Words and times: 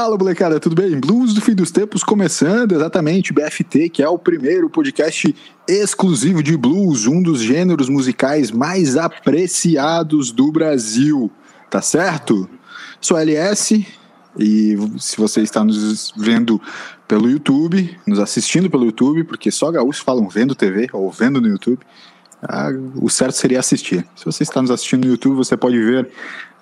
Fala, 0.00 0.16
molecada, 0.16 0.60
tudo 0.60 0.76
bem? 0.80 1.00
Blues 1.00 1.34
do 1.34 1.40
fim 1.40 1.56
dos 1.56 1.72
tempos 1.72 2.04
começando, 2.04 2.70
exatamente, 2.70 3.32
BFT, 3.32 3.88
que 3.88 4.00
é 4.00 4.08
o 4.08 4.16
primeiro 4.16 4.70
podcast 4.70 5.34
exclusivo 5.66 6.40
de 6.40 6.56
blues, 6.56 7.08
um 7.08 7.20
dos 7.20 7.40
gêneros 7.40 7.88
musicais 7.88 8.52
mais 8.52 8.96
apreciados 8.96 10.30
do 10.30 10.52
Brasil, 10.52 11.28
tá 11.68 11.82
certo? 11.82 12.48
Sou 13.00 13.18
LS 13.18 13.84
e 14.38 14.76
se 15.00 15.16
você 15.16 15.40
está 15.40 15.64
nos 15.64 16.14
vendo 16.16 16.62
pelo 17.08 17.28
YouTube, 17.28 17.98
nos 18.06 18.20
assistindo 18.20 18.70
pelo 18.70 18.84
YouTube, 18.84 19.24
porque 19.24 19.50
só 19.50 19.68
gaúchos 19.72 20.00
falam 20.00 20.28
vendo 20.28 20.54
TV 20.54 20.86
ou 20.92 21.10
vendo 21.10 21.40
no 21.40 21.48
YouTube, 21.48 21.80
ah, 22.42 22.68
o 22.96 23.08
certo 23.08 23.36
seria 23.36 23.58
assistir. 23.58 24.06
Se 24.14 24.24
você 24.24 24.42
está 24.42 24.62
nos 24.62 24.70
assistindo 24.70 25.04
no 25.04 25.10
YouTube, 25.10 25.36
você 25.36 25.56
pode 25.56 25.78
ver 25.78 26.08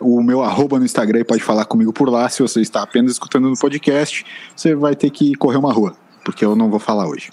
o 0.00 0.22
meu 0.22 0.42
arroba 0.42 0.78
no 0.78 0.84
Instagram 0.84 1.20
e 1.20 1.24
pode 1.24 1.42
falar 1.42 1.64
comigo 1.64 1.92
por 1.92 2.08
lá. 2.08 2.28
Se 2.28 2.42
você 2.42 2.60
está 2.60 2.82
apenas 2.82 3.12
escutando 3.12 3.48
no 3.48 3.58
podcast, 3.58 4.24
você 4.54 4.74
vai 4.74 4.96
ter 4.96 5.10
que 5.10 5.34
correr 5.34 5.58
uma 5.58 5.72
rua, 5.72 5.94
porque 6.24 6.44
eu 6.44 6.56
não 6.56 6.70
vou 6.70 6.78
falar 6.80 7.06
hoje. 7.06 7.30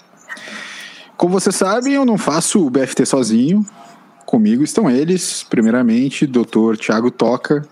Como 1.16 1.32
você 1.32 1.52
sabe, 1.52 1.92
eu 1.92 2.04
não 2.04 2.18
faço 2.18 2.66
o 2.66 2.70
BFT 2.70 3.06
sozinho. 3.06 3.64
Comigo 4.26 4.62
estão 4.62 4.90
eles, 4.90 5.42
primeiramente, 5.44 6.26
Dr. 6.26 6.76
Thiago 6.78 7.10
Toca, 7.10 7.66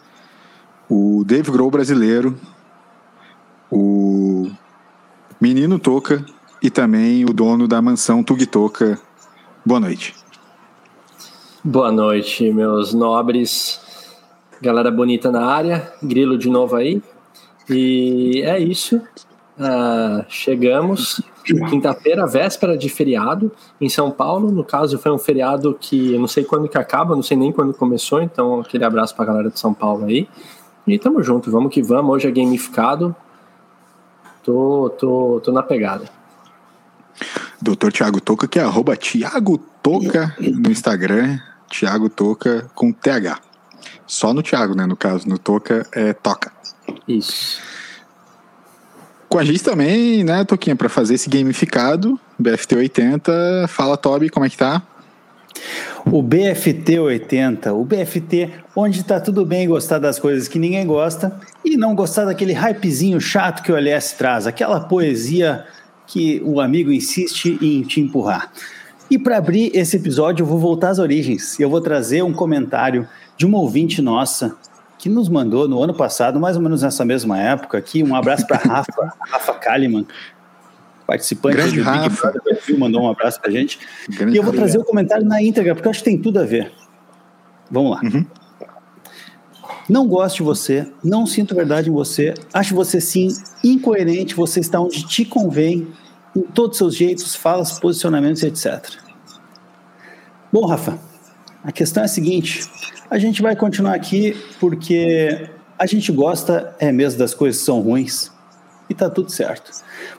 o 0.88 1.24
Dave 1.26 1.50
Grohl 1.50 1.70
brasileiro, 1.70 2.38
o 3.70 4.50
Menino 5.40 5.78
Toca 5.78 6.24
e 6.62 6.70
também 6.70 7.24
o 7.24 7.32
dono 7.32 7.66
da 7.66 7.82
mansão 7.82 8.22
Tug 8.22 8.46
Toca. 8.46 8.98
Boa 9.66 9.80
noite. 9.80 10.21
Boa 11.64 11.92
noite, 11.92 12.50
meus 12.50 12.92
nobres 12.92 13.80
Galera 14.60 14.90
bonita 14.90 15.30
na 15.30 15.46
área, 15.46 15.92
grilo 16.02 16.36
de 16.36 16.48
novo 16.48 16.74
aí. 16.74 17.00
E 17.70 18.42
é 18.44 18.58
isso. 18.58 18.96
Uh, 19.58 20.24
chegamos 20.28 21.20
quinta-feira, 21.68 22.26
véspera 22.26 22.76
de 22.76 22.88
feriado 22.88 23.50
em 23.80 23.88
São 23.88 24.10
Paulo. 24.10 24.50
No 24.50 24.64
caso, 24.64 24.98
foi 24.98 25.12
um 25.12 25.18
feriado 25.18 25.76
que 25.80 26.14
eu 26.14 26.20
não 26.20 26.26
sei 26.26 26.42
quando 26.44 26.68
que 26.68 26.78
acaba, 26.78 27.14
não 27.14 27.22
sei 27.22 27.36
nem 27.36 27.52
quando 27.52 27.72
começou. 27.74 28.20
Então, 28.20 28.60
aquele 28.60 28.84
abraço 28.84 29.14
pra 29.14 29.24
galera 29.24 29.48
de 29.48 29.58
São 29.58 29.72
Paulo 29.72 30.04
aí. 30.04 30.28
E 30.86 30.98
tamo 30.98 31.22
junto, 31.22 31.48
vamos 31.48 31.72
que 31.72 31.80
vamos. 31.80 32.14
Hoje 32.14 32.26
é 32.26 32.30
gamificado. 32.32 33.14
Tô, 34.42 34.90
tô, 34.98 35.40
tô 35.44 35.52
na 35.52 35.62
pegada. 35.62 36.04
Doutor 37.60 37.92
Tiago 37.92 38.20
Toca, 38.20 38.48
que 38.48 38.58
é 38.58 38.62
arroba 38.62 38.96
Tiago 38.96 39.58
Toca 39.80 40.36
no 40.40 40.70
Instagram. 40.70 41.38
Tiago 41.72 42.10
Toca 42.10 42.70
com 42.74 42.92
TH. 42.92 43.40
Só 44.06 44.34
no 44.34 44.42
Thiago, 44.42 44.76
né? 44.76 44.84
No 44.84 44.94
caso, 44.94 45.26
no 45.26 45.38
Toca 45.38 45.86
é 45.92 46.12
Toca. 46.12 46.52
Isso. 47.08 47.60
Com 49.28 49.38
a 49.38 49.44
gente 49.44 49.64
também, 49.64 50.22
né, 50.22 50.44
Toquinha, 50.44 50.76
para 50.76 50.90
fazer 50.90 51.14
esse 51.14 51.30
gamificado, 51.30 52.20
BFT 52.38 52.76
80. 52.76 53.66
Fala, 53.68 53.96
Toby, 53.96 54.28
como 54.28 54.44
é 54.44 54.50
que 54.50 54.58
tá? 54.58 54.82
O 56.04 56.22
BFT 56.22 56.98
80, 56.98 57.72
o 57.72 57.84
BFT 57.84 58.50
onde 58.76 59.02
tá 59.02 59.20
tudo 59.20 59.46
bem 59.46 59.66
gostar 59.66 59.98
das 59.98 60.18
coisas 60.18 60.48
que 60.48 60.58
ninguém 60.58 60.86
gosta 60.86 61.40
e 61.64 61.76
não 61.76 61.94
gostar 61.94 62.26
daquele 62.26 62.52
hypezinho 62.52 63.20
chato 63.20 63.62
que 63.62 63.72
o 63.72 63.76
LS 63.76 64.16
traz, 64.16 64.46
aquela 64.46 64.80
poesia 64.80 65.64
que 66.06 66.42
o 66.44 66.60
amigo 66.60 66.90
insiste 66.90 67.58
em 67.62 67.82
te 67.82 68.00
empurrar. 68.00 68.50
E 69.12 69.18
para 69.18 69.36
abrir 69.36 69.70
esse 69.74 69.94
episódio, 69.94 70.42
eu 70.42 70.46
vou 70.46 70.58
voltar 70.58 70.88
às 70.88 70.98
origens. 70.98 71.60
Eu 71.60 71.68
vou 71.68 71.82
trazer 71.82 72.22
um 72.22 72.32
comentário 72.32 73.06
de 73.36 73.44
uma 73.44 73.58
ouvinte 73.58 74.00
nossa 74.00 74.56
que 74.98 75.06
nos 75.06 75.28
mandou 75.28 75.68
no 75.68 75.82
ano 75.82 75.92
passado, 75.92 76.40
mais 76.40 76.56
ou 76.56 76.62
menos 76.62 76.80
nessa 76.80 77.04
mesma 77.04 77.38
época 77.38 77.76
aqui. 77.76 78.02
Um 78.02 78.16
abraço 78.16 78.46
para 78.46 78.56
Rafa, 78.56 79.12
Rafa 79.20 79.52
Kalimann, 79.52 80.06
participante 81.06 81.56
Grande 81.56 81.76
do 81.76 81.82
Rafa. 81.82 82.08
Big 82.08 82.20
Brother 82.22 82.42
Brasil, 82.42 82.78
mandou 82.78 83.02
um 83.02 83.10
abraço 83.10 83.38
para 83.38 83.50
a 83.50 83.52
gente. 83.52 83.78
Grande 84.08 84.32
e 84.32 84.38
eu 84.38 84.42
vou 84.42 84.54
trazer 84.54 84.78
o 84.78 84.82
comentário 84.82 85.26
na 85.26 85.42
íntegra, 85.42 85.74
porque 85.74 85.86
eu 85.86 85.90
acho 85.90 85.98
que 85.98 86.06
tem 86.06 86.16
tudo 86.16 86.40
a 86.40 86.44
ver. 86.44 86.72
Vamos 87.70 87.90
lá. 87.90 88.00
Uhum. 88.02 88.24
Não 89.90 90.08
gosto 90.08 90.36
de 90.36 90.42
você, 90.42 90.90
não 91.04 91.26
sinto 91.26 91.54
verdade 91.54 91.90
em 91.90 91.92
você, 91.92 92.32
acho 92.54 92.74
você 92.74 92.98
sim 92.98 93.28
incoerente, 93.62 94.34
você 94.34 94.60
está 94.60 94.80
onde 94.80 95.06
te 95.06 95.22
convém, 95.26 95.86
em 96.34 96.40
todos 96.40 96.76
os 96.76 96.78
seus 96.78 96.96
jeitos, 96.96 97.34
falas, 97.34 97.78
posicionamentos, 97.78 98.42
etc. 98.42 99.02
Bom, 100.52 100.66
Rafa, 100.66 100.98
a 101.64 101.72
questão 101.72 102.02
é 102.02 102.06
a 102.06 102.08
seguinte: 102.08 102.68
a 103.10 103.18
gente 103.18 103.40
vai 103.40 103.56
continuar 103.56 103.94
aqui 103.94 104.36
porque 104.60 105.48
a 105.78 105.86
gente 105.86 106.12
gosta 106.12 106.76
é 106.78 106.92
mesmo 106.92 107.18
das 107.18 107.32
coisas 107.32 107.60
que 107.60 107.64
são 107.64 107.80
ruins 107.80 108.30
e 108.90 108.94
tá 108.94 109.08
tudo 109.08 109.32
certo. 109.32 109.70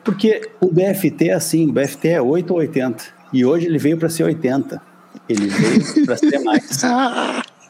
Porque 0.04 0.50
o 0.60 0.72
BFT 0.72 1.30
é 1.30 1.34
assim, 1.34 1.70
o 1.70 1.72
BFT 1.72 2.08
é 2.10 2.22
8 2.22 2.52
ou 2.52 2.58
80 2.58 3.04
e 3.32 3.46
hoje 3.46 3.68
ele 3.68 3.78
veio 3.78 3.96
para 3.96 4.10
ser 4.10 4.24
80. 4.24 4.82
Ele 5.30 5.48
veio 5.48 6.06
para 6.06 6.18
ser 6.18 6.40
mais. 6.40 6.82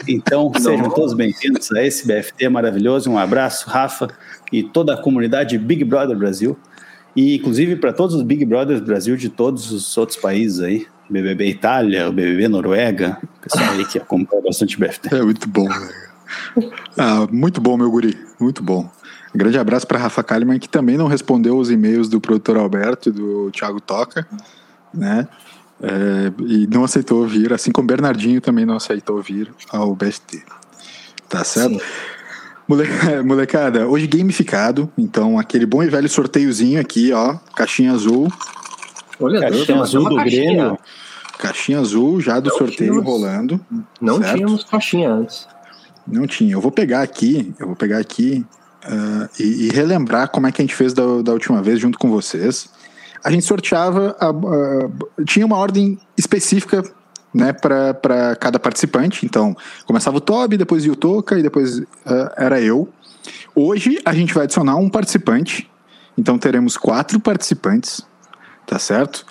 Então, 0.08 0.50
sejam 0.58 0.90
todos 0.90 1.14
bem-vindos 1.14 1.70
a 1.74 1.84
esse 1.84 2.08
BFT 2.08 2.48
maravilhoso. 2.48 3.12
Um 3.12 3.18
abraço, 3.18 3.70
Rafa, 3.70 4.08
e 4.54 4.64
toda 4.64 4.94
a 4.94 4.98
comunidade 4.98 5.58
Big 5.58 5.84
Brother 5.84 6.18
Brasil. 6.18 6.58
E, 7.14 7.36
inclusive, 7.36 7.76
para 7.76 7.92
todos 7.92 8.16
os 8.16 8.24
Big 8.24 8.46
Brothers 8.46 8.80
Brasil 8.80 9.18
de 9.18 9.28
todos 9.28 9.70
os 9.72 9.98
outros 9.98 10.18
países 10.18 10.62
aí. 10.62 10.88
BBB 11.10 11.50
Itália, 11.50 12.10
o 12.10 12.12
BBB 12.12 12.48
Noruega, 12.48 13.18
pessoal 13.42 13.72
aí 13.72 13.86
que 13.86 13.98
acompanha 13.98 14.42
bastante 14.42 14.80
BFT. 14.80 15.16
É 15.16 15.22
muito 15.22 15.48
bom, 15.48 15.68
Ah, 16.98 17.28
muito 17.32 17.62
bom, 17.62 17.78
meu 17.78 17.90
guri, 17.90 18.18
muito 18.40 18.64
bom. 18.64 18.90
Um 19.34 19.38
grande 19.38 19.58
abraço 19.58 19.88
para 19.88 20.00
Rafa 20.00 20.24
Kalimann, 20.24 20.60
que 20.60 20.70
também 20.70 20.98
não 20.98 21.08
respondeu 21.08 21.58
os 21.58 21.72
e-mails 21.72 22.08
do 22.08 22.22
produtor 22.22 22.58
Alberto 22.58 23.10
e 23.10 23.12
do 23.12 23.52
Thiago 23.52 23.82
Toca, 23.82 24.28
né? 24.94 25.28
É, 25.82 26.32
e 26.46 26.68
não 26.68 26.84
aceitou 26.84 27.28
vir, 27.28 27.52
assim 27.52 27.72
como 27.72 27.88
Bernardinho 27.88 28.40
também 28.40 28.66
não 28.66 28.76
aceitou 28.76 29.22
vir 29.22 29.52
ao 29.70 29.96
BST. 29.96 30.44
Tá 31.28 31.44
certo? 31.44 31.84
Mole, 32.68 32.88
molecada, 33.26 33.88
hoje 33.88 34.08
gamificado, 34.08 34.90
então 34.98 35.38
aquele 35.38 35.66
bom 35.66 35.84
e 35.84 35.90
velho 35.90 36.08
sorteiozinho 36.08 36.80
aqui, 36.80 37.12
ó, 37.12 37.36
caixinha 37.56 37.92
azul. 37.92 38.32
Olha, 39.20 39.42
caixinha 39.42 39.82
azul 39.82 40.10
do 40.10 40.16
caixinha. 40.16 40.54
Grêmio. 40.54 40.80
Caixinha 41.40 41.80
azul 41.80 42.22
já 42.22 42.40
do 42.40 42.50
não 42.50 42.58
sorteio 42.58 42.92
tínhamos, 42.92 43.06
rolando. 43.06 43.66
Não 44.00 44.20
certo? 44.20 44.36
tínhamos 44.36 44.64
caixinha 44.64 45.10
antes. 45.10 45.48
Não 46.08 46.28
tinha. 46.28 46.54
Eu 46.54 46.62
vou 46.62 46.72
pegar 46.72 47.02
aqui, 47.02 47.54
eu 47.60 47.68
vou 47.68 47.76
pegar 47.76 47.98
aqui 47.98 48.46
uh, 48.86 49.30
e, 49.40 49.68
e, 49.68 49.70
relembrar 49.70 50.30
como 50.30 50.48
é 50.48 50.52
que 50.52 50.62
a 50.62 50.66
gente 50.66 50.76
fez 50.76 50.94
da, 50.94 51.22
da 51.22 51.32
última 51.32 51.62
vez 51.62 51.80
junto 51.80 51.98
com 51.98 52.10
vocês. 52.10 52.70
A 53.24 53.32
gente 53.32 53.46
sorteava, 53.46 54.16
a, 54.20 54.30
a, 54.30 55.24
tinha 55.26 55.46
uma 55.46 55.58
ordem 55.58 55.98
específica 56.18 56.84
né, 57.34 57.54
para 57.54 58.36
cada 58.40 58.60
participante. 58.60 59.26
Então, 59.26 59.56
começava 59.86 60.18
o 60.18 60.22
Toby, 60.22 60.58
depois 60.58 60.86
o 60.86 60.96
Toca 60.96 61.40
e 61.40 61.42
depois 61.42 61.80
uh, 61.80 61.86
era 62.38 62.62
eu. 62.62 62.90
Hoje 63.56 64.00
a 64.06 64.14
gente 64.14 64.34
vai 64.34 64.44
adicionar 64.44 64.76
um 64.76 64.90
participante. 64.90 65.70
Então 66.18 66.38
teremos 66.38 66.78
quatro 66.78 67.20
participantes, 67.20 68.02
tá 68.66 68.80
certo? 68.80 69.26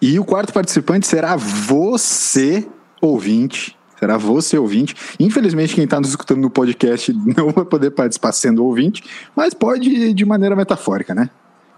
E 0.00 0.18
o 0.18 0.24
quarto 0.24 0.52
participante 0.52 1.06
será 1.06 1.36
você, 1.36 2.66
ouvinte. 3.00 3.76
Será 3.98 4.18
você, 4.18 4.58
ouvinte. 4.58 4.94
Infelizmente, 5.18 5.74
quem 5.74 5.84
está 5.84 5.98
nos 5.98 6.10
escutando 6.10 6.40
no 6.40 6.50
podcast 6.50 7.12
não 7.36 7.50
vai 7.50 7.64
poder 7.64 7.90
participar 7.90 8.32
sendo 8.32 8.64
ouvinte, 8.64 9.02
mas 9.34 9.54
pode 9.54 10.12
de 10.12 10.24
maneira 10.24 10.54
metafórica, 10.54 11.14
né? 11.14 11.30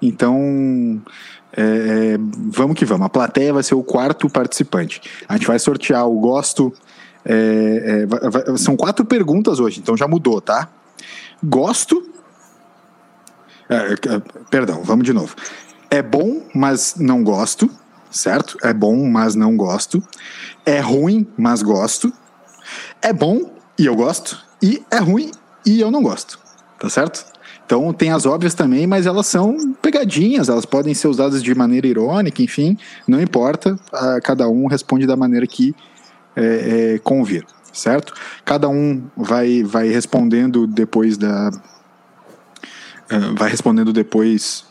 Então, 0.02 1.00
é, 1.56 1.62
é 1.62 2.18
vamos 2.50 2.76
que 2.76 2.84
vamos. 2.84 3.06
A 3.06 3.10
plateia 3.10 3.52
vai 3.52 3.62
ser 3.62 3.74
o 3.74 3.82
quarto 3.82 4.28
participante. 4.28 5.00
A 5.28 5.34
gente 5.34 5.46
vai 5.46 5.58
sortear 5.58 6.06
o 6.08 6.18
gosto. 6.18 6.72
É, 7.24 8.02
é, 8.02 8.06
vai, 8.06 8.30
vai, 8.30 8.58
são 8.58 8.76
quatro 8.76 9.04
perguntas 9.04 9.60
hoje, 9.60 9.80
então 9.80 9.96
já 9.96 10.08
mudou, 10.08 10.40
tá? 10.40 10.68
Gosto. 11.44 12.04
É, 13.68 13.74
é, 13.74 14.22
perdão, 14.50 14.82
vamos 14.82 15.04
de 15.04 15.12
novo. 15.12 15.34
É 15.90 16.02
bom, 16.02 16.42
mas 16.54 16.94
não 16.96 17.22
gosto 17.22 17.70
certo? 18.16 18.56
É 18.62 18.72
bom, 18.72 19.08
mas 19.08 19.34
não 19.34 19.56
gosto. 19.56 20.02
É 20.64 20.80
ruim, 20.80 21.26
mas 21.36 21.62
gosto. 21.62 22.12
É 23.00 23.12
bom 23.12 23.52
e 23.78 23.86
eu 23.86 23.94
gosto. 23.94 24.42
E 24.62 24.82
é 24.90 24.98
ruim 24.98 25.30
e 25.64 25.80
eu 25.80 25.90
não 25.90 26.02
gosto. 26.02 26.38
Tá 26.78 26.88
certo? 26.88 27.24
Então 27.64 27.92
tem 27.92 28.10
as 28.10 28.26
óbvias 28.26 28.54
também, 28.54 28.86
mas 28.86 29.06
elas 29.06 29.26
são 29.26 29.74
pegadinhas, 29.82 30.48
elas 30.48 30.64
podem 30.64 30.94
ser 30.94 31.08
usadas 31.08 31.42
de 31.42 31.54
maneira 31.54 31.86
irônica, 31.86 32.42
enfim, 32.42 32.78
não 33.08 33.20
importa. 33.20 33.78
Cada 34.22 34.48
um 34.48 34.66
responde 34.66 35.06
da 35.06 35.16
maneira 35.16 35.46
que 35.46 35.74
é, 36.36 36.94
é, 36.94 36.98
convir, 36.98 37.44
certo? 37.72 38.14
Cada 38.44 38.68
um 38.68 39.02
vai, 39.16 39.64
vai 39.64 39.88
respondendo 39.88 40.66
depois 40.66 41.16
da. 41.16 41.50
Uh, 43.10 43.34
vai 43.36 43.48
respondendo 43.48 43.92
depois 43.92 44.65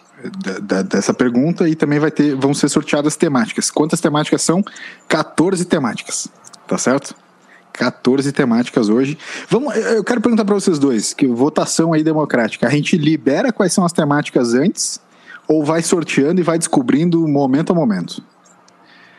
da, 0.62 0.82
dessa 0.82 1.14
pergunta 1.14 1.68
e 1.68 1.76
também 1.76 2.00
vai 2.00 2.12
ter, 2.12 2.36
vão 2.36 2.54
ser 2.54 2.70
sorteadas 2.70 3.16
temáticas. 3.16 3.72
Quantas 3.72 4.00
temáticas 4.00 4.42
são? 4.42 4.64
14 5.08 5.66
temáticas, 5.66 6.28
tá 6.68 6.78
certo? 6.78 7.16
14 7.74 8.32
temáticas 8.32 8.90
hoje. 8.90 9.18
Vamos, 9.50 9.76
eu 9.76 10.04
quero 10.04 10.22
perguntar 10.22 10.46
para 10.46 10.56
vocês 10.56 10.80
dois, 10.80 11.14
que 11.14 11.28
votação 11.28 11.94
aí 11.94 12.04
democrática, 12.04 12.68
a 12.68 12.70
gente 12.70 12.98
libera 12.98 13.52
quais 13.52 13.74
são 13.74 13.86
as 13.86 13.92
temáticas 13.92 14.54
antes 14.54 15.02
ou 15.48 15.64
vai 15.64 15.82
sorteando 15.82 16.40
e 16.40 16.44
vai 16.44 16.58
descobrindo 16.58 17.28
momento 17.28 17.72
a 17.72 17.76
momento? 17.76 18.24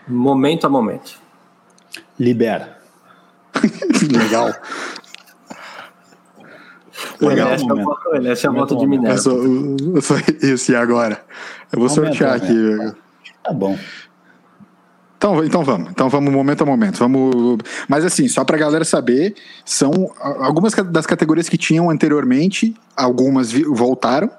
Momento 0.09 0.67
a 0.67 0.71
momento. 0.71 1.19
Libera. 2.19 2.79
Legal. 4.11 4.55
Legal. 7.21 7.55
Esse 7.55 7.69
é 7.69 7.73
o 7.73 7.85
voto, 7.85 8.17
esse 8.17 8.47
é 8.47 8.51
voto 8.51 8.77
de 8.77 8.87
Minerva. 8.87 9.31
Isso, 10.43 10.73
e 10.73 10.77
agora? 10.77 11.25
Eu 11.73 11.81
vou 11.81 11.89
momento 11.89 11.89
sortear 11.89 12.35
aqui. 12.35 12.95
Tá 13.43 13.53
bom. 13.53 13.79
Então, 15.17 15.43
então 15.43 15.65
vamos, 15.65 15.91
então 15.91 16.09
vamos 16.09 16.33
momento 16.33 16.63
a 16.63 16.67
momento. 16.67 16.99
Vamos, 16.99 17.59
mas 17.89 18.05
assim, 18.05 18.29
só 18.29 18.45
para 18.45 18.57
a 18.57 18.61
galera 18.61 18.85
saber, 18.85 19.35
são 19.65 20.13
algumas 20.21 20.75
das 20.75 21.07
categorias 21.07 21.49
que 21.49 21.57
tinham 21.57 21.91
anteriormente, 21.91 22.75
algumas 22.95 23.53
voltaram, 23.53 24.31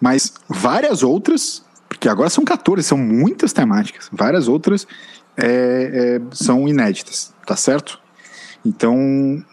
mas 0.00 0.32
várias 0.48 1.02
outras, 1.02 1.62
porque 1.88 2.08
agora 2.08 2.30
são 2.30 2.44
14, 2.44 2.82
são 2.82 2.96
muitas 2.96 3.52
temáticas, 3.52 4.08
várias 4.10 4.48
outras 4.48 4.86
é, 5.36 6.20
é, 6.20 6.20
são 6.32 6.66
inéditas, 6.66 7.34
tá 7.46 7.54
certo? 7.54 8.00
Então, 8.64 9.44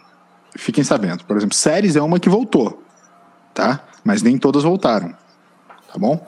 fiquem 0.56 0.84
sabendo. 0.84 1.24
Por 1.24 1.36
exemplo, 1.36 1.56
séries 1.56 1.96
é 1.96 2.02
uma 2.02 2.20
que 2.20 2.28
voltou, 2.28 2.82
tá? 3.54 3.84
Mas 4.04 4.22
nem 4.22 4.38
todas 4.38 4.62
voltaram, 4.62 5.14
tá 5.92 5.98
bom? 5.98 6.26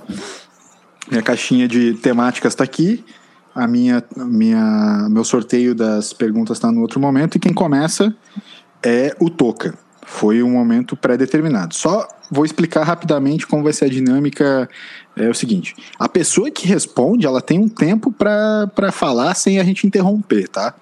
Minha 1.11 1.23
caixinha 1.23 1.69
de 1.69 1.95
temáticas 1.95 2.53
está 2.53 2.65
aqui 2.65 3.05
a 3.55 3.69
minha, 3.69 4.03
minha 4.17 5.07
meu 5.09 5.23
sorteio 5.23 5.75
das 5.75 6.13
perguntas 6.13 6.57
está 6.57 6.73
no 6.73 6.81
outro 6.81 6.99
momento 6.99 7.37
e 7.37 7.39
quem 7.39 7.55
começa 7.55 8.15
é 8.83 9.15
o 9.21 9.31
Toca. 9.31 9.79
Foi 10.07 10.43
um 10.43 10.51
momento 10.51 10.97
pré-determinado. 10.97 11.75
Só 11.75 12.07
vou 12.31 12.45
explicar 12.45 12.83
rapidamente 12.83 13.47
como 13.47 13.63
vai 13.63 13.73
ser 13.73 13.87
a 13.87 13.89
dinâmica. 13.89 14.69
É 15.17 15.29
o 15.29 15.35
seguinte: 15.35 15.75
a 15.99 16.09
pessoa 16.09 16.51
que 16.51 16.67
responde, 16.67 17.27
ela 17.27 17.41
tem 17.41 17.59
um 17.59 17.69
tempo 17.69 18.13
para 18.13 18.93
falar 18.93 19.35
sem 19.35 19.59
a 19.59 19.65
gente 19.65 19.87
interromper, 19.87 20.49
tá? 20.49 20.75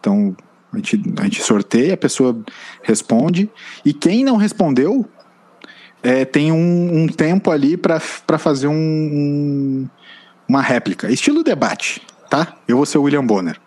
Então 0.00 0.34
a 0.72 0.76
gente, 0.76 1.02
a 1.18 1.24
gente 1.24 1.42
sorteia, 1.42 1.94
a 1.94 1.96
pessoa 1.96 2.38
responde 2.82 3.50
e 3.84 3.92
quem 3.92 4.24
não 4.24 4.36
respondeu 4.36 5.06
é, 6.02 6.24
tem 6.24 6.50
um, 6.50 7.02
um 7.02 7.06
tempo 7.06 7.50
ali 7.50 7.76
para 7.76 8.00
fazer 8.38 8.66
um, 8.66 8.72
um, 8.72 9.88
uma 10.48 10.62
réplica, 10.62 11.10
estilo 11.10 11.44
debate 11.44 12.02
tá? 12.32 12.56
Eu 12.66 12.78
vou 12.78 12.86
ser 12.86 12.96
o 12.96 13.02
William 13.02 13.26
Bonner. 13.26 13.60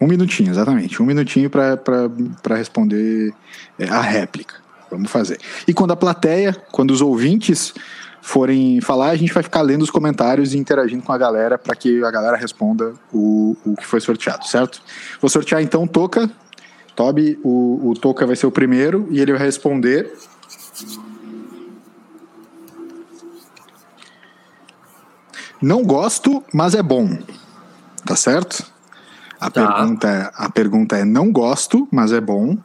Um 0.00 0.06
minutinho, 0.06 0.50
exatamente. 0.50 1.02
Um 1.02 1.06
minutinho 1.06 1.50
para 1.50 2.54
responder 2.54 3.34
é, 3.76 3.88
a 3.88 4.00
réplica. 4.00 4.54
Vamos 4.88 5.10
fazer. 5.10 5.40
E 5.66 5.74
quando 5.74 5.90
a 5.90 5.96
plateia, 5.96 6.56
quando 6.70 6.92
os 6.92 7.00
ouvintes 7.00 7.74
forem 8.20 8.80
falar, 8.80 9.10
a 9.10 9.16
gente 9.16 9.32
vai 9.32 9.42
ficar 9.42 9.62
lendo 9.62 9.82
os 9.82 9.90
comentários 9.90 10.54
e 10.54 10.58
interagindo 10.58 11.02
com 11.02 11.12
a 11.12 11.18
galera 11.18 11.56
para 11.56 11.74
que 11.74 12.04
a 12.04 12.10
galera 12.10 12.36
responda 12.36 12.94
o, 13.12 13.56
o 13.64 13.76
que 13.76 13.86
foi 13.86 14.00
sorteado, 14.00 14.46
certo? 14.46 14.82
Vou 15.20 15.28
sortear 15.28 15.62
então 15.62 15.84
o 15.84 15.88
Toca. 15.88 16.30
Toby, 16.94 17.38
o, 17.44 17.90
o 17.90 17.94
Toca 17.94 18.26
vai 18.26 18.34
ser 18.34 18.46
o 18.46 18.50
primeiro 18.50 19.06
e 19.10 19.20
ele 19.20 19.32
vai 19.32 19.42
responder 19.42 20.12
Não 25.60 25.82
gosto, 25.82 26.42
mas 26.54 26.74
é 26.74 26.82
bom. 26.82 27.18
Tá 28.06 28.14
certo? 28.14 28.64
A, 29.40 29.50
tá. 29.50 29.66
Pergunta, 29.66 30.08
é, 30.08 30.30
a 30.34 30.50
pergunta 30.50 30.96
é: 30.96 31.04
não 31.04 31.32
gosto, 31.32 31.88
mas 31.90 32.12
é 32.12 32.20
bom. 32.20 32.56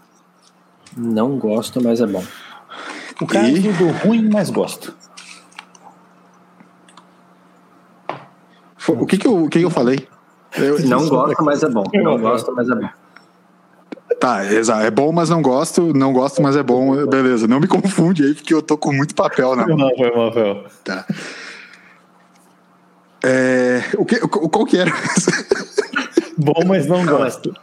Não 0.95 1.37
gosto, 1.37 1.81
mas 1.81 1.99
é 2.01 2.05
bom. 2.05 2.23
O 3.19 3.25
caso 3.25 3.47
e... 3.47 3.59
do 3.73 3.89
ruim, 3.89 4.29
mas 4.31 4.49
gosto. 4.49 4.95
O 8.87 9.05
que 9.05 9.17
que 9.17 9.27
eu, 9.27 9.43
o 9.43 9.49
que 9.49 9.61
eu 9.61 9.69
falei? 9.69 10.07
Eu, 10.55 10.79
não 10.85 11.07
gosto, 11.07 11.43
mas 11.43 11.63
é 11.63 11.69
bom. 11.69 11.83
Não 11.93 12.19
gosto, 12.19 12.53
mas 12.55 12.69
é 12.69 12.75
bom. 12.75 12.89
Tá, 14.19 14.45
exato. 14.45 14.85
É 14.85 14.91
bom, 14.91 15.11
mas 15.11 15.29
não 15.29 15.41
gosto. 15.41 15.93
Não 15.93 16.13
gosto, 16.13 16.41
mas 16.41 16.55
é 16.55 16.63
bom. 16.63 17.05
Beleza. 17.07 17.47
Não 17.47 17.59
me 17.59 17.67
confunde 17.67 18.23
aí, 18.23 18.33
porque 18.33 18.53
eu 18.53 18.61
tô 18.61 18.77
com 18.77 18.93
muito 18.93 19.15
papel 19.15 19.55
na 19.55 19.67
mão. 19.67 19.89
Foi 19.97 20.11
mal, 20.15 20.33
foi 20.33 20.43
mal. 20.43 20.63
Tá. 20.83 21.05
É, 23.23 23.81
o 23.97 24.05
que, 24.05 24.19
qual 24.19 24.65
que 24.65 24.77
era? 24.77 24.91
bom, 26.37 26.61
mas 26.67 26.85
não 26.85 27.05
gosto. 27.05 27.53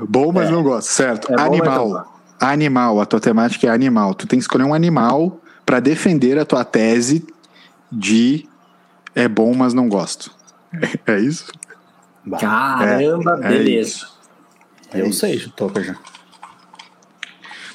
Bom, 0.00 0.30
mas 0.30 0.48
é. 0.48 0.52
não 0.52 0.62
gosto, 0.62 0.88
certo. 0.88 1.32
É 1.32 1.40
animal. 1.40 2.20
Animal, 2.38 3.00
a 3.00 3.06
tua 3.06 3.18
temática 3.18 3.66
é 3.66 3.70
animal. 3.70 4.14
Tu 4.14 4.26
tem 4.26 4.38
que 4.38 4.42
escolher 4.42 4.64
um 4.64 4.74
animal 4.74 5.40
para 5.64 5.80
defender 5.80 6.38
a 6.38 6.44
tua 6.44 6.64
tese 6.64 7.26
de 7.90 8.46
é 9.14 9.26
bom, 9.26 9.54
mas 9.54 9.72
não 9.72 9.88
gosto. 9.88 10.35
É, 11.06 11.12
é 11.12 11.20
isso? 11.20 11.52
Caramba, 12.40 13.40
é, 13.42 13.48
beleza. 13.48 14.06
Eu 14.94 15.12
sei, 15.12 15.38
toca 15.54 15.82
já. 15.82 15.96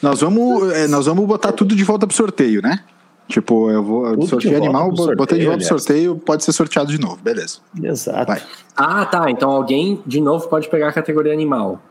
Nós 0.02 0.22
vamos, 0.22 0.74
é, 0.74 0.88
nós 0.88 1.06
vamos 1.06 1.26
botar 1.26 1.52
tudo 1.52 1.76
de 1.76 1.84
volta 1.84 2.08
pro 2.08 2.16
sorteio, 2.16 2.62
né? 2.62 2.84
Tipo, 3.28 3.70
eu 3.72 3.84
vou 3.84 4.12
Tudo 4.12 4.28
sortear 4.28 4.56
animal, 4.56 4.94
sorteio, 4.96 5.18
botei 5.18 5.40
de 5.40 5.46
volta 5.46 5.60
pro 5.60 5.68
sorteio, 5.68 6.18
pode 6.18 6.44
ser 6.44 6.52
sorteado 6.52 6.92
de 6.92 7.00
novo, 7.00 7.18
beleza. 7.18 7.60
Exato. 7.82 8.26
Vai. 8.26 8.42
Ah, 8.76 9.06
tá. 9.06 9.32
Então 9.32 9.50
alguém 9.50 10.02
de 10.06 10.20
novo 10.20 10.50
pode 10.50 10.68
pegar 10.68 10.90
a 10.90 10.92
categoria 10.92 11.32
animal. 11.32 11.82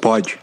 Pode. 0.00 0.38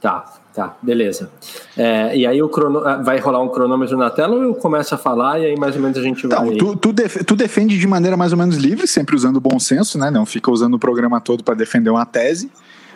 Tá, 0.00 0.34
tá, 0.56 0.74
beleza. 0.80 1.30
É, 1.76 2.16
e 2.16 2.26
aí 2.26 2.42
o 2.42 2.48
crono... 2.48 2.78
Ah, 2.78 2.96
vai 2.96 3.18
rolar 3.18 3.42
um 3.42 3.48
cronômetro 3.48 3.94
na 3.98 4.08
tela 4.08 4.34
ou 4.34 4.42
eu 4.42 4.54
começo 4.54 4.94
a 4.94 4.98
falar 4.98 5.38
e 5.38 5.44
aí 5.44 5.56
mais 5.56 5.76
ou 5.76 5.82
menos 5.82 5.98
a 5.98 6.02
gente 6.02 6.26
vai. 6.26 6.48
Não, 6.48 6.56
tu, 6.56 6.74
tu, 6.76 6.92
def... 6.94 7.22
tu 7.24 7.36
defende 7.36 7.78
de 7.78 7.86
maneira 7.86 8.16
mais 8.16 8.32
ou 8.32 8.38
menos 8.38 8.56
livre, 8.56 8.88
sempre 8.88 9.14
usando 9.14 9.36
o 9.36 9.40
bom 9.40 9.58
senso, 9.58 9.98
né? 9.98 10.10
Não 10.10 10.24
fica 10.24 10.50
usando 10.50 10.74
o 10.74 10.78
programa 10.78 11.20
todo 11.20 11.44
para 11.44 11.54
defender 11.54 11.90
uma 11.90 12.06
tese, 12.06 12.50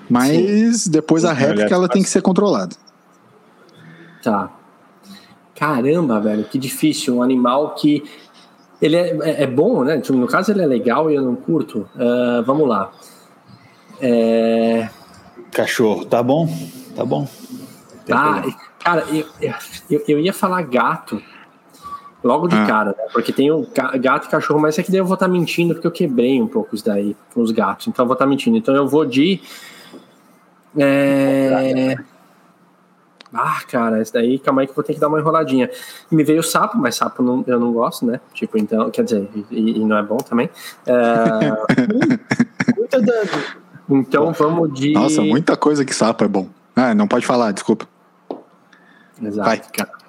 mas 0.09 0.85
Sim. 0.85 0.91
depois 0.91 1.23
a 1.23 1.35
réplica 1.35 1.75
ela 1.75 1.87
tem 1.87 2.03
que 2.03 2.09
ser 2.09 2.23
controlada. 2.23 2.75
Tá, 4.23 4.51
caramba, 5.55 6.19
velho, 6.19 6.45
que 6.45 6.59
difícil. 6.59 7.17
Um 7.17 7.23
animal 7.23 7.75
que. 7.75 8.03
Ele 8.81 8.97
é, 8.97 9.19
é, 9.23 9.43
é 9.43 9.47
bom, 9.47 9.85
né? 9.85 10.01
Tipo, 10.01 10.17
no 10.17 10.27
caso, 10.27 10.51
ele 10.51 10.63
é 10.63 10.67
legal 10.67 11.11
e 11.11 11.15
eu 11.15 11.23
não 11.23 11.37
curto. 11.37 11.87
Uh, 11.95 12.43
vamos 12.47 12.67
lá. 12.67 12.91
É... 14.01 14.89
Cachorro, 15.53 16.06
tá 16.06 16.23
bom? 16.23 16.49
Tá 16.96 17.05
bom. 17.05 17.29
Ah, 18.12 18.43
cara, 18.79 19.05
eu, 19.10 19.26
eu, 19.90 20.05
eu, 20.08 20.19
ia 20.19 20.32
falar 20.32 20.62
gato 20.62 21.22
logo 22.22 22.48
de 22.48 22.56
ah. 22.56 22.67
cara, 22.67 22.90
né? 22.90 23.05
Porque 23.12 23.32
tem 23.32 23.50
o 23.50 23.67
gato 24.00 24.26
e 24.26 24.31
cachorro, 24.31 24.60
mas 24.60 24.79
é 24.79 24.82
que 24.82 24.90
daí 24.90 25.00
eu 25.00 25.05
vou 25.05 25.14
estar 25.14 25.26
tá 25.26 25.32
mentindo 25.32 25.74
porque 25.74 25.86
eu 25.86 25.93
quebrei 25.93 26.40
um 26.40 26.46
pouco 26.46 26.74
isso 26.74 26.84
daí 26.84 27.17
com 27.34 27.40
os 27.40 27.50
gatos. 27.50 27.88
Então 27.88 28.05
eu 28.05 28.06
vou 28.06 28.14
estar 28.14 28.24
tá 28.24 28.29
mentindo. 28.29 28.56
Então 28.56 28.74
eu 28.74 28.86
vou 28.86 29.05
de. 29.05 29.40
É... 30.76 31.96
Ah, 33.32 33.60
cara, 33.69 34.02
esse 34.02 34.12
daí, 34.12 34.40
calma 34.40 34.62
aí 34.62 34.67
que 34.67 34.72
eu 34.72 34.76
vou 34.76 34.82
ter 34.82 34.94
que 34.94 35.00
dar 35.00 35.08
uma 35.08 35.20
enroladinha. 35.20 35.70
Me 36.10 36.24
veio 36.24 36.43
sapo, 36.43 36.76
mas 36.76 36.96
sapo 36.96 37.22
não, 37.22 37.44
eu 37.46 37.60
não 37.60 37.72
gosto, 37.72 38.05
né? 38.05 38.20
Tipo, 38.34 38.58
então, 38.58 38.90
quer 38.90 39.05
dizer, 39.05 39.29
e, 39.50 39.79
e 39.79 39.84
não 39.84 39.96
é 39.96 40.02
bom 40.02 40.17
também. 40.17 40.50
É... 40.84 41.52
Cuida 42.74 43.00
da... 43.00 43.12
Então 43.88 44.32
vamos 44.32 44.72
de. 44.72 44.93
Nossa, 44.93 45.22
muita 45.22 45.56
coisa 45.56 45.84
que 45.84 45.94
sapo 45.94 46.24
é 46.24 46.29
bom. 46.29 46.48
Ah, 46.74 46.94
não 46.94 47.08
pode 47.08 47.26
falar, 47.26 47.52
desculpa. 47.52 47.86
Exato, 49.22 49.48
Vai. 49.48 49.58
cara. 49.58 50.00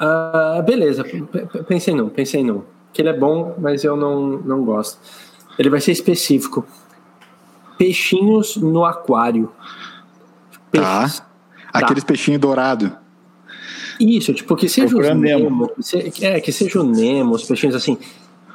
Uh, 0.00 0.62
beleza, 0.62 1.04
pensei 1.66 1.94
num, 1.94 2.08
pensei 2.08 2.44
num. 2.44 2.62
Que 2.92 3.02
ele 3.02 3.08
é 3.08 3.18
bom, 3.18 3.56
mas 3.58 3.82
eu 3.84 3.96
não, 3.96 4.38
não 4.38 4.64
gosto. 4.64 4.98
Ele 5.58 5.68
vai 5.68 5.80
ser 5.80 5.92
específico. 5.92 6.66
Peixinhos 7.76 8.56
no 8.56 8.84
aquário. 8.84 9.52
Peixes. 10.70 11.18
Tá. 11.18 11.26
Aqueles 11.72 12.04
tá. 12.04 12.08
peixinhos 12.08 12.40
dourados. 12.40 12.90
Isso, 14.00 14.32
tipo, 14.32 14.54
que 14.54 14.68
seja 14.68 14.96
o 14.96 15.14
Nemo. 15.14 15.70
É, 16.20 16.40
que 16.40 16.52
seja 16.52 16.80
o 16.80 16.84
Nemo, 16.84 17.34
os 17.34 17.44
peixinhos 17.44 17.74
assim. 17.74 17.98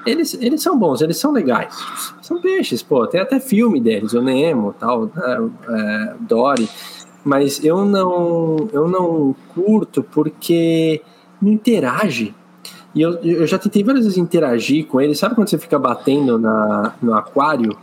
Eles, 0.05 0.33
eles 0.35 0.61
são 0.61 0.77
bons, 0.77 1.01
eles 1.01 1.17
são 1.17 1.31
legais. 1.31 1.75
São 2.21 2.41
peixes, 2.41 2.81
pô. 2.81 3.05
Tem 3.07 3.21
até 3.21 3.39
filme 3.39 3.79
deles, 3.79 4.13
o 4.13 4.21
Nemo, 4.21 4.73
tal, 4.77 5.05
né, 5.05 5.49
é, 5.69 6.15
Dory. 6.21 6.69
Mas 7.23 7.63
eu 7.63 7.85
não, 7.85 8.69
eu 8.71 8.87
não 8.87 9.35
curto 9.53 10.03
porque 10.03 11.01
não 11.41 11.51
interage. 11.51 12.33
E 12.93 13.01
eu, 13.01 13.13
eu 13.23 13.47
já 13.47 13.57
tentei 13.57 13.83
várias 13.83 14.05
vezes 14.05 14.17
interagir 14.17 14.85
com 14.85 15.01
ele. 15.01 15.15
Sabe 15.15 15.35
quando 15.35 15.49
você 15.49 15.57
fica 15.57 15.79
batendo 15.79 16.37
na, 16.37 16.93
no 17.01 17.13
aquário 17.13 17.75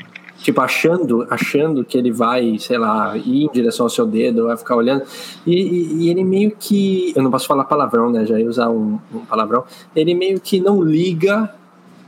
tipo, 0.42 0.60
achando, 0.60 1.26
achando 1.30 1.84
que 1.84 1.96
ele 1.96 2.10
vai, 2.10 2.58
sei 2.58 2.78
lá, 2.78 3.16
ir 3.16 3.44
em 3.44 3.50
direção 3.52 3.86
ao 3.86 3.90
seu 3.90 4.06
dedo, 4.06 4.46
vai 4.46 4.56
ficar 4.56 4.76
olhando. 4.76 5.04
E, 5.46 5.54
e, 5.54 6.04
e 6.04 6.08
ele 6.08 6.24
meio 6.24 6.52
que. 6.58 7.12
Eu 7.14 7.22
não 7.22 7.30
posso 7.30 7.46
falar 7.46 7.64
palavrão, 7.64 8.10
né? 8.10 8.24
Já 8.26 8.38
ia 8.38 8.48
usar 8.48 8.68
um, 8.70 8.98
um, 9.14 9.18
palavrão. 9.20 9.64
Ele 9.94 10.14
meio 10.14 10.40
que 10.40 10.60
não 10.60 10.82
liga 10.82 11.54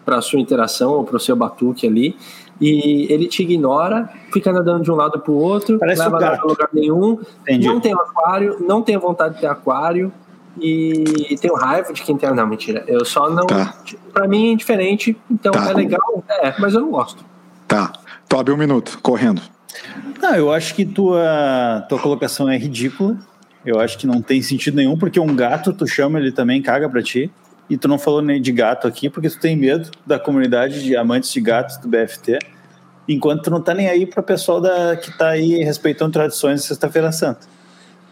para 0.05 0.21
sua 0.21 0.39
interação 0.41 0.93
ou 0.93 1.05
para 1.05 1.17
o 1.17 1.21
seu 1.21 1.37
batuque 1.37 1.87
ali. 1.87 2.17
E 2.61 3.07
ele 3.13 3.27
te 3.27 3.43
ignora, 3.43 4.09
fica 4.33 4.53
nadando 4.53 4.85
de 4.85 4.91
um 4.93 4.95
lado 4.95 5.19
para 5.19 5.33
o 5.33 5.37
outro, 5.37 5.79
Parece 5.79 6.01
leva 6.03 6.17
um 6.17 6.21
gato. 6.21 6.47
lugar 6.47 6.69
nenhum, 6.73 7.19
Entendi. 7.43 7.67
não 7.67 7.81
tem 7.81 7.93
aquário, 7.93 8.57
não 8.61 8.83
tem 8.83 8.97
vontade 8.97 9.35
de 9.35 9.41
ter 9.41 9.47
aquário 9.49 10.13
e 10.61 11.37
tenho 11.41 11.55
raiva 11.55 11.93
de 11.93 12.03
quem 12.03 12.17
tem. 12.17 12.33
Não, 12.33 12.47
mentira. 12.47 12.85
Eu 12.87 13.05
só 13.05 13.29
não. 13.31 13.47
Tá. 13.47 13.75
Pra 14.13 14.29
mim 14.29 14.49
é 14.49 14.53
indiferente, 14.53 15.17
então 15.31 15.51
Tá. 15.53 15.71
é 15.71 15.73
legal, 15.75 16.23
é, 16.29 16.55
mas 16.59 16.75
eu 16.75 16.81
não 16.83 16.91
gosto. 16.91 17.25
Tá. 17.67 17.93
Toby, 18.29 18.53
um 18.53 18.57
minuto, 18.57 18.99
correndo. 19.03 19.43
Não, 20.21 20.35
eu 20.37 20.53
acho 20.53 20.75
que 20.75 20.85
tua, 20.85 21.85
tua 21.89 21.99
colocação 21.99 22.49
é 22.49 22.57
ridícula. 22.57 23.17
Eu 23.65 23.81
acho 23.81 23.97
que 23.99 24.07
não 24.07 24.21
tem 24.23 24.41
sentido 24.43 24.77
nenhum, 24.77 24.97
porque 24.97 25.19
um 25.19 25.35
gato, 25.35 25.73
tu 25.73 25.87
chama, 25.87 26.19
ele 26.19 26.31
também 26.33 26.61
caga 26.63 26.89
pra 26.89 27.03
ti. 27.03 27.31
E 27.73 27.79
tu 27.79 27.89
não 27.89 27.99
falou 27.99 28.21
nem 28.21 28.39
de 28.39 28.53
gato 28.53 28.87
aqui, 28.87 29.09
porque 29.09 29.31
tu 29.31 29.41
tem 29.41 29.57
medo 29.57 29.91
da 30.05 30.19
comunidade 30.19 30.83
de 30.83 30.95
amantes 30.95 31.33
de 31.33 31.41
gatos 31.41 31.79
do 31.79 31.89
BFT, 31.89 32.39
enquanto 33.09 33.45
tu 33.45 33.51
não 33.51 33.63
tá 33.63 33.73
nem 33.73 33.89
aí 33.89 34.05
pro 34.05 34.23
pessoal 34.23 34.61
da, 34.61 34.95
que 34.95 35.11
tá 35.17 35.31
aí 35.31 35.65
respeitando 35.65 36.13
tradições 36.13 36.61
de 36.61 36.67
Sexta-feira 36.67 37.11
Santa. 37.11 37.47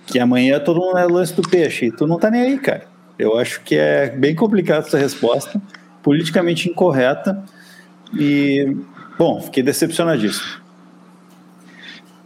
Que 0.06 0.18
amanhã 0.18 0.58
todo 0.58 0.80
mundo 0.80 0.96
é 0.96 1.04
lance 1.04 1.34
do 1.34 1.42
peixe, 1.42 1.84
e 1.84 1.92
tu 1.92 2.06
não 2.06 2.18
tá 2.18 2.30
nem 2.30 2.40
aí, 2.40 2.58
cara. 2.58 2.86
Eu 3.18 3.36
acho 3.36 3.60
que 3.60 3.74
é 3.76 4.08
bem 4.08 4.34
complicado 4.34 4.86
essa 4.86 4.96
resposta, 4.96 5.60
politicamente 6.02 6.70
incorreta, 6.70 7.44
e, 8.14 8.74
bom, 9.18 9.42
fiquei 9.42 9.62
decepcionadíssimo. 9.62 10.58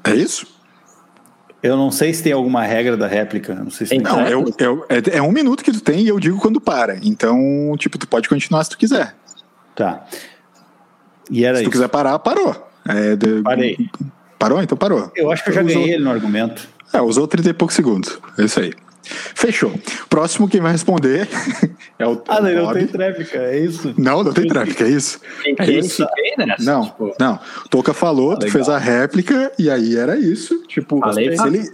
É 0.04 0.14
isso? 0.14 0.46
Eu 1.64 1.78
não 1.78 1.90
sei 1.90 2.12
se 2.12 2.22
tem 2.22 2.32
alguma 2.32 2.62
regra 2.62 2.94
da 2.94 3.06
réplica. 3.06 3.54
Não 3.54 3.70
sei 3.70 3.86
se 3.86 3.94
Então, 3.94 4.16
Não, 4.18 4.26
É. 4.26 4.32
eu, 4.34 4.44
eu- 4.58 4.86
é, 4.88 5.16
é 5.16 5.22
um 5.22 5.32
minuto 5.32 5.64
que 5.64 5.72
tu 5.72 5.80
tem 5.80 6.02
e 6.04 6.08
eu 6.08 6.20
digo 6.20 6.38
quando 6.38 6.60
para. 6.60 6.98
Então, 7.02 7.74
tipo, 7.78 7.96
tu 7.96 8.06
pode 8.06 8.28
continuar 8.28 8.62
se 8.64 8.70
tu 8.70 8.76
quiser. 8.76 9.14
Tá. 9.74 10.04
E 11.30 11.42
era 11.42 11.56
Se 11.56 11.62
tu 11.62 11.68
isso. 11.68 11.72
quiser 11.72 11.88
parar, 11.88 12.18
parou. 12.18 12.54
É, 12.86 13.16
de- 13.16 13.40
Parei. 13.40 13.78
Parou? 14.38 14.62
Então 14.62 14.76
parou. 14.76 15.10
Eu 15.16 15.32
acho 15.32 15.42
que 15.42 15.48
eu 15.48 15.54
já 15.54 15.62
Usou- 15.62 15.74
ganhei 15.74 15.94
ele 15.94 16.04
no 16.04 16.10
argumento. 16.10 16.68
É, 16.92 17.00
usou 17.00 17.26
30 17.26 17.48
e 17.48 17.54
poucos 17.54 17.74
segundos. 17.74 18.18
É 18.38 18.42
isso 18.44 18.60
aí. 18.60 18.72
Fechou. 19.04 19.72
Próximo 20.08 20.48
quem 20.48 20.60
vai 20.60 20.72
responder 20.72 21.28
é 21.98 22.06
o 22.06 22.22
Ah, 22.28 22.40
não 22.40 22.66
Bob. 22.66 22.74
tem 22.78 22.86
tréplica, 22.86 23.38
é 23.38 23.58
isso? 23.58 23.94
Não, 23.96 24.22
não 24.24 24.32
tem 24.32 24.46
tráfico, 24.46 24.82
é 24.82 24.88
isso. 24.88 25.20
Fiquei, 25.42 25.78
isso. 25.78 26.06
fiquei 26.06 26.46
nessa. 26.46 26.62
Não, 26.64 26.84
tipo, 26.86 27.14
não. 27.18 27.38
O 27.64 27.68
Toca 27.68 27.92
falou, 27.94 28.32
Ah, 28.32 28.36
tu 28.36 28.40
legal. 28.44 28.52
fez 28.52 28.68
a 28.68 28.78
réplica 28.78 29.52
e 29.58 29.70
aí 29.70 29.96
era 29.96 30.16
isso. 30.16 30.62
Tipo, 30.66 30.98
Falei, 31.00 31.36
se 31.36 31.46
ele... 31.46 31.70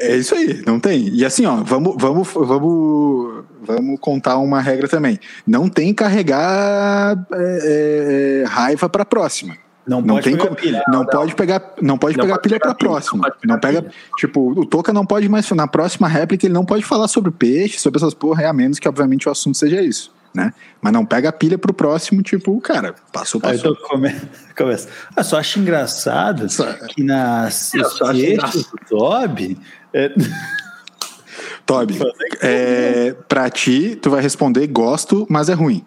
É 0.00 0.16
isso 0.16 0.34
aí, 0.34 0.62
não 0.66 0.78
tem. 0.78 1.08
E 1.14 1.24
assim, 1.24 1.46
ó, 1.46 1.56
vamos, 1.56 1.94
vamos, 1.98 2.28
vamos, 2.30 3.44
vamos 3.62 3.98
contar 4.00 4.36
uma 4.36 4.60
regra 4.60 4.86
também. 4.86 5.18
Não 5.46 5.66
tem 5.66 5.94
carregar 5.94 7.16
é, 7.32 8.42
é, 8.42 8.44
raiva 8.46 8.86
para 8.88 9.02
próxima. 9.04 9.56
Não, 9.86 10.00
Não 10.00 10.14
pode 10.14 10.24
tem 10.24 10.32
pegar 10.36 10.44
como, 10.48 10.56
pilha. 10.56 10.84
não, 10.88 11.04
pode 11.04 11.34
pegar, 11.34 11.72
não 11.82 11.98
pode 11.98 12.16
Não 12.16 12.24
pegar 12.24 12.34
pode 12.36 12.48
pilha 12.48 12.60
para 12.60 12.74
próxima. 12.74 13.28
não 13.44 13.54
Não 13.54 13.60
pega, 13.60 13.82
pilha. 13.82 13.94
tipo, 14.16 14.50
o 14.60 14.64
Toca 14.64 14.92
não 14.92 15.04
pode 15.04 15.28
mais 15.28 15.50
na 15.50 15.66
próxima 15.66 16.06
réplica 16.06 16.46
ele 16.46 16.54
não 16.54 16.64
pode 16.64 16.84
falar 16.84 17.08
sobre 17.08 17.30
peixe, 17.32 17.80
sobre 17.80 17.98
essas 17.98 18.14
porra, 18.14 18.42
é 18.44 18.46
a 18.46 18.52
menos 18.52 18.78
que 18.78 18.88
obviamente 18.88 19.28
o 19.28 19.32
assunto 19.32 19.58
seja 19.58 19.82
isso, 19.82 20.12
né? 20.32 20.52
Mas 20.80 20.92
não 20.92 21.04
pega 21.04 21.30
a 21.30 21.32
pilha 21.32 21.58
pro 21.58 21.74
próximo, 21.74 22.22
tipo, 22.22 22.60
cara, 22.60 22.94
passou, 23.12 23.40
Aí 23.44 23.56
passou. 23.58 23.72
então 23.72 23.88
come... 23.88 24.14
começa. 24.56 24.88
Ah, 25.16 25.24
só 25.24 25.38
acho 25.38 25.58
engraçado 25.58 26.48
Só- 26.48 26.72
que 26.86 27.02
nas 27.02 27.74
Eu 27.74 27.84
só 27.86 28.06
acho 28.06 28.58
do 28.58 28.78
Toby. 28.88 29.58
é- 29.92 30.12
Toby, 31.66 31.98
é, 32.40 33.14
pra 33.28 33.48
ti, 33.50 33.96
tu 34.00 34.10
vai 34.10 34.20
responder 34.20 34.66
gosto, 34.66 35.26
mas 35.30 35.48
é 35.48 35.54
ruim. 35.54 35.84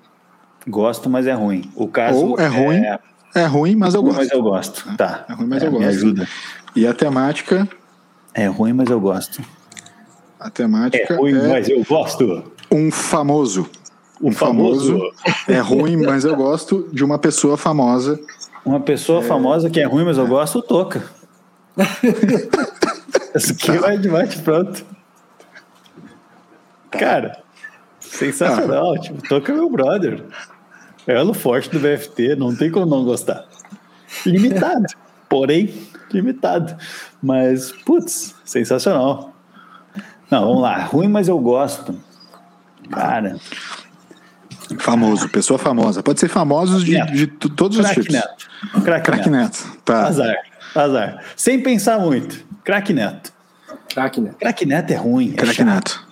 Gosto, 0.67 1.09
mas 1.09 1.27
é 1.27 1.33
ruim. 1.33 1.69
O 1.75 1.87
caso 1.87 2.17
Ou 2.31 2.39
é 2.39 2.47
ruim, 2.47 2.77
é 2.77 2.99
é 3.35 3.45
ruim, 3.45 3.75
mas 3.75 3.93
eu 3.93 4.01
gosto. 4.01 4.17
mas 4.17 4.31
eu 4.31 4.41
gosto. 4.41 4.95
Tá. 4.97 5.25
É 5.29 5.33
ruim, 5.33 5.47
mas 5.47 5.61
eu 5.63 5.71
Me 5.71 5.77
gosto. 5.77 5.89
ajuda. 5.89 6.27
E 6.75 6.87
a 6.87 6.93
temática, 6.93 7.67
É 8.33 8.47
ruim, 8.47 8.73
mas 8.73 8.89
eu 8.89 8.99
gosto. 8.99 9.41
a 10.39 10.49
temática 10.49 11.13
É 11.13 11.17
ruim, 11.17 11.37
é 11.37 11.47
mas 11.47 11.69
eu 11.69 11.83
gosto. 11.83 12.43
um 12.71 12.91
famoso. 12.91 13.69
O 14.21 14.29
Um 14.29 14.31
famoso 14.31 14.99
é 15.47 15.59
ruim, 15.59 15.97
mas 15.97 16.23
eu 16.23 16.35
gosto 16.35 16.87
de 16.93 17.03
uma 17.03 17.19
pessoa 17.19 17.57
famosa. 17.57 18.19
Uma 18.65 18.79
pessoa 18.79 19.21
famosa 19.21 19.69
que 19.69 19.79
é 19.79 19.83
ruim, 19.85 20.05
mas 20.05 20.17
eu 20.17 20.25
gosto, 20.27 20.61
Toca. 20.61 21.03
Isso 23.35 23.51
aqui 23.51 23.77
vai 23.77 23.97
de 23.97 24.07
bate 24.07 24.39
pronto. 24.41 24.85
Cara, 26.91 27.37
sensacional. 27.99 28.97
Tipo, 28.99 29.21
Toca 29.27 29.51
é 29.51 29.55
meu 29.55 29.69
brother. 29.69 30.23
É 31.07 31.13
elo 31.13 31.33
forte 31.33 31.69
do 31.69 31.79
BFT, 31.79 32.35
não 32.35 32.55
tem 32.55 32.71
como 32.71 32.85
não 32.85 33.03
gostar. 33.03 33.45
Limitado, 34.25 34.85
porém, 35.29 35.74
limitado. 36.12 36.75
Mas, 37.21 37.71
putz, 37.71 38.35
sensacional. 38.43 39.33
Não, 40.29 40.41
vamos 40.47 40.62
lá. 40.62 40.83
Ruim, 40.83 41.07
mas 41.07 41.27
eu 41.27 41.38
gosto. 41.39 41.95
Cara, 42.91 43.38
Famoso, 44.79 45.29
pessoa 45.29 45.59
famosa. 45.59 46.01
Pode 46.01 46.19
ser 46.19 46.27
famosos 46.27 46.83
de, 46.83 46.93
Neto. 46.93 47.13
de 47.13 47.27
todos 47.27 47.77
os 47.77 47.85
craque 47.85 48.01
tipos. 48.01 48.15
Neto. 48.15 48.50
Craque 48.83 49.05
Craque 49.05 49.29
Neto. 49.29 49.63
Neto. 49.63 49.77
Tá. 49.85 50.07
Azar, 50.07 50.35
azar. 50.75 51.24
Sem 51.35 51.62
pensar 51.62 52.00
muito. 52.00 52.43
Craque 52.63 52.93
Neto. 52.93 53.31
craque, 53.93 54.19
né? 54.19 54.31
Craque 54.39 54.65
Neto 54.65 54.91
é 54.91 54.95
ruim. 54.95 55.33
É 55.33 55.35
Craque 55.35 55.55
chato. 55.55 55.67
Neto. 55.67 56.07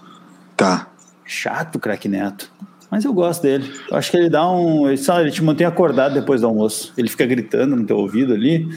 Tá. 0.55 0.87
Chato, 1.25 1.79
craque 1.79 2.07
Neto. 2.07 2.51
Mas 2.93 3.05
eu 3.05 3.11
gosto 3.11 3.41
dele. 3.41 3.73
Eu 3.89 3.97
acho 3.97 4.11
que 4.11 4.17
ele 4.17 4.29
dá 4.29 4.47
um. 4.47 4.87
Ele, 4.87 4.97
sabe, 4.97 5.21
ele 5.21 5.31
te 5.31 5.43
mantém 5.43 5.65
acordado 5.65 6.13
depois 6.13 6.41
do 6.41 6.47
almoço. 6.47 6.93
Ele 6.95 7.09
fica 7.09 7.25
gritando 7.25 7.75
no 7.75 7.83
teu 7.83 7.97
ouvido 7.97 8.35
ali. 8.35 8.69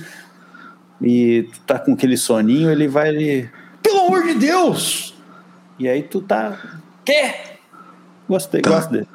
E 1.03 1.47
tu 1.53 1.61
tá 1.67 1.79
com 1.79 1.93
aquele 1.93 2.17
soninho, 2.17 2.71
ele 2.71 2.89
vai 2.89 3.11
ali. 3.11 3.51
Pelo 3.83 4.07
amor 4.07 4.23
de 4.23 4.33
Deus! 4.33 5.15
E 5.79 5.87
aí 5.87 6.03
tu 6.03 6.23
tá. 6.23 6.57
Quê? 7.05 7.35
Gostei, 8.27 8.63
Tá. 8.63 8.71
gosto 8.71 8.91
dele. 8.91 9.07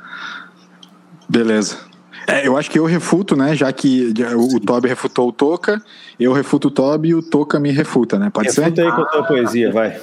Beleza. 1.27 1.79
É, 2.27 2.48
eu 2.48 2.55
acho 2.55 2.70
que 2.70 2.77
eu 2.77 2.86
refuto, 2.86 3.36
né? 3.36 3.55
Já 3.55 3.74
que 3.74 4.13
o, 4.36 4.60
Toby 4.60 4.88
refutou 4.88 5.29
o 5.29 5.31
Toca, 5.31 5.84
eu 6.20 6.31
refuto 6.31 6.67
o 6.67 6.72
Toby 6.72 7.10
e 7.10 7.15
o 7.15 7.24
Toca 7.24 7.60
me 7.60 7.72
refuta, 7.72 8.20
né? 8.20 8.29
Pode 8.29 8.51
ser? 8.51 8.65
Refuta 8.65 8.84
aí 8.84 8.91
com 8.91 9.01
a 9.01 9.05
tua 9.05 9.24
poesia, 9.24 9.72
vai. 9.72 10.00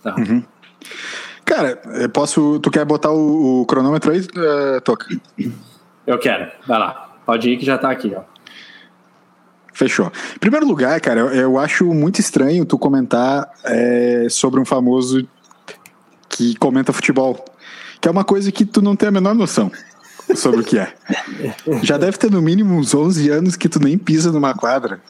Tá. 0.00 0.14
Cara, 1.48 1.80
eu 1.94 2.10
posso. 2.10 2.60
Tu 2.60 2.70
quer 2.70 2.84
botar 2.84 3.10
o, 3.10 3.62
o 3.62 3.66
cronômetro 3.66 4.12
aí, 4.12 4.20
eh, 4.20 4.80
Toca? 4.80 5.06
Eu 6.06 6.18
quero. 6.18 6.52
Vai 6.66 6.78
lá. 6.78 7.16
Pode 7.24 7.48
ir 7.48 7.56
que 7.56 7.64
já 7.64 7.78
tá 7.78 7.90
aqui, 7.90 8.14
ó. 8.14 8.20
Fechou. 9.72 10.12
Em 10.36 10.38
primeiro 10.38 10.66
lugar, 10.66 11.00
cara, 11.00 11.20
eu, 11.20 11.28
eu 11.28 11.58
acho 11.58 11.86
muito 11.86 12.20
estranho 12.20 12.66
tu 12.66 12.78
comentar 12.78 13.50
é, 13.64 14.26
sobre 14.28 14.60
um 14.60 14.64
famoso 14.64 15.26
que 16.28 16.54
comenta 16.56 16.92
futebol. 16.92 17.42
Que 17.98 18.08
é 18.08 18.10
uma 18.10 18.24
coisa 18.24 18.52
que 18.52 18.66
tu 18.66 18.82
não 18.82 18.94
tem 18.94 19.08
a 19.08 19.12
menor 19.12 19.34
noção 19.34 19.72
sobre 20.34 20.60
o 20.60 20.64
que 20.64 20.78
é. 20.78 20.92
Já 21.82 21.96
deve 21.96 22.18
ter 22.18 22.30
no 22.30 22.42
mínimo 22.42 22.74
uns 22.74 22.94
11 22.94 23.30
anos 23.30 23.56
que 23.56 23.70
tu 23.70 23.80
nem 23.80 23.96
pisa 23.96 24.30
numa 24.30 24.52
quadra. 24.52 25.00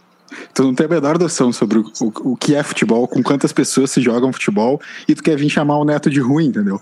Tu 0.55 0.63
não 0.63 0.75
tem 0.75 0.87
a 0.87 0.89
menor 0.89 1.19
noção 1.19 1.53
sobre 1.53 1.79
o, 1.79 1.85
o, 2.01 2.33
o 2.33 2.37
que 2.37 2.55
é 2.55 2.63
futebol, 2.63 3.07
com 3.07 3.23
quantas 3.23 3.53
pessoas 3.53 3.91
se 3.91 4.01
jogam 4.01 4.33
futebol, 4.33 4.81
e 5.07 5.15
tu 5.15 5.23
quer 5.23 5.37
vir 5.37 5.49
chamar 5.49 5.79
o 5.79 5.85
Neto 5.85 6.11
de 6.11 6.21
ruim, 6.21 6.47
entendeu? 6.47 6.81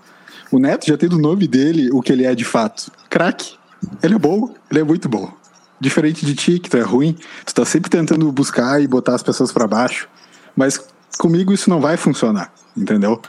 O 0.50 0.58
Neto 0.58 0.86
já 0.86 0.96
tem 0.96 1.08
do 1.08 1.18
nome 1.18 1.46
dele 1.46 1.90
o 1.92 2.00
que 2.00 2.12
ele 2.12 2.24
é 2.24 2.34
de 2.34 2.44
fato. 2.44 2.90
Craque. 3.10 3.54
Ele 4.02 4.14
é 4.14 4.18
bom, 4.18 4.54
ele 4.70 4.80
é 4.80 4.84
muito 4.84 5.08
bom. 5.08 5.32
Diferente 5.80 6.24
de 6.24 6.34
ti, 6.34 6.58
que 6.58 6.70
tu 6.70 6.76
é 6.76 6.82
ruim, 6.82 7.16
tu 7.44 7.54
tá 7.54 7.64
sempre 7.64 7.90
tentando 7.90 8.30
buscar 8.32 8.80
e 8.80 8.86
botar 8.86 9.14
as 9.14 9.22
pessoas 9.22 9.52
pra 9.52 9.66
baixo. 9.66 10.08
Mas 10.54 10.80
comigo 11.18 11.52
isso 11.52 11.68
não 11.68 11.80
vai 11.80 11.96
funcionar, 11.96 12.52
entendeu? 12.76 13.20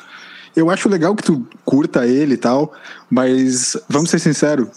Eu 0.56 0.70
acho 0.70 0.90
legal 0.90 1.16
que 1.16 1.24
tu 1.24 1.46
curta 1.66 2.08
ele 2.08 2.36
e 2.36 2.38
tal, 2.38 2.74
mas 3.10 3.78
vamos 3.88 4.10
ser 4.10 4.20
sinceros, 4.20 4.70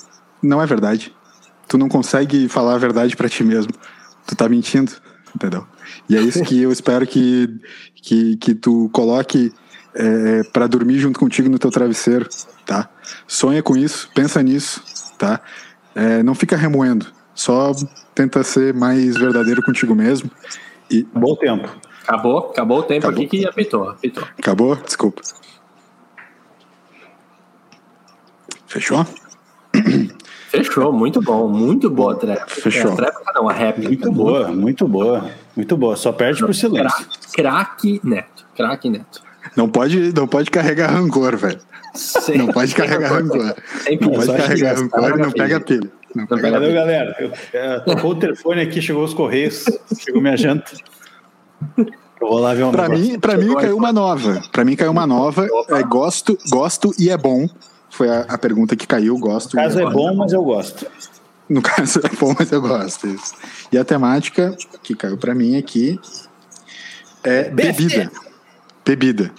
não 0.43 0.61
é 0.61 0.67
verdade. 0.67 1.15
Tu 1.69 1.79
não 1.79 1.89
consegue 1.89 2.49
falar 2.49 2.75
a 2.75 2.79
verdade 2.79 3.17
pra 3.17 3.29
ti 3.29 3.45
mesmo. 3.45 3.73
Tu 4.27 4.35
tá 4.35 4.49
mentindo, 4.49 4.93
entendeu? 5.35 5.67
E 6.09 6.17
é 6.17 6.21
isso 6.21 6.43
que 6.45 6.61
eu 6.61 6.73
espero 6.73 7.07
que, 7.07 7.49
que, 7.95 8.37
que 8.37 8.55
tu 8.55 8.89
coloque 8.93 9.53
é, 9.95 10.43
para 10.53 10.67
dormir 10.67 10.99
junto 10.99 11.19
contigo 11.19 11.49
no 11.49 11.59
teu 11.59 11.71
travesseiro, 11.71 12.29
tá? 12.67 12.89
Sonha 13.27 13.63
com 13.63 13.77
isso, 13.77 14.11
pensa 14.15 14.43
nisso, 14.43 14.83
tá? 15.19 15.41
É, 15.95 16.23
não 16.23 16.35
fica 16.35 16.57
remoendo, 16.57 17.07
só 17.35 17.73
tenta 18.15 18.43
ser 18.43 18.73
mais 18.75 19.17
verdadeiro 19.17 19.63
contigo 19.63 19.95
mesmo. 19.95 20.31
E 20.91 21.05
Bom 21.15 21.35
tempo. 21.37 21.69
Acabou, 22.03 22.51
acabou 22.51 22.79
o 22.79 22.83
tempo 22.83 23.07
Acabou. 23.07 23.25
aqui 23.25 23.39
que 23.39 23.47
apitou, 23.47 23.89
apitou. 23.89 24.25
acabou? 24.39 24.77
Desculpa. 24.77 25.23
Fechou? 28.67 29.07
Fechou, 30.51 30.93
muito 30.93 31.23
bom, 31.23 31.47
muito 31.49 31.89
boa 31.89 32.13
a 32.13 32.17
tréplica. 32.17 32.61
Fechou. 32.61 32.91
É, 32.91 32.93
a 32.93 32.97
tréplica 32.97 33.33
não, 33.35 33.49
a 33.49 33.53
réplica. 33.53 33.89
Muito 33.89 34.13
boa, 34.13 34.49
muito 34.49 34.89
boa. 34.89 35.31
Muito 35.55 35.77
boa. 35.77 35.95
Só 35.97 36.11
perde 36.11 36.41
por 36.45 36.53
silêncio. 36.53 37.07
Cra- 37.33 37.53
Craque 37.53 38.01
Neto, 38.03 38.45
craque 38.57 38.91
Neto. 38.91 39.23
Não 39.57 39.69
pode, 39.69 40.13
não 40.13 40.27
pode 40.27 40.51
carregar 40.51 40.91
rancor, 40.93 41.37
velho. 41.37 41.61
Não 42.37 42.49
pode 42.49 42.75
carregar 42.75 43.13
rancor. 43.13 43.55
Sem 43.85 43.99
Não 44.01 44.11
pode 44.11 44.27
carregar 44.27 44.77
rancor 44.77 45.19
e 45.19 45.23
não 45.23 45.31
pega 45.31 45.61
pilha. 45.61 45.91
Não 46.15 46.27
pega 46.27 46.51
Valeu, 46.51 46.75
galera. 46.75 47.17
Eu, 47.21 47.33
é, 47.53 47.81
tocou 47.81 48.11
o 48.11 48.15
telefone 48.17 48.63
aqui, 48.63 48.83
chegou 48.83 49.05
os 49.05 49.15
correios, 49.15 49.65
chegou 50.01 50.21
minha 50.21 50.37
janta. 50.37 50.73
Eu 51.79 52.29
vou 52.29 52.39
lá 52.41 52.53
ver 52.55 52.65
uma 52.65 52.73
Para 52.73 52.89
mim, 52.89 53.19
para 53.19 53.37
mim 53.37 53.55
caiu 53.55 53.77
uma 53.77 53.93
nova. 53.93 54.43
Para 54.53 54.65
mim 54.65 54.75
caiu 54.77 54.91
uma 54.91 55.07
nova. 55.07 55.47
É, 55.69 55.83
gosto, 55.85 56.37
gosto 56.51 56.93
e 56.99 57.09
é 57.09 57.17
bom. 57.17 57.49
Foi 58.01 58.09
a, 58.09 58.21
a 58.21 58.39
pergunta 58.39 58.75
que 58.75 58.87
caiu, 58.87 59.19
gosto. 59.19 59.55
No 59.55 59.63
caso 59.63 59.79
é, 59.79 59.91
bom, 59.91 60.15
mas 60.15 60.33
eu 60.33 60.43
gosto. 60.43 60.87
No 61.47 61.61
caso 61.61 62.01
é 62.03 62.09
bom, 62.17 62.35
mas 62.39 62.51
eu 62.51 62.63
gosto. 62.63 63.07
Isso. 63.09 63.35
E 63.71 63.77
a 63.77 63.85
temática 63.85 64.57
que 64.83 64.95
caiu 64.95 65.19
para 65.19 65.35
mim 65.35 65.59
aqui 65.59 66.01
é 67.23 67.51
bebida. 67.51 68.11
Bebida. 68.87 69.31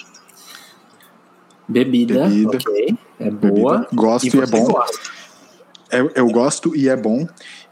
Bebida, 1.67 2.27
Bebida. 2.27 2.57
ok. 2.57 2.97
É 3.19 3.31
boa. 3.31 3.77
Bebida. 3.79 3.95
Gosto 3.95 4.27
e, 4.27 4.37
e 4.37 4.41
é 4.41 4.45
bom. 4.45 4.67
Eu, 5.89 6.05
é, 6.05 6.11
eu, 6.13 6.27
gosto 6.27 6.75
e 6.75 6.87
é 6.87 6.95
bom. 6.95 7.27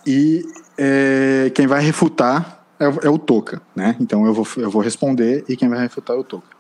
E 0.08 0.44
é, 0.76 1.52
quem 1.54 1.68
vai 1.68 1.84
refutar 1.84 2.66
é, 2.80 2.86
é, 2.86 3.10
o 3.12 3.20
Toca, 3.20 3.62
né? 3.76 3.96
Então 4.00 4.26
eu 4.26 4.34
vou, 4.34 4.48
eu 4.58 4.72
vou 4.72 4.82
responder 4.82 5.46
e 5.48 5.56
quem 5.56 5.70
vai 5.70 5.82
refutar 5.82 6.16
é 6.16 6.20
o 6.20 6.24
Toca. 6.24 6.59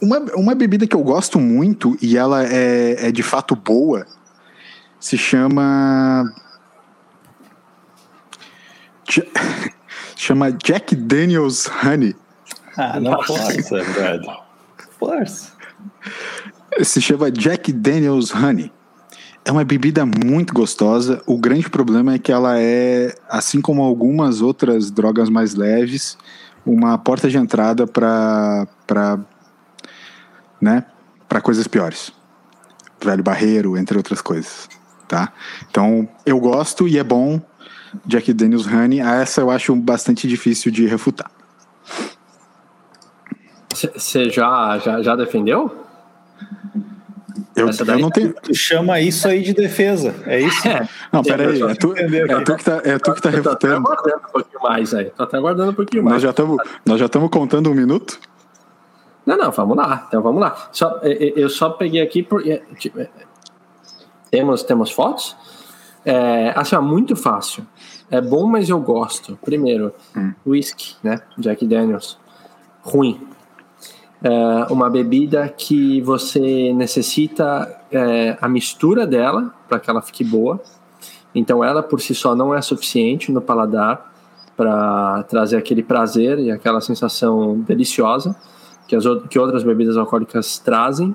Uma, 0.00 0.18
uma 0.34 0.54
bebida 0.54 0.86
que 0.86 0.94
eu 0.94 1.02
gosto 1.02 1.40
muito 1.40 1.96
e 2.00 2.16
ela 2.16 2.46
é, 2.46 3.08
é 3.08 3.12
de 3.12 3.22
fato 3.22 3.56
boa 3.56 4.06
se 5.00 5.16
chama. 5.16 6.32
chama 10.16 10.52
Jack 10.52 10.94
Daniels 10.94 11.66
Honey. 11.82 12.14
Ah, 12.76 13.00
não 13.00 13.22
força, 13.22 13.82
Brad. 13.92 14.22
Força. 14.98 15.52
Se 16.82 17.00
chama 17.00 17.30
Jack 17.30 17.72
Daniels 17.72 18.32
Honey. 18.34 18.72
É 19.44 19.50
uma 19.50 19.64
bebida 19.64 20.04
muito 20.04 20.52
gostosa. 20.52 21.22
O 21.26 21.38
grande 21.38 21.70
problema 21.70 22.14
é 22.14 22.18
que 22.18 22.30
ela 22.30 22.60
é, 22.60 23.16
assim 23.28 23.60
como 23.60 23.82
algumas 23.82 24.42
outras 24.42 24.90
drogas 24.90 25.30
mais 25.30 25.54
leves, 25.54 26.18
uma 26.66 26.98
porta 26.98 27.30
de 27.30 27.38
entrada 27.38 27.86
para 27.86 28.66
né, 30.60 30.84
para 31.28 31.40
coisas 31.40 31.66
piores. 31.66 32.12
Velho 33.00 33.22
Barreiro, 33.22 33.76
entre 33.76 33.96
outras 33.96 34.20
coisas, 34.20 34.68
tá? 35.06 35.32
Então, 35.70 36.08
eu 36.26 36.38
gosto 36.40 36.88
e 36.88 36.98
é 36.98 37.04
bom 37.04 37.40
Jack 38.04 38.32
Daniels 38.32 38.66
Honey. 38.66 39.00
Essa 39.00 39.40
eu 39.40 39.50
acho 39.50 39.74
bastante 39.76 40.26
difícil 40.26 40.72
de 40.72 40.86
refutar. 40.86 41.30
Você 43.72 44.28
já, 44.30 44.78
já, 44.78 45.02
já 45.02 45.14
defendeu? 45.14 45.84
Eu, 47.54 47.68
eu 47.68 47.98
não 47.98 48.10
tenho. 48.10 48.32
Tu 48.34 48.54
chama 48.54 49.00
isso 49.00 49.26
aí 49.26 49.42
de 49.42 49.52
defesa, 49.52 50.14
é 50.26 50.40
isso? 50.40 50.66
É. 50.68 50.88
Não, 51.12 51.22
peraí, 51.22 51.60
é 51.60 51.74
tu, 51.74 51.92
é 51.96 52.44
tu 52.44 52.56
que 52.56 52.64
tá, 52.64 52.80
é 52.84 52.98
tu 52.98 53.12
que 53.14 53.22
tá 53.22 53.30
refutando. 53.30 53.82
Tô 53.82 53.92
até 53.92 54.06
aguardando 54.06 54.16
um 54.16 54.32
pouquinho 54.32 54.62
mais 54.62 54.94
aí. 54.94 55.04
Tô 55.06 55.22
até 55.22 55.36
aguardando 55.36 55.70
um 55.70 55.74
pouquinho 55.74 56.04
mais. 56.04 56.14
Nós 56.14 56.22
já 56.22 56.30
estamos, 56.30 56.56
nós 56.86 57.00
já 57.00 57.06
estamos 57.06 57.30
contando 57.30 57.70
um 57.70 57.74
minuto? 57.74 58.20
Não, 59.28 59.36
não, 59.36 59.50
vamos 59.50 59.76
lá. 59.76 60.06
Então 60.08 60.22
vamos 60.22 60.40
lá. 60.40 60.70
Só, 60.72 61.00
eu 61.02 61.50
só 61.50 61.68
peguei 61.68 62.00
aqui 62.00 62.22
por. 62.22 62.42
Tipo, 62.78 63.06
temos, 64.30 64.62
temos 64.62 64.90
fotos? 64.90 65.36
É, 66.02 66.54
assim, 66.56 66.74
ó, 66.74 66.80
muito 66.80 67.14
fácil. 67.14 67.66
É 68.10 68.22
bom, 68.22 68.46
mas 68.46 68.70
eu 68.70 68.80
gosto. 68.80 69.38
Primeiro, 69.44 69.92
hum. 70.16 70.32
whisky, 70.46 70.96
né? 71.02 71.20
Jack 71.36 71.66
Daniels. 71.66 72.18
Ruim 72.80 73.28
é 74.22 74.72
uma 74.72 74.88
bebida 74.88 75.46
que 75.46 76.00
você 76.00 76.72
necessita 76.72 77.82
é, 77.92 78.36
a 78.40 78.48
mistura 78.48 79.06
dela 79.06 79.54
para 79.68 79.78
que 79.78 79.90
ela 79.90 80.00
fique 80.00 80.24
boa. 80.24 80.58
Então, 81.34 81.62
ela 81.62 81.82
por 81.82 82.00
si 82.00 82.14
só 82.14 82.34
não 82.34 82.54
é 82.54 82.62
suficiente 82.62 83.30
no 83.30 83.42
paladar 83.42 84.10
para 84.56 85.22
trazer 85.24 85.58
aquele 85.58 85.82
prazer 85.82 86.38
e 86.38 86.50
aquela 86.50 86.80
sensação 86.80 87.60
deliciosa 87.60 88.34
que, 88.88 88.96
as, 88.96 89.04
que 89.28 89.38
outras 89.38 89.62
bebidas 89.62 89.96
alcoólicas 89.96 90.58
trazem. 90.58 91.14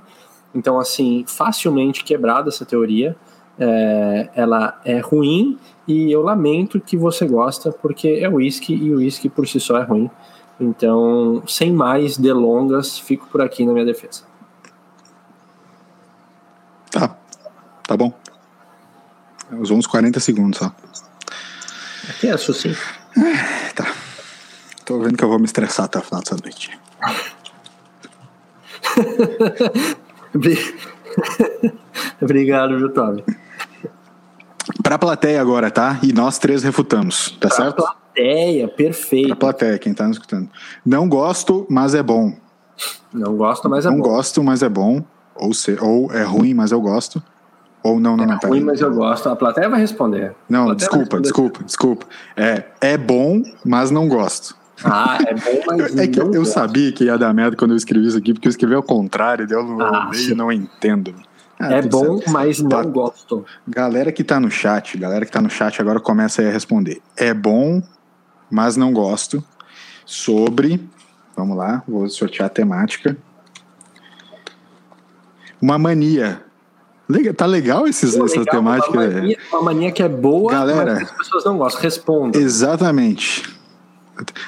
Então, 0.56 0.80
assim, 0.80 1.26
facilmente 1.28 2.04
quebrada 2.04 2.50
essa 2.50 2.64
teoria. 2.64 3.18
É, 3.60 4.30
ela 4.36 4.80
é 4.86 5.00
ruim 5.00 5.60
e 5.88 6.12
eu 6.12 6.24
lamento 6.24 6.80
que 6.80 6.98
você 6.98 7.28
gosta 7.28 7.72
porque 7.72 8.08
é 8.22 8.28
whisky 8.28 8.74
e 8.74 8.94
o 8.94 8.98
whisky 8.98 9.30
por 9.30 9.48
si 9.48 9.60
só 9.60 9.78
é 9.78 9.84
ruim. 9.84 10.10
Então, 10.60 11.44
sem 11.48 11.72
mais 11.74 12.18
delongas, 12.18 12.98
fico 12.98 13.28
por 13.28 13.42
aqui 13.42 13.66
na 13.66 13.74
minha 13.74 13.86
defesa. 13.86 14.24
Tá, 16.92 17.16
tá 17.84 17.98
bom. 17.98 18.14
Usou 19.60 19.78
uns 19.78 19.88
40 19.88 20.20
segundos 20.20 20.60
só. 20.60 20.74
Aqui 22.10 22.28
é 22.28 22.38
sim. 22.38 22.76
É, 23.18 23.74
tá. 23.74 23.94
Tô 24.86 25.00
vendo 25.00 25.18
que 25.18 25.24
eu 25.24 25.30
vou 25.30 25.40
me 25.40 25.46
estressar 25.46 25.86
até 25.86 26.00
o 26.00 26.02
final 26.02 26.22
dessa 26.22 26.36
noite. 26.36 26.80
Obrigado, 32.22 32.78
viu, 32.78 32.94
Tommy? 32.94 33.24
Pra 34.82 34.98
plateia 34.98 35.42
agora, 35.42 35.70
tá? 35.70 36.00
E 36.02 36.14
nós 36.14 36.38
três 36.38 36.64
refutamos, 36.64 37.32
tá 37.40 37.48
pra 37.48 37.58
certo? 37.58 37.84
plateia, 37.84 38.68
perfeito. 38.68 39.28
Pra 39.30 39.36
plateia, 39.36 39.78
quem 39.78 39.94
tá 39.94 40.08
nos 40.08 40.18
escutando. 40.18 40.50
Não 40.86 41.10
gosto, 41.10 41.66
mas 41.70 41.96
é 41.96 42.04
bom. 42.04 42.34
Não 43.14 43.36
gosto, 43.36 43.70
mas 43.70 43.86
é 43.86 43.90
não 43.90 43.98
bom. 43.98 44.04
Não 44.04 44.16
gosto, 44.16 44.44
mas 44.44 44.64
é 44.64 44.70
bom. 44.70 45.04
Ou, 45.36 45.54
se, 45.54 45.78
ou 45.82 46.12
é 46.12 46.24
ruim, 46.24 46.54
mas 46.54 46.72
eu 46.72 46.80
gosto. 46.80 47.22
Ou 47.84 48.00
não, 48.00 48.16
não, 48.16 48.24
é 48.24 48.28
não. 48.28 48.40
É 48.42 48.48
ruim, 48.48 48.62
mas 48.62 48.80
eu 48.80 48.94
gosto. 48.94 49.30
A 49.30 49.36
plateia 49.36 49.70
vai 49.70 49.80
responder. 49.80 50.34
Não, 50.48 50.74
desculpa, 50.74 51.20
desculpa, 51.20 51.64
desculpa. 51.64 52.06
É, 52.36 52.64
é 52.80 52.98
bom, 52.98 53.44
mas 53.66 53.92
não 53.92 54.08
gosto. 54.08 54.56
Ah, 54.84 55.18
é 55.28 55.34
bom, 55.34 55.78
mas 55.78 55.96
É 55.98 56.08
que 56.08 56.20
eu, 56.20 56.46
sabia 56.46 56.92
que 56.92 57.06
ia 57.06 57.18
dar 57.18 57.34
merda 57.34 57.56
quando 57.56 57.72
eu 57.72 57.78
escrevi 57.78 58.08
isso 58.08 58.18
aqui, 58.18 58.34
porque 58.34 58.48
eu 58.48 58.52
escrevi 58.52 58.74
ao 58.74 58.84
contrário, 58.84 59.46
eu 59.50 59.64
não, 59.64 59.82
ah, 59.82 60.12
eu 60.14 60.36
não 60.36 60.52
entendo. 60.52 61.14
Ah, 61.60 61.74
é 61.74 61.82
bom, 61.82 62.18
certo. 62.18 62.32
mas 62.32 62.60
não 62.60 62.70
tá. 62.70 62.84
gosto. 62.84 63.46
Galera 63.68 64.12
que 64.12 64.24
tá 64.24 64.40
no 64.40 64.50
chat, 64.50 64.98
galera 64.98 65.26
que 65.26 65.32
tá 65.32 65.42
no 65.42 65.50
chat 65.50 65.80
agora 65.82 66.00
começa 66.00 66.42
a 66.42 66.52
responder. 66.52 67.02
É 67.16 67.34
bom, 67.34 67.82
mas 68.50 68.76
não 68.76 68.92
gosto, 68.92 69.44
sobre. 70.06 70.82
Vamos 71.36 71.58
lá, 71.58 71.84
vou 71.88 72.08
sortear 72.10 72.48
a 72.48 72.50
temática. 72.50 73.18
Uma 75.62 75.78
mania. 75.78 76.44
Tá 77.36 77.46
legal 77.46 77.88
esses, 77.88 78.16
Pô, 78.16 78.26
essa 78.26 78.40
legal, 78.40 78.56
temática. 78.56 78.92
Uma 78.92 79.08
mania, 79.08 79.38
uma 79.52 79.62
mania, 79.62 79.92
que 79.92 80.02
é 80.02 80.10
boa, 80.10 80.52
Galera, 80.52 80.96
mas 80.96 81.04
as 81.04 81.18
pessoas 81.18 81.46
não 81.46 81.58
gostam. 81.58 81.82
Respondam. 81.82 82.42
Exatamente. 82.42 83.53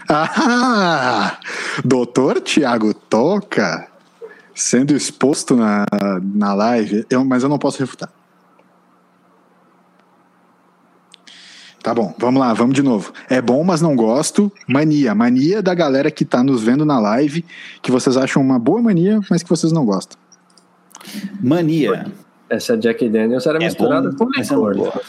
Ah! 0.09 1.39
Doutor 1.83 2.41
Tiago 2.41 2.93
Toca 2.93 3.87
sendo 4.55 4.95
exposto 4.95 5.55
na, 5.55 5.85
na 6.33 6.53
live, 6.53 7.05
eu, 7.09 7.25
mas 7.25 7.43
eu 7.43 7.49
não 7.49 7.59
posso 7.59 7.79
refutar. 7.79 8.09
Tá 11.83 11.93
bom, 11.93 12.15
vamos 12.17 12.39
lá, 12.39 12.51
vamos 12.51 12.73
de 12.73 12.81
novo. 12.81 13.13
É 13.29 13.39
bom, 13.39 13.63
mas 13.63 13.79
não 13.79 13.95
gosto. 13.95 14.51
Mania. 14.67 15.13
Mania 15.13 15.61
da 15.61 15.75
galera 15.75 16.09
que 16.09 16.25
tá 16.25 16.43
nos 16.43 16.63
vendo 16.63 16.83
na 16.83 16.97
live, 16.99 17.45
que 17.79 17.91
vocês 17.91 18.17
acham 18.17 18.41
uma 18.41 18.57
boa 18.57 18.81
mania, 18.81 19.19
mas 19.29 19.43
que 19.43 19.49
vocês 19.49 19.71
não 19.71 19.85
gostam. 19.85 20.17
Mania. 21.39 22.07
Essa 22.49 22.75
Jack 22.75 23.07
Daniels 23.07 23.45
era 23.45 23.59
é 23.59 23.65
misturada 23.65 24.09
bom, 24.09 24.17
com 24.17 24.31
licor. 24.31 24.99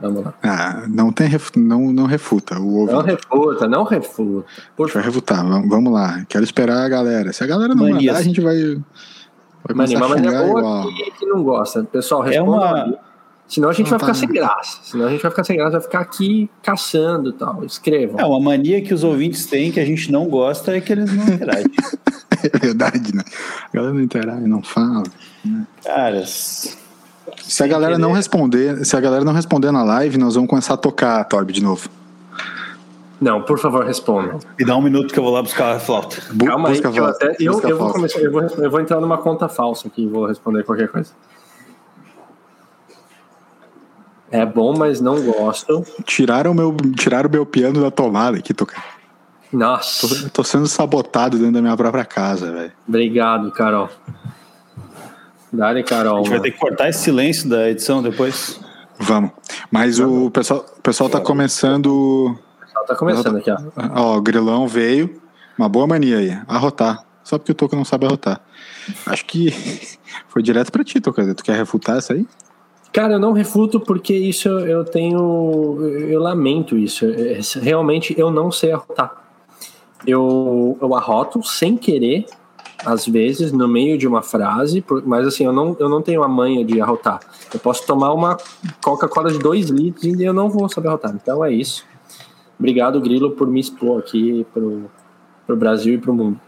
Vamos 0.00 0.24
lá. 0.24 0.34
Ah, 0.42 0.84
não, 0.88 1.12
tem 1.12 1.28
ref, 1.28 1.50
não, 1.56 1.92
não 1.92 2.06
refuta. 2.06 2.58
O 2.58 2.86
não 2.86 3.02
refuta, 3.02 3.68
não 3.68 3.84
refuta. 3.84 4.46
Por... 4.76 4.84
A 4.84 4.86
gente 4.86 4.94
vai 4.94 5.04
refutar, 5.04 5.44
vamos 5.44 5.92
lá. 5.92 6.24
Quero 6.28 6.42
esperar 6.42 6.84
a 6.84 6.88
galera. 6.88 7.32
Se 7.32 7.44
a 7.44 7.46
galera 7.46 7.74
não 7.74 7.84
Manias. 7.84 8.04
mandar, 8.04 8.18
a 8.18 8.22
gente 8.22 8.40
vai. 8.40 8.56
vai 9.64 9.76
Mania, 9.76 9.98
uma 9.98 10.08
mania 10.08 10.30
boa 10.30 10.86
que, 10.86 11.10
que, 11.12 11.26
não 11.26 11.42
gosta. 11.42 11.84
Pessoal, 11.84 12.22
responda 12.22 12.66
é 12.66 12.84
uma... 12.84 12.98
Senão 13.46 13.68
a 13.68 13.72
gente 13.72 13.90
não 13.90 13.98
vai 13.98 13.98
ficar 13.98 14.12
tá... 14.12 14.18
sem 14.18 14.28
graça. 14.28 14.78
Senão 14.84 15.06
a 15.06 15.10
gente 15.10 15.22
vai 15.22 15.30
ficar 15.30 15.44
sem 15.44 15.56
graça, 15.56 15.72
vai 15.72 15.80
ficar 15.80 16.00
aqui 16.00 16.48
caçando 16.62 17.30
e 17.30 17.32
tal. 17.32 17.64
Escrevam. 17.64 18.20
É, 18.20 18.24
uma 18.24 18.40
mania 18.40 18.80
que 18.80 18.94
os 18.94 19.02
ouvintes 19.04 19.44
têm 19.46 19.72
que 19.72 19.80
a 19.80 19.84
gente 19.84 20.10
não 20.10 20.28
gosta 20.28 20.76
é 20.76 20.80
que 20.80 20.92
eles 20.92 21.12
não 21.12 21.24
interagem. 21.24 21.66
é 22.44 22.58
verdade, 22.58 23.14
né? 23.14 23.24
A 23.72 23.76
galera 23.76 23.92
não 23.92 24.00
interage, 24.00 24.46
não 24.46 24.62
fala. 24.62 25.02
Né? 25.44 25.66
Caras. 25.84 26.78
Se 27.50 27.64
a 27.64 27.66
galera 27.66 27.98
não 27.98 28.12
responder, 28.12 28.84
se 28.84 28.96
a 28.96 29.00
galera 29.00 29.24
não 29.24 29.32
responder 29.32 29.72
na 29.72 29.82
live, 29.82 30.16
nós 30.16 30.36
vamos 30.36 30.48
começar 30.48 30.74
a 30.74 30.76
tocar 30.76 31.20
a 31.20 31.24
Torb 31.24 31.52
de 31.52 31.60
novo. 31.60 31.90
Não, 33.20 33.42
por 33.42 33.58
favor, 33.58 33.84
responda. 33.84 34.38
Me 34.56 34.64
dá 34.64 34.76
um 34.76 34.80
minuto 34.80 35.12
que 35.12 35.18
eu 35.18 35.24
vou 35.24 35.32
lá 35.32 35.42
buscar 35.42 35.74
a 35.74 35.80
flauta. 35.80 36.16
Calma 36.46 36.68
aí, 36.68 36.80
eu, 36.80 37.04
até, 37.04 37.34
eu, 37.40 37.60
eu, 37.60 37.76
vou 37.76 37.90
começar, 37.90 38.20
eu, 38.20 38.30
vou, 38.30 38.42
eu 38.42 38.70
vou 38.70 38.80
entrar 38.80 39.00
numa 39.00 39.18
conta 39.18 39.48
falsa 39.48 39.88
aqui 39.88 40.04
e 40.04 40.06
vou 40.06 40.26
responder 40.26 40.62
qualquer 40.62 40.86
coisa. 40.86 41.10
É 44.30 44.46
bom, 44.46 44.78
mas 44.78 45.00
não 45.00 45.20
gosto. 45.20 45.84
Tiraram, 46.04 46.54
meu, 46.54 46.76
tiraram 46.96 47.28
o 47.28 47.32
meu 47.32 47.44
piano 47.44 47.80
da 47.80 47.90
tomada 47.90 48.38
aqui, 48.38 48.54
tocar. 48.54 48.84
Nossa. 49.52 50.06
Tô, 50.06 50.30
tô, 50.30 50.44
sendo 50.44 50.68
sabotado 50.68 51.36
dentro 51.36 51.54
da 51.54 51.60
minha 51.60 51.76
própria 51.76 52.04
casa, 52.04 52.52
velho. 52.52 52.72
Obrigado, 52.86 53.50
Carol. 53.50 53.88
Dale, 55.52 55.82
Carol. 55.82 56.16
A 56.16 56.18
gente 56.18 56.30
vai 56.30 56.40
ter 56.40 56.50
que 56.52 56.58
cortar 56.58 56.88
esse 56.88 57.00
silêncio 57.00 57.48
da 57.48 57.68
edição 57.70 58.02
depois. 58.02 58.60
Vamos. 58.98 59.30
Mas 59.70 59.98
Vamos. 59.98 60.26
o 60.26 60.30
pessoal, 60.30 60.66
o 60.78 60.82
pessoal 60.82 61.10
tá 61.10 61.20
começando. 61.20 61.86
O 61.86 62.60
pessoal 62.60 62.86
tá 62.86 62.94
começando 62.94 63.36
aqui, 63.38 63.50
ó. 63.50 63.56
Ó, 63.94 64.16
o 64.18 64.22
grilão 64.22 64.68
veio. 64.68 65.20
Uma 65.58 65.68
boa 65.68 65.86
mania 65.86 66.18
aí. 66.18 66.38
Arrotar. 66.46 67.04
Só 67.24 67.38
porque 67.38 67.52
o 67.52 67.54
Toca 67.54 67.76
não 67.76 67.84
sabe 67.84 68.06
arrotar. 68.06 68.40
Acho 69.06 69.24
que 69.24 69.52
foi 70.28 70.42
direto 70.42 70.70
pra 70.70 70.84
ti, 70.84 71.00
Toca. 71.00 71.34
Tu 71.34 71.44
quer 71.44 71.56
refutar 71.56 71.98
essa 71.98 72.12
aí? 72.12 72.26
Cara, 72.92 73.14
eu 73.14 73.18
não 73.20 73.32
refuto 73.32 73.78
porque 73.78 74.14
isso 74.14 74.48
eu 74.48 74.84
tenho. 74.84 75.78
Eu 76.08 76.20
lamento 76.20 76.76
isso. 76.76 77.06
Realmente 77.60 78.14
eu 78.18 78.30
não 78.30 78.50
sei 78.50 78.72
arrotar. 78.72 79.12
Eu, 80.06 80.78
eu 80.80 80.94
arroto 80.94 81.42
sem 81.42 81.76
querer, 81.76 82.26
às 82.84 83.06
vezes, 83.06 83.52
no 83.52 83.68
meio 83.68 83.98
de 83.98 84.06
uma 84.06 84.22
frase, 84.22 84.84
mas 85.04 85.26
assim, 85.26 85.44
eu 85.44 85.52
não, 85.52 85.76
eu 85.78 85.88
não 85.88 86.02
tenho 86.02 86.22
a 86.22 86.28
manha 86.28 86.64
de 86.64 86.80
arrotar. 86.80 87.20
Eu 87.52 87.60
posso 87.60 87.86
tomar 87.86 88.12
uma 88.12 88.36
Coca-Cola 88.82 89.30
de 89.30 89.38
2 89.38 89.68
litros 89.70 90.04
e 90.04 90.22
eu 90.22 90.32
não 90.32 90.48
vou 90.48 90.68
saber 90.68 90.88
arrotar. 90.88 91.14
Então 91.14 91.44
é 91.44 91.52
isso. 91.52 91.84
Obrigado, 92.58 93.00
Grilo, 93.00 93.30
por 93.32 93.46
me 93.46 93.60
expor 93.60 94.00
aqui 94.00 94.46
pro, 94.52 94.90
pro 95.46 95.56
Brasil 95.56 95.94
e 95.94 95.98
pro 95.98 96.14
mundo. 96.14 96.40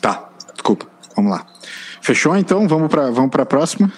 Tá, 0.00 0.28
desculpa. 0.54 0.86
Vamos 1.16 1.32
lá. 1.32 1.46
Fechou 2.00 2.36
então? 2.36 2.68
Vamos 2.68 2.88
para 2.88 3.10
vamos 3.10 3.34
a 3.34 3.46
próxima? 3.46 3.92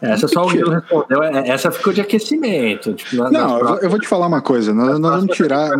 Essa 0.00 0.28
só 0.28 0.44
o 0.44 0.48
Grilo 0.48 0.70
respondeu. 0.70 1.22
É, 1.22 1.48
essa 1.48 1.70
ficou 1.70 1.92
de 1.92 2.00
aquecimento. 2.00 2.92
Tipo, 2.94 3.16
na, 3.16 3.30
não, 3.30 3.58
eu 3.58 3.66
vou, 3.66 3.78
eu 3.78 3.90
vou, 3.90 3.98
te 3.98 4.06
falar 4.06 4.26
uma 4.26 4.42
coisa. 4.42 4.74
Nós, 4.74 4.98
nós 4.98 5.16
vamos 5.16 5.36
tirar. 5.36 5.70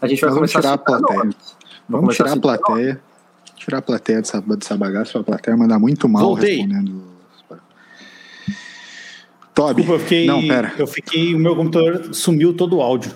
A 0.00 0.06
gente 0.06 0.20
vai 0.20 0.30
vamos 0.30 0.50
tirar 0.50 0.72
a 0.72 0.78
plateia. 0.78 1.18
Vamos, 1.18 1.36
vamos 1.88 2.16
tirar 2.16 2.30
a, 2.30 2.34
a 2.34 2.40
plateia. 2.40 3.00
Tirar 3.56 3.78
a 3.78 3.82
plateia 3.82 4.20
dessa, 4.20 4.40
dessa 4.40 4.76
bagaça. 4.76 5.18
A 5.18 5.22
plateia 5.22 5.56
mandar 5.56 5.78
muito 5.78 6.08
mal 6.08 6.22
Voltei. 6.22 6.56
respondendo. 6.56 7.02
Toby. 9.54 9.82
Desculpa, 9.82 9.92
eu 9.92 9.98
fiquei, 9.98 10.26
não, 10.26 10.40
pera. 10.40 10.72
Eu 10.78 10.86
fiquei. 10.86 11.34
O 11.34 11.38
meu 11.38 11.54
computador 11.54 12.14
sumiu 12.14 12.54
todo 12.54 12.76
o 12.76 12.82
áudio. 12.82 13.12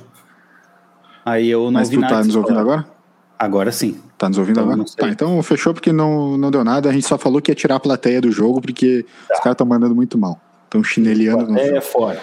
Aí 1.24 1.48
eu 1.48 1.64
não 1.64 1.72
Mas 1.72 1.88
tu 1.88 2.00
tá 2.00 2.22
nos 2.22 2.36
ouvindo 2.36 2.58
agora? 2.58 2.95
Agora 3.38 3.70
sim. 3.70 4.00
Tá 4.16 4.28
nos 4.28 4.38
ouvindo 4.38 4.60
então, 4.60 4.72
agora? 4.72 4.88
Tá, 4.96 5.08
então 5.08 5.42
fechou 5.42 5.74
porque 5.74 5.92
não, 5.92 6.38
não 6.38 6.50
deu 6.50 6.64
nada. 6.64 6.88
A 6.88 6.92
gente 6.92 7.06
só 7.06 7.18
falou 7.18 7.40
que 7.40 7.50
ia 7.50 7.54
tirar 7.54 7.76
a 7.76 7.80
plateia 7.80 8.20
do 8.20 8.30
jogo 8.30 8.60
porque 8.60 9.04
tá. 9.28 9.34
os 9.34 9.40
caras 9.40 9.54
estão 9.54 9.66
mandando 9.66 9.94
muito 9.94 10.16
mal. 10.16 10.40
Estão 10.64 10.82
chineliano. 10.82 11.58
É 11.58 11.80
fora. 11.80 12.20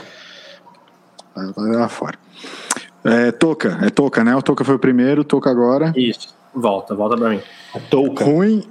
Vai 1.35 1.89
fora. 1.89 2.17
É 3.03 3.31
Toca, 3.31 3.79
é 3.81 3.89
Toca, 3.89 4.23
né? 4.23 4.35
O 4.35 4.41
Toca 4.41 4.63
foi 4.63 4.75
o 4.75 4.79
primeiro, 4.79 5.23
Toca 5.23 5.49
agora. 5.49 5.93
Isso. 5.95 6.33
Volta, 6.53 6.95
volta 6.95 7.17
pra 7.17 7.29
mim. 7.29 7.41
Toca. 7.89 8.23
Ruim. 8.23 8.63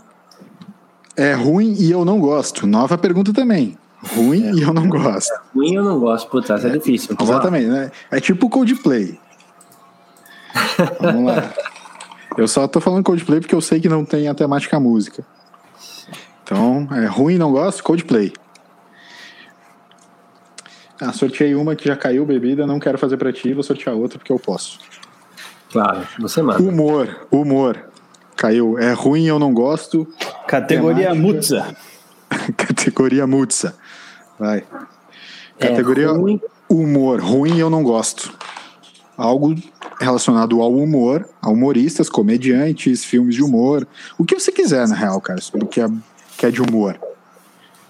É 1.16 1.34
ruim 1.34 1.74
e 1.78 1.90
eu 1.90 2.04
não 2.04 2.18
gosto. 2.18 2.66
Nova 2.66 2.96
pergunta 2.96 3.32
também. 3.32 3.76
Ruim 4.16 4.48
é. 4.48 4.52
e 4.52 4.62
eu 4.62 4.72
não 4.72 4.88
gosto. 4.88 5.30
É, 5.32 5.36
ruim 5.54 5.74
eu 5.74 5.84
não 5.84 6.00
gosto. 6.00 6.28
Putz, 6.28 6.50
essa 6.50 6.66
é, 6.66 6.70
é 6.70 6.78
difícil. 6.78 7.16
Exatamente, 7.20 7.66
né? 7.66 7.90
É 8.10 8.20
tipo 8.20 8.48
Coldplay. 8.48 9.18
Vamos 11.00 11.24
lá. 11.24 11.52
Eu 12.36 12.48
só 12.48 12.66
tô 12.66 12.80
falando 12.80 13.04
Coldplay 13.04 13.40
porque 13.40 13.54
eu 13.54 13.60
sei 13.60 13.80
que 13.80 13.88
não 13.88 14.04
tem 14.04 14.28
a 14.28 14.34
temática 14.34 14.78
música. 14.80 15.24
Então, 16.42 16.88
é 16.92 17.06
ruim, 17.06 17.38
não 17.38 17.52
gosto, 17.52 17.82
Coldplay. 17.82 18.32
Ah, 21.00 21.12
sorteei 21.12 21.54
uma 21.54 21.74
que 21.74 21.88
já 21.88 21.96
caiu 21.96 22.24
bebida, 22.24 22.66
não 22.66 22.78
quero 22.78 22.96
fazer 22.96 23.16
para 23.16 23.32
ti, 23.32 23.52
vou 23.52 23.62
sortear 23.62 23.96
outra 23.96 24.18
porque 24.18 24.32
eu 24.32 24.38
posso. 24.38 24.78
Claro, 25.70 26.06
você 26.18 26.42
manda. 26.42 26.62
Humor, 26.62 27.26
humor. 27.30 27.86
Caiu. 28.36 28.78
É 28.78 28.92
ruim, 28.92 29.26
eu 29.26 29.38
não 29.38 29.52
gosto. 29.52 30.06
Categoria 30.46 31.10
temática. 31.10 31.22
Mutza. 31.22 31.76
Categoria 32.56 33.26
Mutza. 33.26 33.74
Vai. 34.38 34.64
É 35.58 35.68
Categoria 35.68 36.06
é 36.06 36.10
ruim. 36.10 36.40
humor. 36.68 37.20
Ruim, 37.20 37.58
eu 37.58 37.70
não 37.70 37.82
gosto. 37.82 38.32
Algo 39.16 39.54
relacionado 40.00 40.60
ao 40.62 40.72
humor, 40.72 41.28
a 41.40 41.50
humoristas, 41.50 42.08
comediantes, 42.08 43.04
filmes 43.04 43.34
de 43.34 43.42
humor, 43.42 43.86
o 44.18 44.24
que 44.24 44.38
você 44.38 44.50
quiser, 44.50 44.88
na 44.88 44.94
real, 44.94 45.20
cara, 45.20 45.38
o 45.54 45.66
que 45.66 45.80
é, 45.80 45.88
que 46.36 46.46
é 46.46 46.50
de 46.50 46.62
humor. 46.62 46.98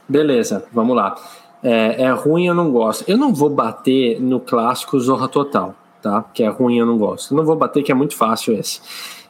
Beleza, 0.08 0.64
vamos 0.72 0.96
lá. 0.96 1.14
É, 1.62 2.02
é, 2.02 2.10
ruim, 2.10 2.46
eu 2.46 2.54
não 2.54 2.72
gosto. 2.72 3.04
Eu 3.08 3.16
não 3.16 3.32
vou 3.32 3.48
bater 3.48 4.20
no 4.20 4.40
clássico 4.40 4.98
Zorra 4.98 5.28
Total, 5.28 5.74
tá? 6.02 6.24
Que 6.34 6.42
é 6.42 6.48
ruim, 6.48 6.78
eu 6.78 6.86
não 6.86 6.98
gosto. 6.98 7.32
Eu 7.32 7.38
não 7.38 7.44
vou 7.44 7.54
bater, 7.54 7.82
que 7.82 7.92
é 7.92 7.94
muito 7.94 8.16
fácil 8.16 8.54
esse. 8.54 8.80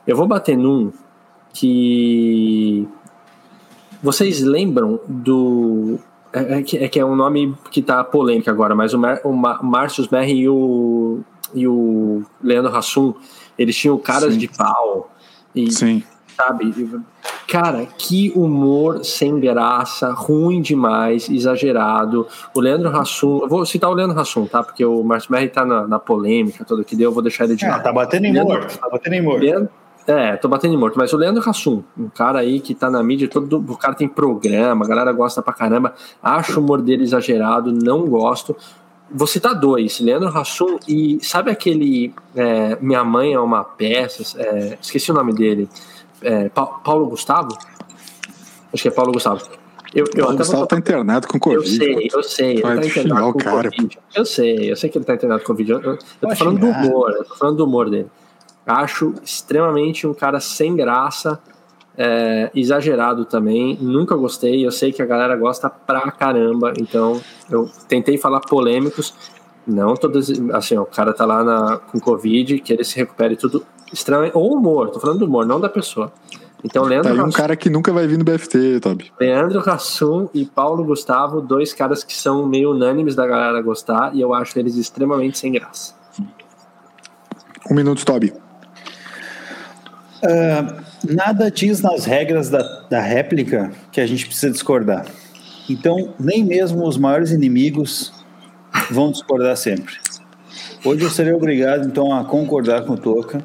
Eu 0.07 0.17
vou 0.17 0.27
bater 0.27 0.57
num 0.57 0.93
que. 1.53 2.89
Vocês 4.03 4.41
lembram 4.41 4.99
do. 5.07 5.99
É, 6.33 6.59
é, 6.59 6.63
que, 6.63 6.79
é 6.79 6.89
que 6.89 6.99
é 6.99 7.05
um 7.05 7.15
nome 7.15 7.55
que 7.71 7.83
tá 7.83 8.03
polêmico 8.03 8.49
agora, 8.49 8.75
mas 8.75 8.95
o, 8.95 8.99
Mar, 8.99 9.21
o 9.23 9.33
Márcio 9.33 10.09
Merri 10.11 10.41
e 10.41 10.49
o 10.49 11.21
e 11.55 11.67
o 11.67 12.23
Leandro 12.43 12.75
Hassum, 12.75 13.15
eles 13.59 13.77
tinham 13.77 13.99
caras 13.99 14.35
Sim. 14.35 14.39
de 14.39 14.49
pau. 14.49 15.11
E, 15.55 15.71
Sim. 15.71 16.03
Sabe? 16.37 16.75
Cara, 17.47 17.87
que 17.99 18.33
humor 18.35 19.05
sem 19.05 19.39
graça, 19.39 20.13
ruim 20.13 20.63
demais, 20.63 21.29
exagerado. 21.29 22.27
O 22.55 22.61
Leandro 22.61 22.89
Hassum, 22.89 23.41
eu 23.43 23.49
vou 23.49 23.67
citar 23.67 23.91
o 23.91 23.95
Leandro 23.95 24.19
Hassum, 24.19 24.47
tá? 24.47 24.63
Porque 24.63 24.85
o 24.85 25.03
Márcio 25.03 25.31
Merri 25.31 25.49
tá 25.49 25.65
na, 25.65 25.87
na, 25.87 25.99
polêmica 25.99 26.65
toda 26.65 26.83
que 26.83 26.97
deu, 26.97 27.11
eu 27.11 27.13
vou 27.13 27.23
deixar 27.23 27.45
ele 27.45 27.55
de 27.55 27.67
lado. 27.67 27.81
É, 27.81 27.83
tá 27.83 27.93
batendo 27.93 28.27
em 28.27 28.33
Leandro, 28.33 28.55
morto, 28.55 28.79
tá 28.79 28.89
batendo 28.89 29.13
em 29.15 29.23
morto. 29.23 29.43
Leandro, 29.43 29.69
é, 30.07 30.37
tô 30.37 30.49
batendo 30.49 30.75
em 30.75 30.77
morto, 30.77 30.99
mas 30.99 31.13
o 31.13 31.17
Leandro 31.17 31.49
Hassum, 31.49 31.83
um 31.97 32.09
cara 32.09 32.41
aí 32.41 32.61
que 32.61 32.75
tá 32.75 32.91
na 32.91 33.03
mídia, 33.03 33.29
todo, 33.29 33.59
o 33.59 33.77
cara 33.77 33.95
tem 33.95 34.09
programa, 34.09 34.85
a 34.85 34.89
galera 34.89 35.13
gosta 35.13 35.41
pra 35.43 35.53
caramba, 35.53 35.95
acho 36.23 36.59
o 36.59 36.63
humor 36.63 36.83
dele 36.83 37.05
exagerado, 37.05 37.71
não 37.71 38.07
gosto. 38.07 38.57
Vou 39.15 39.27
citar 39.27 39.55
dois, 39.55 40.01
Leandro 40.01 40.29
Hassum 40.29 40.79
e 40.89 41.19
sabe 41.23 41.51
aquele 41.51 42.15
é, 42.35 42.77
Minha 42.81 43.05
Mãe 43.05 43.35
é 43.35 43.39
uma 43.39 43.63
peça, 43.63 44.41
é, 44.41 44.79
esqueci 44.81 45.11
o 45.11 45.15
nome 45.15 45.33
dele, 45.35 45.69
é, 46.23 46.49
pa 46.49 46.67
Paulo 46.67 47.07
Gustavo? 47.07 47.57
Acho 48.73 48.83
que 48.83 48.89
é 48.89 48.91
Paulo 48.91 49.13
Gustavo. 49.13 49.43
Eu, 49.95 50.07
eu 50.15 50.25
Paulo 50.25 50.39
Gustavo 50.39 50.67
tá 50.67 50.79
internado 50.79 51.29
com 51.29 51.39
Covid. 51.39 51.71
Eu 51.71 51.79
sei, 51.79 52.11
eu 52.15 52.23
sei. 52.23 52.51
Ele 52.53 52.63
tá 52.63 52.87
internado 52.87 53.33
com 53.33 53.39
cara, 53.39 53.71
Covid. 53.71 53.99
Eu 54.15 54.25
sei, 54.25 54.73
eu 54.73 54.77
sei 54.77 54.89
que 54.89 54.97
ele 54.97 55.05
tá 55.05 55.15
internado 55.15 55.41
com 55.41 55.49
Covid. 55.49 55.73
Eu, 55.73 55.81
eu, 55.83 55.93
eu 55.93 56.29
tô 56.29 56.37
falando 56.37 56.59
do 56.59 56.67
humor, 56.67 57.11
eu 57.11 57.25
tô 57.25 57.35
falando 57.35 57.57
do 57.59 57.65
humor 57.65 57.91
dele. 57.91 58.09
Acho 58.67 59.15
extremamente 59.23 60.07
um 60.07 60.15
cara 60.15 60.41
sem 60.41 60.75
graça, 60.75 61.39
é, 61.97 62.51
exagerado 62.55 63.25
também, 63.25 63.79
nunca 63.81 64.17
gostei. 64.17 64.65
Eu 64.65 64.71
sei 64.71 64.93
que 64.93 65.03
a 65.03 65.07
galera 65.07 65.37
gosta 65.37 65.69
pra 65.69 66.11
caramba, 66.11 66.73
então 66.79 67.21
eu 67.51 67.71
tentei 67.89 68.19
falar 68.19 68.41
polêmicos. 68.41 69.15
Não 69.67 69.95
todos, 69.95 70.29
assim, 70.53 70.77
ó, 70.77 70.83
o 70.83 70.87
cara 70.87 71.13
tá 71.13 71.25
lá 71.25 71.45
na, 71.45 71.77
com 71.79 72.01
Covid, 72.01 72.59
que 72.61 72.73
ele 72.73 72.85
se 72.85 72.97
recupere 72.97 73.37
tudo 73.37 73.65
extremamente. 73.93 74.37
Ou 74.37 74.55
humor, 74.55 74.91
tô 74.91 74.99
falando 74.99 75.21
do 75.21 75.27
humor, 75.27 75.47
não 75.47 75.61
da 75.61 75.69
pessoa. 75.69 76.13
Então, 76.65 76.85
Leandro. 76.85 77.09
Tá 77.09 77.15
aí 77.15 77.21
um 77.21 77.27
Hassum, 77.27 77.37
cara 77.37 77.57
que 77.57 77.69
nunca 77.69 77.93
vai 77.93 78.07
vir 78.07 78.19
no 78.19 78.25
BFT, 78.25 78.81
Toby. 78.81 79.13
Leandro 79.21 79.59
Hassum 79.69 80.29
e 80.33 80.45
Paulo 80.45 80.85
Gustavo, 80.85 81.41
dois 81.41 81.73
caras 81.73 82.05
que 82.05 82.15
são 82.15 82.47
meio 82.47 82.71
unânimes 82.71 83.15
da 83.15 83.27
galera 83.27 83.61
gostar, 83.61 84.15
e 84.15 84.21
eu 84.21 84.33
acho 84.33 84.59
eles 84.59 84.77
extremamente 84.77 85.39
sem 85.39 85.53
graça. 85.53 85.95
Um 87.71 87.75
minuto, 87.75 88.05
Toby. 88.05 88.33
Uh, 90.23 90.82
nada 91.05 91.51
diz 91.51 91.81
nas 91.81 92.05
regras 92.05 92.49
da, 92.49 92.63
da 92.89 93.01
réplica 93.01 93.71
que 93.91 94.01
a 94.01 94.07
gente 94.07 94.27
precisa 94.27 94.51
discordar. 94.51 95.07
Então, 95.69 96.15
nem 96.19 96.45
mesmo 96.45 96.87
os 96.87 96.97
maiores 96.97 97.31
inimigos 97.31 98.13
vão 98.91 99.11
discordar 99.11 99.57
sempre. 99.57 99.95
Hoje 100.85 101.05
eu 101.05 101.11
serei 101.11 101.33
obrigado, 101.33 101.87
então, 101.87 102.13
a 102.13 102.25
concordar 102.25 102.85
com 102.85 102.95
o 102.95 102.99
Toca, 102.99 103.45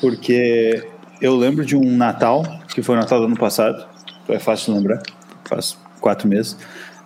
porque 0.00 0.82
eu 1.20 1.36
lembro 1.36 1.64
de 1.64 1.76
um 1.76 1.96
Natal, 1.96 2.42
que 2.74 2.82
foi 2.82 2.96
o 2.96 2.98
Natal 2.98 3.20
do 3.20 3.26
ano 3.26 3.36
passado, 3.36 3.86
é 4.28 4.38
fácil 4.38 4.74
lembrar, 4.74 5.02
faz 5.44 5.76
quatro 6.00 6.26
meses, 6.26 6.56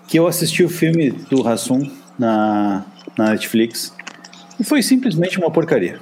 que 0.07 0.19
eu 0.19 0.27
assisti 0.27 0.63
o 0.63 0.69
filme 0.69 1.11
do 1.11 1.43
Rassum 1.43 1.91
na, 2.19 2.85
na 3.17 3.31
Netflix 3.31 3.93
e 4.59 4.65
foi 4.65 4.83
simplesmente 4.83 5.39
uma 5.39 5.51
porcaria. 5.51 6.01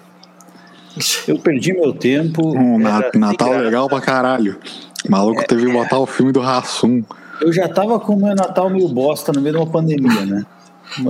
Eu 1.27 1.39
perdi 1.39 1.73
meu 1.73 1.93
tempo. 1.93 2.57
Um 2.57 2.79
Natal 2.79 3.59
legal 3.59 3.89
pra 3.89 4.01
caralho. 4.01 4.59
O 5.07 5.11
maluco 5.11 5.41
é, 5.41 5.45
teve 5.45 5.67
que 5.67 5.73
botar 5.73 5.99
o 5.99 6.07
filme 6.07 6.33
do 6.33 6.41
Rassum. 6.41 7.03
Eu 7.41 7.53
já 7.53 7.69
tava 7.69 8.01
com 8.01 8.15
o 8.15 8.17
meu 8.17 8.35
Natal 8.35 8.71
meio 8.71 8.89
bosta 8.89 9.33
no 9.33 9.41
meio 9.41 9.55
de 9.57 9.61
uma 9.61 9.71
pandemia, 9.71 10.25
né? 10.25 10.47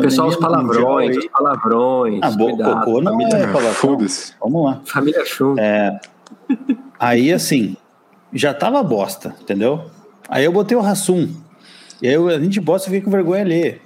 Pessoal, 0.01 0.29
os 0.29 0.37
palavrões, 0.37 1.17
os 1.17 1.27
palavrões. 1.27 2.21
Ah, 2.23 2.31
bo, 2.31 2.49
cuidado, 2.49 2.85
cocô 2.85 3.01
não 3.01 3.13
família, 3.13 3.37
é 3.37 3.53
palavrão. 3.53 3.99
Vamos 4.41 4.65
lá. 4.65 4.81
Família 4.85 5.25
chum. 5.25 5.55
É, 5.59 6.01
aí, 6.99 7.33
assim, 7.33 7.77
já 8.33 8.53
tava 8.55 8.83
bosta, 8.83 9.35
entendeu? 9.41 9.85
Aí 10.29 10.45
eu 10.45 10.53
botei 10.53 10.77
o 10.77 10.81
Rassum. 10.81 11.29
E 12.03 12.09
aí 12.09 12.15
a 12.17 12.41
gente 12.41 12.61
bosta 12.61 12.91
fica 12.91 13.05
com 13.05 13.11
vergonha 13.11 13.45
ler. 13.45 13.83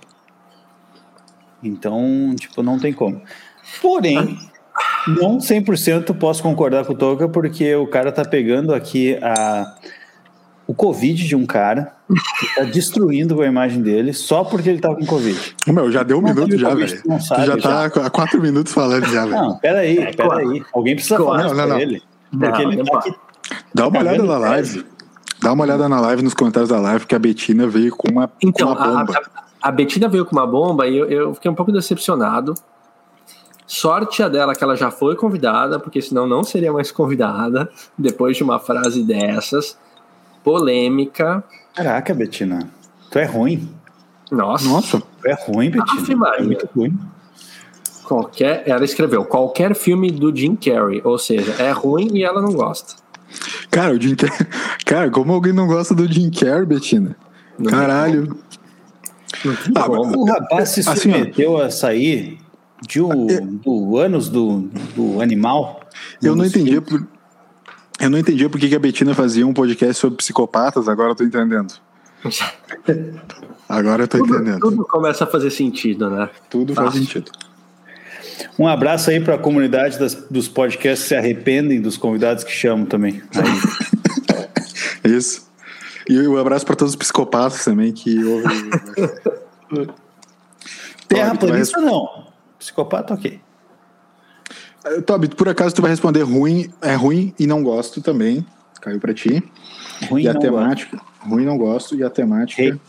Então, 1.62 2.34
tipo, 2.38 2.62
não 2.62 2.78
tem 2.78 2.92
como. 2.92 3.20
Porém, 3.82 4.38
não 5.08 5.38
100% 5.38 6.14
posso 6.16 6.42
concordar 6.42 6.84
com 6.84 6.92
o 6.92 6.96
Toca, 6.96 7.28
porque 7.28 7.74
o 7.74 7.86
cara 7.86 8.12
tá 8.12 8.24
pegando 8.24 8.74
aqui 8.74 9.18
a, 9.22 9.74
o 10.66 10.74
Covid 10.74 11.26
de 11.26 11.34
um 11.34 11.46
cara 11.46 11.94
que 12.38 12.46
está 12.46 12.62
destruindo 12.64 13.40
a 13.42 13.46
imagem 13.46 13.82
dele 13.82 14.12
só 14.12 14.44
porque 14.44 14.68
ele 14.68 14.78
tá 14.78 14.94
com 14.94 15.04
Covid. 15.04 15.56
Meu, 15.66 15.90
já 15.90 16.02
deu 16.02 16.18
um 16.18 16.22
não 16.22 16.34
minuto 16.34 16.56
já, 16.56 16.74
velho. 16.74 17.02
Tu 17.02 17.44
já 17.44 17.56
tá 17.56 17.88
já. 17.88 18.06
há 18.06 18.10
quatro 18.10 18.40
minutos 18.40 18.72
falando 18.72 19.06
já, 19.06 19.24
velho. 19.24 19.36
Não, 19.36 19.58
peraí, 19.58 19.98
é, 19.98 20.12
peraí. 20.12 20.62
Alguém 20.72 20.94
precisa 20.94 21.16
falar 21.16 21.44
não, 21.44 21.54
não, 21.54 21.66
não. 21.68 21.78
ele. 21.78 22.02
Porque 22.30 22.62
não, 22.62 22.72
ele 22.72 22.84
tá 22.84 22.98
aqui. 22.98 23.14
Dá 23.74 23.88
uma 23.88 23.98
olhada 24.00 24.22
na 24.22 24.38
live. 24.38 24.86
Dá 25.42 25.52
uma 25.52 25.64
olhada 25.64 25.88
na 25.88 26.00
live, 26.00 26.22
nos 26.22 26.34
comentários 26.34 26.68
da 26.68 26.78
live, 26.78 27.06
que 27.06 27.14
a 27.14 27.18
Betina 27.18 27.66
veio 27.66 27.96
com 27.96 28.10
uma, 28.10 28.30
então, 28.42 28.74
com 28.76 28.82
uma 28.82 29.04
bomba. 29.04 29.14
A, 29.14 29.40
a, 29.66 29.68
a 29.68 29.72
Betina 29.72 30.08
veio 30.08 30.26
com 30.26 30.36
uma 30.36 30.46
bomba 30.46 30.86
e 30.86 30.96
eu, 30.96 31.06
eu 31.06 31.34
fiquei 31.34 31.50
um 31.50 31.54
pouco 31.54 31.72
decepcionado. 31.72 32.54
Sorte 33.72 34.20
a 34.20 34.28
dela 34.28 34.52
que 34.52 34.64
ela 34.64 34.74
já 34.74 34.90
foi 34.90 35.14
convidada, 35.14 35.78
porque 35.78 36.02
senão 36.02 36.26
não 36.26 36.42
seria 36.42 36.72
mais 36.72 36.90
convidada 36.90 37.70
depois 37.96 38.36
de 38.36 38.42
uma 38.42 38.58
frase 38.58 39.04
dessas. 39.04 39.78
Polêmica. 40.42 41.44
Caraca, 41.72 42.12
Betina. 42.12 42.68
Tu 43.12 43.20
é 43.20 43.26
ruim. 43.26 43.70
Nossa. 44.28 44.68
Nossa. 44.68 45.00
Tu 45.00 45.28
é 45.28 45.34
ruim, 45.34 45.70
Betina. 45.70 46.34
é 46.36 46.42
muito 46.42 46.68
ruim. 46.74 46.98
Qualquer, 48.02 48.64
ela 48.66 48.84
escreveu 48.84 49.24
qualquer 49.24 49.76
filme 49.76 50.10
do 50.10 50.34
Jim 50.34 50.56
Carrey, 50.56 51.00
ou 51.04 51.16
seja, 51.16 51.52
é 51.62 51.70
ruim 51.70 52.08
e 52.14 52.24
ela 52.24 52.42
não 52.42 52.52
gosta. 52.52 52.96
Cara, 53.70 53.94
o 53.94 54.00
Jim 54.00 54.16
Cara, 54.84 55.12
como 55.12 55.32
alguém 55.32 55.52
não 55.52 55.68
gosta 55.68 55.94
do 55.94 56.12
Jim 56.12 56.28
Carrey, 56.28 56.66
Betina? 56.66 57.16
Não 57.56 57.70
Caralho. 57.70 58.36
Ah, 59.76 59.88
o 59.88 60.24
rapaz 60.24 60.70
se 60.70 60.80
assim, 60.80 61.12
submeteu 61.12 61.56
a 61.56 61.70
sair 61.70 62.49
de 62.86 63.00
é, 63.00 63.40
do 63.40 63.98
anos 63.98 64.28
do, 64.28 64.68
do 64.94 65.20
animal. 65.20 65.80
Eu 66.22 66.34
não 66.34 66.44
entendi 66.44 66.80
por, 66.80 67.06
eu 68.00 68.10
não 68.10 68.18
entendi 68.18 68.48
por 68.48 68.58
que 68.58 68.74
a 68.74 68.78
Betina 68.78 69.14
fazia 69.14 69.46
um 69.46 69.52
podcast 69.52 70.00
sobre 70.00 70.16
psicopatas, 70.16 70.88
agora 70.88 71.10
eu 71.10 71.14
tô 71.14 71.24
entendendo. 71.24 71.74
Agora 73.68 74.02
eu 74.02 74.08
tô 74.08 74.18
tudo, 74.18 74.34
entendendo. 74.34 74.58
Tudo 74.58 74.84
começa 74.84 75.22
a 75.22 75.26
fazer 75.28 75.48
sentido, 75.48 76.10
né? 76.10 76.28
Tudo 76.50 76.74
faz 76.74 76.92
sentido. 76.94 77.30
Um 78.58 78.66
abraço 78.66 79.10
aí 79.10 79.20
para 79.20 79.36
a 79.36 79.38
comunidade 79.38 79.96
das, 79.96 80.14
dos 80.28 80.48
podcasts 80.48 81.06
se 81.06 81.14
arrependem 81.14 81.80
dos 81.80 81.96
convidados 81.96 82.42
que 82.42 82.50
chamam 82.50 82.84
também. 82.84 83.22
Isso. 85.04 85.48
E 86.08 86.26
um 86.26 86.36
abraço 86.36 86.66
para 86.66 86.74
todos 86.74 86.94
os 86.94 86.96
psicopatas 86.96 87.64
também 87.64 87.92
que 87.92 88.22
ouvem. 88.24 88.70
Terra 91.06 91.36
planista 91.36 91.80
não. 91.80 92.29
Psicopata, 92.60 93.14
ok. 93.14 93.40
Eh, 94.84 95.00
Tobi, 95.00 95.28
por 95.28 95.48
acaso 95.48 95.74
tu 95.74 95.82
vai 95.82 95.90
responder 95.90 96.22
ruim, 96.22 96.70
é 96.82 96.94
ruim 96.94 97.34
e 97.38 97.46
não 97.46 97.62
gosto 97.62 98.02
também. 98.02 98.46
Caiu 98.80 99.00
para 99.00 99.14
ti. 99.14 99.42
Ruim 100.08 100.22
e 100.24 100.28
a 100.28 100.34
temática. 100.34 100.96
Gosto. 100.96 101.28
Ruim 101.28 101.44
não 101.44 101.58
gosto. 101.58 101.96
E 101.96 102.04
a 102.04 102.10
temática. 102.10 102.62
Hey. 102.62 102.80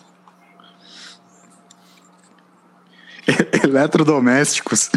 Eletrodomésticos. 3.63 4.89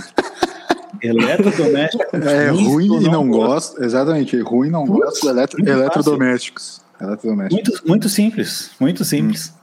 Eletrodomésticos. 1.03 2.21
É 2.27 2.49
ruim 2.51 3.05
e 3.05 3.09
não 3.09 3.29
gosto. 3.29 3.83
Exatamente, 3.83 4.41
ruim 4.41 4.71
não 4.71 4.85
gosto. 4.85 5.29
Eletro, 5.29 5.61
eletrodomésticos. 5.69 6.81
eletrodomésticos. 7.01 7.71
Muito, 7.71 7.89
muito 7.89 8.09
simples. 8.09 8.71
Muito 8.81 9.05
simples. 9.05 9.55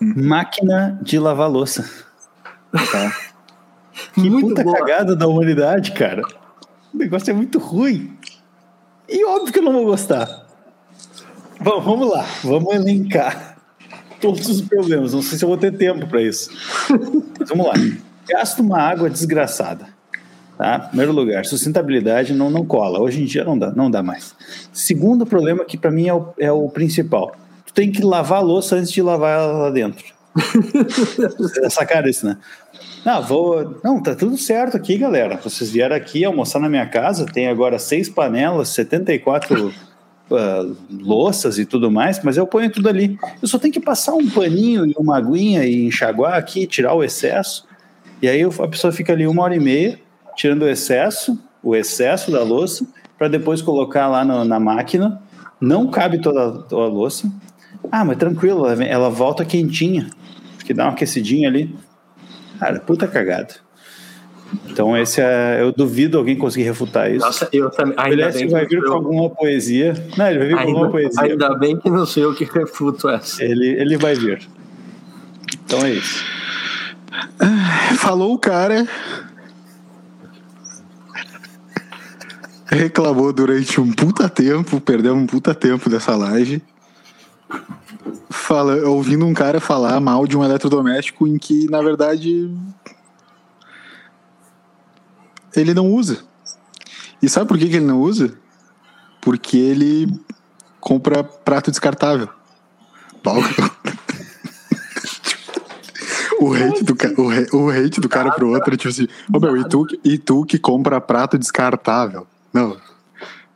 Hum. 0.00 0.14
Máquina 0.16 0.98
de 1.02 1.18
lavar 1.18 1.50
louça. 1.50 1.88
Tá. 2.72 3.27
Que 4.14 4.28
muito 4.28 4.48
puta 4.48 4.64
boa. 4.64 4.78
cagada 4.78 5.14
da 5.14 5.26
humanidade, 5.26 5.92
cara. 5.92 6.22
O 6.92 6.98
negócio 6.98 7.30
é 7.30 7.34
muito 7.34 7.58
ruim. 7.58 8.16
E 9.08 9.24
óbvio 9.24 9.52
que 9.52 9.58
eu 9.58 9.62
não 9.62 9.72
vou 9.72 9.84
gostar. 9.86 10.46
Bom, 11.60 11.80
vamos 11.80 12.10
lá. 12.10 12.26
Vamos 12.42 12.74
elencar 12.74 13.56
todos 14.20 14.48
os 14.48 14.60
problemas. 14.62 15.14
Não 15.14 15.22
sei 15.22 15.38
se 15.38 15.44
eu 15.44 15.48
vou 15.48 15.58
ter 15.58 15.76
tempo 15.76 16.06
para 16.06 16.22
isso. 16.22 16.50
Mas 17.38 17.48
vamos 17.48 17.66
lá. 17.66 17.74
Gasto 18.28 18.60
uma 18.60 18.80
água 18.80 19.08
desgraçada. 19.08 19.86
Tá? 20.58 20.80
Primeiro 20.80 21.12
lugar, 21.12 21.46
sustentabilidade 21.46 22.34
não, 22.34 22.50
não 22.50 22.66
cola. 22.66 23.00
Hoje 23.00 23.22
em 23.22 23.24
dia 23.24 23.44
não 23.44 23.56
dá, 23.56 23.70
não 23.70 23.88
dá 23.88 24.02
mais. 24.02 24.34
Segundo 24.72 25.24
problema, 25.24 25.64
que 25.64 25.78
para 25.78 25.90
mim 25.90 26.08
é 26.08 26.14
o, 26.14 26.34
é 26.36 26.50
o 26.50 26.68
principal. 26.68 27.32
Tu 27.64 27.72
tem 27.72 27.92
que 27.92 28.02
lavar 28.02 28.40
a 28.40 28.42
louça 28.42 28.74
antes 28.74 28.90
de 28.90 29.00
lavar 29.00 29.38
ela 29.38 29.52
lá 29.52 29.70
dentro. 29.70 30.04
é 31.62 31.70
sacar 31.70 32.06
isso, 32.08 32.26
né? 32.26 32.36
Não, 33.04 33.22
vou. 33.22 33.80
Não, 33.82 34.02
tá 34.02 34.14
tudo 34.14 34.36
certo 34.36 34.76
aqui, 34.76 34.98
galera. 34.98 35.36
Vocês 35.36 35.70
vieram 35.70 35.96
aqui 35.96 36.24
almoçar 36.24 36.58
na 36.58 36.68
minha 36.68 36.86
casa, 36.86 37.26
tem 37.26 37.48
agora 37.48 37.78
seis 37.78 38.08
panelas, 38.08 38.68
74 38.70 39.72
uh, 40.30 40.76
louças 40.90 41.58
e 41.58 41.64
tudo 41.64 41.90
mais, 41.90 42.22
mas 42.22 42.36
eu 42.36 42.46
ponho 42.46 42.70
tudo 42.70 42.88
ali. 42.88 43.18
Eu 43.40 43.48
só 43.48 43.58
tenho 43.58 43.72
que 43.72 43.80
passar 43.80 44.14
um 44.14 44.28
paninho 44.28 44.86
e 44.86 44.94
uma 44.98 45.16
aguinha 45.16 45.64
e 45.64 45.86
enxaguar 45.86 46.34
aqui, 46.34 46.66
tirar 46.66 46.94
o 46.94 47.02
excesso. 47.02 47.66
E 48.20 48.28
aí 48.28 48.42
a 48.42 48.68
pessoa 48.68 48.92
fica 48.92 49.12
ali 49.12 49.26
uma 49.26 49.42
hora 49.42 49.54
e 49.54 49.60
meia, 49.60 49.98
tirando 50.36 50.62
o 50.62 50.68
excesso, 50.68 51.38
o 51.62 51.74
excesso 51.74 52.30
da 52.30 52.42
louça, 52.42 52.86
para 53.16 53.28
depois 53.28 53.62
colocar 53.62 54.08
lá 54.08 54.24
no, 54.24 54.44
na 54.44 54.60
máquina. 54.60 55.20
Não 55.60 55.88
cabe 55.88 56.20
toda, 56.20 56.62
toda 56.62 56.84
a 56.84 56.88
louça. 56.88 57.30
Ah, 57.90 58.04
mas 58.04 58.16
tranquilo, 58.16 58.66
ela, 58.66 59.08
volta 59.08 59.44
quentinha, 59.44 60.10
porque 60.56 60.74
dá 60.74 60.84
uma 60.84 60.92
aquecidinha 60.92 61.48
ali. 61.48 61.74
Cara, 62.58 62.80
puta 62.80 63.06
cagada. 63.06 63.54
Então 64.66 64.96
esse 64.96 65.20
é, 65.20 65.60
eu 65.60 65.72
duvido 65.72 66.16
alguém 66.16 66.36
conseguir 66.36 66.64
refutar 66.64 67.10
isso. 67.10 67.24
Nossa, 67.24 67.48
eu 67.52 67.70
também. 67.70 67.94
Ainda 67.98 68.30
ele 68.30 68.48
vai 68.48 68.66
vir 68.66 68.82
com 68.82 68.92
alguma 68.92 69.30
poesia. 69.30 69.94
Não, 70.16 70.26
ele 70.26 70.38
vai 70.38 70.48
vir 70.48 70.54
com 70.54 70.60
ainda, 70.60 70.72
alguma 70.72 70.90
poesia. 70.90 71.22
Ainda 71.22 71.54
bem 71.54 71.76
que 71.76 71.90
não 71.90 72.06
sou 72.06 72.22
eu 72.22 72.34
que 72.34 72.44
refuto 72.44 73.08
essa. 73.08 73.44
Ele, 73.44 73.68
ele 73.68 73.96
vai 73.96 74.14
vir. 74.14 74.48
Então 75.64 75.84
é 75.84 75.90
isso. 75.90 76.24
Falou 77.98 78.34
o 78.34 78.38
cara. 78.38 78.86
Reclamou 82.66 83.32
durante 83.32 83.80
um 83.80 83.90
puta 83.90 84.28
tempo, 84.28 84.80
perdeu 84.80 85.14
um 85.14 85.26
puta 85.26 85.54
tempo 85.54 85.88
dessa 85.88 86.14
live. 86.16 86.62
Fala, 88.30 88.76
ouvindo 88.88 89.26
um 89.26 89.34
cara 89.34 89.60
falar 89.60 90.00
mal 90.00 90.26
de 90.26 90.36
um 90.36 90.44
eletrodoméstico 90.44 91.26
em 91.26 91.38
que, 91.38 91.68
na 91.70 91.80
verdade, 91.82 92.50
ele 95.54 95.74
não 95.74 95.86
usa. 95.92 96.18
E 97.22 97.28
sabe 97.28 97.46
por 97.48 97.58
que, 97.58 97.68
que 97.68 97.76
ele 97.76 97.86
não 97.86 98.00
usa? 98.00 98.32
Porque 99.20 99.56
ele 99.56 100.08
compra 100.80 101.22
prato 101.24 101.70
descartável. 101.70 102.28
o 106.40 106.54
hate 106.54 106.84
do, 106.84 106.96
o, 107.52 107.64
o 107.64 107.70
hate 107.70 108.00
do 108.00 108.08
cara 108.08 108.30
pro 108.30 108.50
outro 108.50 108.72
é 108.72 108.76
tipo 108.76 108.88
assim, 108.88 109.08
oh, 109.32 109.40
meu, 109.40 109.56
e, 109.56 109.68
tu, 109.68 109.86
e 110.04 110.16
tu 110.16 110.44
que 110.44 110.58
compra 110.58 111.00
prato 111.00 111.36
descartável? 111.36 112.26
Não. 112.52 112.76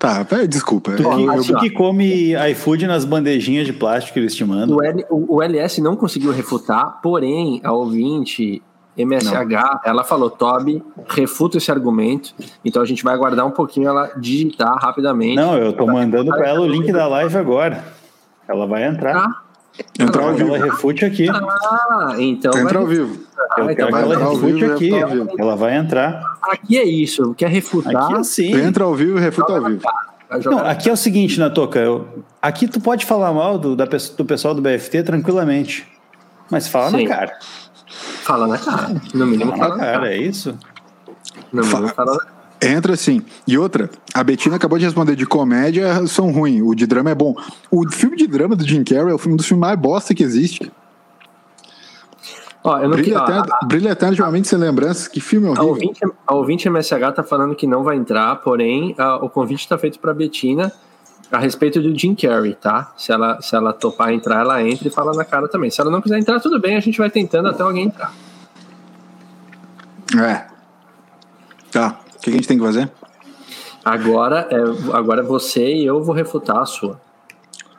Tá, 0.02 0.26
desculpa. 0.48 0.96
Tu, 0.96 1.04
que, 1.04 1.22
eu... 1.22 1.44
tu 1.44 1.56
que 1.60 1.70
come 1.70 2.34
iFood 2.50 2.88
nas 2.88 3.04
bandejinhas 3.04 3.64
de 3.64 3.72
plástico 3.72 4.14
que 4.14 4.18
eles 4.18 4.34
te 4.34 4.44
mandam. 4.44 4.76
O, 4.76 4.82
L, 4.82 5.06
o, 5.08 5.36
o 5.36 5.42
LS 5.42 5.80
não 5.80 5.94
conseguiu 5.94 6.32
refutar, 6.32 7.00
porém, 7.00 7.60
a 7.62 7.70
ouvinte 7.70 8.60
MSH, 8.98 9.30
não. 9.48 9.80
ela 9.84 10.02
falou, 10.02 10.28
Toby, 10.28 10.82
refuta 11.06 11.58
esse 11.58 11.70
argumento. 11.70 12.34
Então 12.64 12.82
a 12.82 12.84
gente 12.84 13.04
vai 13.04 13.14
aguardar 13.14 13.46
um 13.46 13.52
pouquinho 13.52 13.86
ela 13.86 14.10
digitar 14.16 14.76
rapidamente. 14.76 15.36
Não, 15.36 15.56
eu 15.56 15.72
tô 15.72 15.86
mandando 15.86 16.32
para 16.32 16.48
ela 16.48 16.62
o 16.62 16.66
link 16.66 16.90
da 16.90 17.06
live 17.06 17.36
agora. 17.36 17.84
Ela 18.48 18.66
vai 18.66 18.82
entrar. 18.82 19.16
Ah. 19.16 19.42
Entrar 19.98 20.24
ao 20.24 20.34
vivo. 20.34 20.54
Ela 20.54 20.64
refute 20.66 21.04
aqui. 21.04 21.28
Ah, 21.30 22.14
então. 22.18 22.52
Entra 22.58 22.78
ao 22.78 22.86
vivo. 22.86 23.20
Eu 23.56 23.64
ah, 23.66 23.72
então 23.72 23.74
quero 23.74 23.92
que 23.92 24.02
ela 24.02 24.30
refute 24.30 24.64
aqui. 24.64 24.90
Ela 25.38 25.56
vai 25.56 25.76
entrar. 25.76 26.38
Aqui 26.42 26.78
é 26.78 26.84
isso. 26.84 27.34
Quer 27.34 27.48
refutar? 27.48 28.04
Aqui 28.04 28.14
é 28.14 28.18
assim. 28.18 28.52
Entra 28.52 28.84
ao 28.84 28.94
vivo 28.94 29.18
e 29.18 29.20
refuta 29.20 29.52
ao 29.52 29.64
vivo. 29.64 29.82
Não, 30.44 30.58
aqui 30.58 30.88
é 30.88 30.92
o 30.92 30.96
seguinte, 30.96 31.38
Natoca. 31.38 31.78
Eu, 31.78 32.08
aqui 32.40 32.66
tu 32.66 32.80
pode 32.80 33.04
falar 33.04 33.32
mal 33.32 33.58
do, 33.58 33.76
da, 33.76 33.84
do 33.84 34.24
pessoal 34.24 34.54
do 34.54 34.62
BFT 34.62 35.02
tranquilamente. 35.02 35.86
Mas 36.50 36.68
fala 36.68 36.90
Sim. 36.90 37.04
na 37.04 37.16
cara. 37.16 37.38
Fala 38.22 38.46
na 38.46 38.58
cara. 38.58 39.00
No 39.14 39.26
mínimo 39.26 39.50
fala, 39.52 39.62
fala 39.62 39.76
na 39.76 39.84
cara. 39.84 39.98
cara. 39.98 40.14
É 40.14 40.16
isso? 40.16 40.58
No 41.52 41.62
mínimo 41.62 41.88
fala 41.88 42.12
na 42.12 42.20
cara. 42.20 42.31
Entra 42.62 42.94
sim. 42.94 43.22
E 43.46 43.58
outra, 43.58 43.90
a 44.14 44.22
Betina 44.22 44.54
acabou 44.54 44.78
de 44.78 44.84
responder 44.84 45.16
de 45.16 45.26
comédia 45.26 46.06
são 46.06 46.30
ruins, 46.30 46.62
o 46.62 46.74
de 46.74 46.86
drama 46.86 47.10
é 47.10 47.14
bom. 47.14 47.34
O 47.68 47.90
filme 47.90 48.16
de 48.16 48.28
drama 48.28 48.54
do 48.54 48.64
Jim 48.64 48.84
Carrey 48.84 49.10
é 49.10 49.14
o 49.14 49.18
filme 49.18 49.36
dos 49.36 49.46
filmes 49.46 49.60
mais 49.60 49.78
bosta 49.78 50.14
que 50.14 50.22
existe. 50.22 50.70
Ó, 52.64 52.78
eu 52.78 52.88
não 52.88 52.96
brilha, 52.96 53.16
eterno, 53.16 53.44
a, 53.50 53.66
brilha 53.66 53.98
sem 54.44 54.58
lembranças. 54.58 55.08
Que 55.08 55.20
filme 55.20 55.48
horrível. 55.48 55.64
A 55.64 55.68
ouvinte, 55.68 56.00
a 56.24 56.34
ouvinte 56.34 56.68
MSH 56.68 57.12
tá 57.16 57.24
falando 57.24 57.56
que 57.56 57.66
não 57.66 57.82
vai 57.82 57.96
entrar, 57.96 58.36
porém 58.36 58.94
a, 58.96 59.16
o 59.16 59.28
convite 59.28 59.62
está 59.62 59.76
feito 59.76 59.98
para 59.98 60.14
Betina 60.14 60.72
a 61.32 61.38
respeito 61.38 61.80
do 61.80 61.98
Jim 61.98 62.14
Carrey, 62.14 62.54
tá? 62.54 62.92
Se 62.96 63.10
ela, 63.10 63.40
se 63.40 63.56
ela 63.56 63.72
topar 63.72 64.12
entrar, 64.12 64.42
ela 64.42 64.62
entra 64.62 64.86
e 64.86 64.90
fala 64.90 65.12
na 65.12 65.24
cara 65.24 65.48
também. 65.48 65.70
Se 65.70 65.80
ela 65.80 65.90
não 65.90 66.00
quiser 66.00 66.18
entrar, 66.18 66.38
tudo 66.38 66.60
bem, 66.60 66.76
a 66.76 66.80
gente 66.80 66.98
vai 66.98 67.10
tentando 67.10 67.48
até 67.48 67.64
alguém 67.64 67.86
entrar. 67.86 68.12
É. 70.16 70.46
Tá. 71.72 72.01
O 72.22 72.24
que 72.24 72.30
a 72.30 72.32
gente 72.34 72.46
tem 72.46 72.56
que 72.56 72.64
fazer? 72.64 72.88
Agora 73.84 74.46
é, 74.48 74.96
agora 74.96 75.24
você 75.24 75.74
e 75.74 75.84
eu 75.84 76.04
vou 76.04 76.14
refutar 76.14 76.58
a 76.58 76.64
sua. 76.64 77.00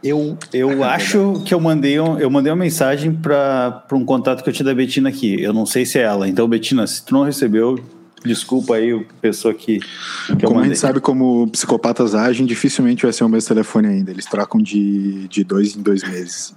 Eu, 0.04 0.38
eu 0.52 0.84
acho 0.84 1.42
que 1.46 1.54
eu 1.54 1.62
mandei, 1.62 1.98
um, 1.98 2.20
eu 2.20 2.30
mandei 2.30 2.52
uma 2.52 2.62
mensagem 2.62 3.14
para 3.14 3.86
um 3.94 4.04
contato 4.04 4.44
que 4.44 4.50
eu 4.50 4.54
tinha 4.54 4.66
da 4.66 4.76
Betina 4.76 5.08
aqui. 5.08 5.42
Eu 5.42 5.54
não 5.54 5.66
sei 5.66 5.86
se 5.86 5.98
é 5.98 6.02
ela. 6.02 6.28
Então, 6.28 6.46
Betina, 6.46 6.86
se 6.86 7.06
tu 7.06 7.14
não 7.14 7.24
recebeu, 7.24 7.80
desculpa 8.26 8.76
aí, 8.76 9.02
pessoa 9.22 9.54
que, 9.54 9.80
que 9.80 10.46
Como 10.46 10.60
a 10.60 10.66
gente 10.66 10.78
sabe 10.78 11.00
como 11.00 11.48
psicopatas 11.48 12.14
agem, 12.14 12.46
dificilmente 12.46 13.04
vai 13.04 13.14
ser 13.14 13.24
o 13.24 13.30
mesmo 13.30 13.48
telefone 13.48 13.88
ainda. 13.88 14.12
Eles 14.12 14.26
trocam 14.26 14.62
de, 14.62 15.26
de 15.30 15.42
dois 15.42 15.74
em 15.74 15.82
dois 15.82 16.04
meses. 16.04 16.54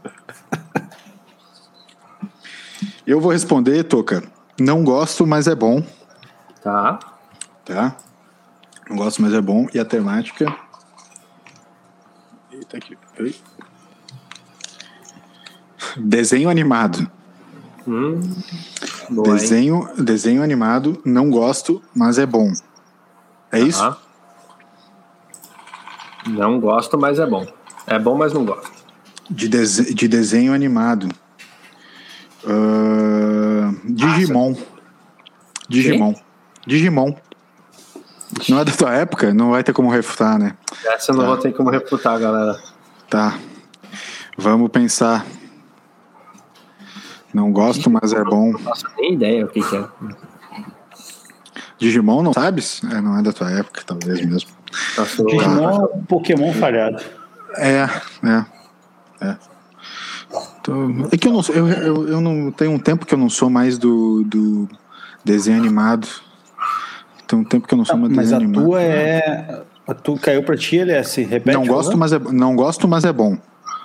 eu 3.07 3.21
vou 3.21 3.31
responder, 3.31 3.85
Toca. 3.85 4.25
Não 4.59 4.83
gosto, 4.83 5.25
mas 5.25 5.47
é 5.47 5.55
bom. 5.55 5.85
Tá. 6.65 6.99
Tá? 7.67 7.97
Não 8.89 8.97
gosto, 8.97 9.21
mas 9.21 9.35
é 9.35 9.41
bom. 9.41 9.67
E 9.75 9.79
a 9.79 9.85
temática 9.85 10.47
Eita 12.67 12.79
aqui. 12.79 12.97
Oi. 13.21 13.35
Desenho 15.97 16.49
animado. 16.49 17.11
Hum, 17.87 18.21
boa, 19.11 19.37
desenho, 19.37 19.89
desenho 19.97 20.43
animado, 20.43 21.01
não 21.05 21.31
gosto, 21.31 21.81
mas 21.95 22.19
é 22.19 22.27
bom. 22.27 22.53
É 23.53 23.61
isso? 23.61 23.97
Não 26.27 26.59
gosto, 26.59 26.99
mas 26.99 27.21
é 27.21 27.27
bom. 27.27 27.47
É 27.87 27.99
bom, 27.99 28.17
mas 28.17 28.33
não 28.33 28.45
gosto. 28.45 28.73
De, 29.31 29.49
de, 29.49 29.95
de 29.95 30.09
desenho 30.09 30.53
animado. 30.53 31.09
Uh, 32.43 33.77
Digimon. 33.85 34.57
Digimon. 35.69 36.15
Digimon. 36.67 37.17
Não 38.49 38.61
é 38.61 38.65
da 38.65 38.73
tua 38.73 38.95
época? 38.95 39.33
Não 39.33 39.51
vai 39.51 39.63
ter 39.65 39.73
como 39.73 39.91
refutar, 39.91 40.39
né? 40.39 40.55
Essa 40.87 41.13
eu 41.13 41.17
não 41.17 41.23
tá. 41.23 41.29
vou 41.29 41.37
ter 41.39 41.53
como 41.53 41.71
refutar, 41.71 42.19
galera. 42.19 42.59
Tá. 43.09 43.39
Vamos 44.37 44.71
pensar. 44.71 45.25
Não 47.33 47.53
gosto, 47.53 47.91
mas 47.91 48.13
é 48.13 48.23
bom. 48.23 48.53
Não 48.53 48.59
faço 48.59 48.87
nem 48.97 49.15
ideia 49.15 49.45
o 49.45 49.49
que, 49.49 49.63
que 49.63 49.77
é. 49.77 49.85
Digimon, 51.79 52.23
não 52.23 52.33
sabes? 52.33 52.83
É, 52.91 53.01
não 53.01 53.19
é 53.19 53.23
da 53.23 53.33
tua 53.33 53.51
época, 53.51 53.83
talvez 53.85 54.25
mesmo. 54.25 54.51
Nossa, 54.97 55.25
Digimon 55.25 55.85
é 55.85 55.99
Pokémon 56.09 56.53
falhado. 56.53 57.03
É, 57.57 57.89
é. 58.25 58.47
É. 59.21 59.37
É 61.13 61.17
que 61.17 61.29
eu 61.29 61.33
não 61.33 61.41
eu, 61.51 61.69
eu, 61.69 62.09
eu 62.09 62.21
não 62.21 62.51
tenho 62.51 62.73
um 62.73 62.79
tempo 62.79 63.07
que 63.07 63.15
eu 63.15 63.19
não 63.19 63.31
sou 63.31 63.49
mais 63.49 63.79
do, 63.79 64.25
do 64.25 64.69
desenho 65.25 65.59
animado. 65.59 66.09
Tem 67.27 67.39
um 67.39 67.45
tempo 67.45 67.67
que 67.67 67.75
eu 67.75 67.79
não 67.79 67.85
sou 67.85 67.97
mais 67.97 68.13
Mas 68.13 68.33
animado. 68.33 68.63
A 68.63 68.65
tua 68.65 68.83
é 68.83 69.63
a 69.87 69.95
tu 69.95 70.17
caiu 70.17 70.43
pra 70.43 70.57
ti, 70.57 70.77
ele 70.77 70.91
é 70.93 71.03
se 71.03 71.23
repete? 71.23 71.57
Não 71.57 71.65
gosto, 71.65 71.97
mas 71.97 72.13
é, 72.13 72.19
não 72.19 72.57
gosto, 72.57 72.89
mas 72.89 73.05
é 73.05 73.13
bom. 73.13 73.39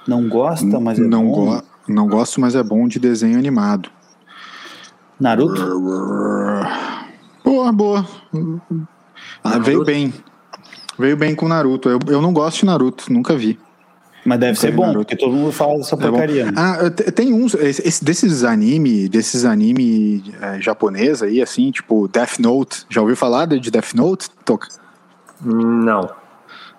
Não 0.08 0.27
gosta, 0.27 0.80
mas 0.80 0.97
é 0.97 1.04
não 1.04 1.27
bom? 1.27 1.45
Go, 1.45 1.63
não 1.88 2.08
gosto, 2.08 2.41
mas 2.41 2.56
é 2.56 2.63
bom 2.63 2.88
de 2.88 2.99
desenho 2.99 3.38
animado. 3.38 3.89
Naruto? 5.19 5.62
Boa, 7.43 7.71
boa. 7.71 8.08
Ah, 9.43 9.60
veio 9.60 9.86
bem. 9.86 10.12
Veio 10.97 11.15
bem 11.15 11.36
com 11.36 11.47
Naruto. 11.47 11.88
Eu, 11.88 11.99
eu 12.08 12.21
não 12.21 12.34
gosto 12.34 12.62
de 12.62 12.65
Naruto, 12.65 13.13
nunca 13.13 13.36
vi. 13.36 13.60
Mas 14.23 14.39
deve 14.39 14.60
ser 14.60 14.71
bom, 14.71 14.88
Naruto. 14.88 14.99
porque 14.99 15.15
todo 15.15 15.34
mundo 15.34 15.51
fala 15.51 15.77
dessa 15.77 15.95
é 15.95 15.97
porcaria. 15.97 16.45
Né? 16.45 16.53
Ah, 16.55 16.89
tem 17.12 17.34
uns 17.34 17.55
esse, 17.55 18.03
desses 18.03 18.43
anime, 18.43 19.10
desses 19.10 19.45
anime 19.45 20.23
é, 20.39 20.62
japonês 20.62 21.23
aí, 21.23 21.41
assim, 21.41 21.71
tipo 21.71 22.07
Death 22.07 22.38
Note. 22.39 22.86
Já 22.89 23.01
ouviu 23.01 23.15
falar 23.15 23.47
de 23.47 23.71
Death 23.71 23.93
Note? 23.95 24.29
Toca. 24.45 24.67
Não. 25.43 26.10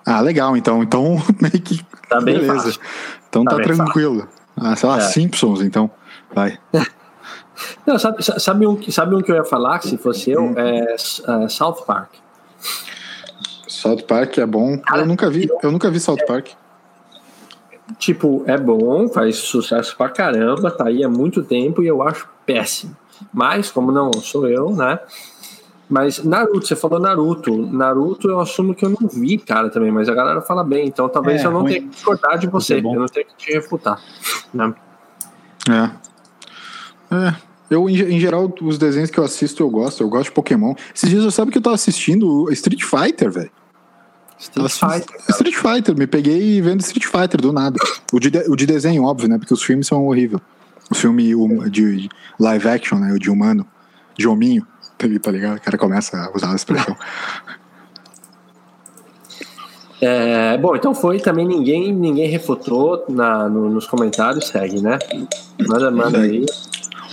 Ah, 0.07 0.21
legal, 0.21 0.57
então. 0.57 0.83
Então, 0.83 1.21
meio 1.41 1.61
que. 1.61 1.85
Tá 2.09 2.21
bem 2.21 2.39
Beleza. 2.39 2.55
Fácil. 2.55 2.81
Então 3.29 3.45
tá, 3.45 3.57
tá 3.57 3.63
tranquilo. 3.63 4.29
Ah, 4.57 4.77
sei 4.77 4.89
lá, 4.89 4.99
é. 4.99 5.01
Simpsons, 5.01 5.63
então. 5.63 5.91
Vai. 6.35 6.59
Não, 7.87 7.99
sabe, 7.99 8.23
sabe, 8.23 8.67
um, 8.67 8.81
sabe 8.91 9.15
um 9.15 9.23
que 9.23 9.31
eu 9.31 9.37
ia 9.37 9.45
falar, 9.45 9.79
que 9.79 9.89
se 9.89 9.97
fosse 9.97 10.31
eu? 10.31 10.43
Hum. 10.43 10.55
É, 10.57 10.95
é 10.95 11.49
South 11.49 11.85
Park. 11.87 12.11
South 13.69 14.03
Park 14.09 14.39
é 14.39 14.47
bom. 14.47 14.79
Cara, 14.79 15.03
eu 15.03 15.07
nunca 15.07 15.31
vi, 15.31 15.49
eu 15.63 15.71
nunca 15.71 15.91
vi 15.91 16.01
South 16.01 16.25
Park. 16.27 16.49
Tipo, 17.99 18.43
é 18.47 18.57
bom, 18.57 19.09
faz 19.09 19.37
sucesso 19.37 19.97
pra 19.97 20.09
caramba, 20.09 20.71
tá 20.71 20.87
aí 20.87 21.05
há 21.05 21.09
muito 21.09 21.43
tempo 21.43 21.83
e 21.83 21.87
eu 21.87 22.03
acho 22.03 22.29
péssimo. 22.47 22.97
Mas, 23.33 23.71
como 23.71 23.93
não 23.93 24.13
sou 24.13 24.49
eu, 24.49 24.71
né? 24.71 24.99
Mas 25.89 26.25
Naruto, 26.25 26.67
você 26.67 26.75
falou 26.75 26.99
Naruto. 26.99 27.55
Naruto 27.67 28.29
eu 28.29 28.41
assumo 28.41 28.75
que 28.75 28.85
eu 28.85 28.91
não 28.91 29.09
vi, 29.09 29.37
cara, 29.37 29.69
também, 29.69 29.93
mas 29.93 30.09
a 30.09 30.15
galera 30.15 30.41
fala 30.41 30.65
bem, 30.65 30.87
então 30.87 31.09
talvez 31.09 31.43
é, 31.43 31.47
eu 31.47 31.51
não 31.51 31.61
ruim. 31.61 31.73
tenha 31.73 31.83
que 31.83 31.89
discordar 31.89 32.39
de 32.39 32.47
você, 32.47 32.79
eu 32.79 32.83
não 32.83 33.07
tenho 33.07 33.27
que 33.27 33.37
te 33.37 33.53
refutar. 33.53 34.01
Né? 34.55 34.75
É. 35.69 36.13
É. 37.15 37.35
Eu, 37.71 37.89
em, 37.89 38.19
geral, 38.19 38.53
os 38.61 38.79
desenhos 38.79 39.11
que 39.11 39.19
eu 39.19 39.25
assisto 39.25 39.63
eu 39.63 39.71
gosto. 39.71 40.03
Eu 40.03 40.09
gosto 40.09 40.25
de 40.25 40.33
Pokémon. 40.33 40.75
Esses 40.95 41.09
dias 41.09 41.25
eu 41.25 41.31
sabe 41.31 41.51
que 41.51 41.57
eu 41.57 41.63
tava 41.63 41.75
assistindo 41.75 42.51
Street 42.53 42.83
Fighter, 42.83 43.31
velho. 43.31 43.51
Street 44.43 44.71
Fighter. 44.71 45.21
Street 45.31 45.55
Fighter, 45.55 45.97
me 45.97 46.07
peguei 46.07 46.61
vendo 46.61 46.81
Street 46.81 47.07
Fighter 47.07 47.41
do 47.41 47.53
nada. 47.53 47.79
O 48.13 48.19
de, 48.19 48.29
o 48.49 48.57
de 48.57 48.67
desenho, 48.67 49.05
óbvio, 49.05 49.29
né? 49.29 49.39
Porque 49.39 49.55
os 49.55 49.63
filmes 49.63 49.87
são 49.87 50.05
horríveis. 50.07 50.43
O 50.91 50.95
filme 50.95 51.33
de 51.71 52.09
live 52.39 52.69
action, 52.69 52.99
né? 52.99 53.13
O 53.13 53.19
de 53.19 53.31
humano, 53.31 53.67
de 54.19 54.29
hominho 54.29 54.67
tá 55.21 55.31
ligado? 55.31 55.57
O 55.57 55.61
cara 55.61 55.79
começa 55.79 56.17
a 56.17 56.37
usar 56.37 56.53
a 56.53 56.57
expressão. 56.57 56.97
É, 60.05 60.59
bom, 60.59 60.75
então 60.75 60.93
foi 60.93 61.21
também 61.21 61.47
ninguém 61.47 61.95
ninguém 61.95 62.29
refutou 62.29 63.05
na, 63.09 63.49
no, 63.49 63.71
nos 63.71 63.87
comentários, 63.87 64.49
segue, 64.49 64.83
né? 64.83 64.99
Manda, 65.65 65.93
manda 65.93 66.19
aí. 66.19 66.45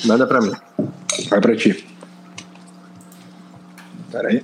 Manda 0.06 0.26
pra 0.26 0.42
mim. 0.42 0.52
Vai 1.30 1.40
pra 1.40 1.56
ti. 1.56 1.88
Pera 4.12 4.30
aí. 4.30 4.44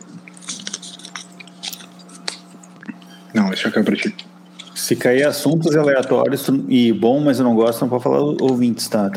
Não, 3.36 3.50
deixa 3.50 3.68
eu 3.68 3.72
cair 3.74 3.84
pra 3.84 3.96
ti. 3.98 4.16
Se 4.74 4.96
cair 4.96 5.24
assuntos 5.24 5.76
aleatórios 5.76 6.48
e 6.70 6.94
bom, 6.94 7.20
mas 7.20 7.38
eu 7.38 7.44
não 7.44 7.54
gosto, 7.54 7.82
não 7.82 7.90
pode 7.90 8.04
falar 8.04 8.20
ouvintes, 8.42 8.88
tá? 8.88 9.12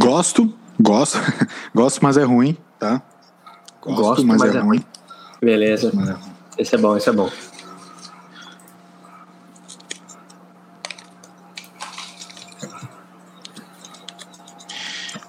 Gosto, 0.00 0.54
gosto, 0.80 1.18
gosto, 1.74 2.00
mas 2.02 2.16
é 2.16 2.24
ruim, 2.24 2.56
tá? 2.78 3.02
Gosto, 3.82 4.02
Gosto 4.02 4.26
mas, 4.26 4.40
mas, 4.40 4.54
é, 4.54 4.58
é 4.58 4.60
ruim. 4.60 4.84
Beleza. 5.42 5.92
É 6.56 6.62
esse 6.62 6.74
é 6.74 6.78
bom, 6.78 6.96
esse 6.96 7.08
é 7.08 7.12
bom. 7.12 7.30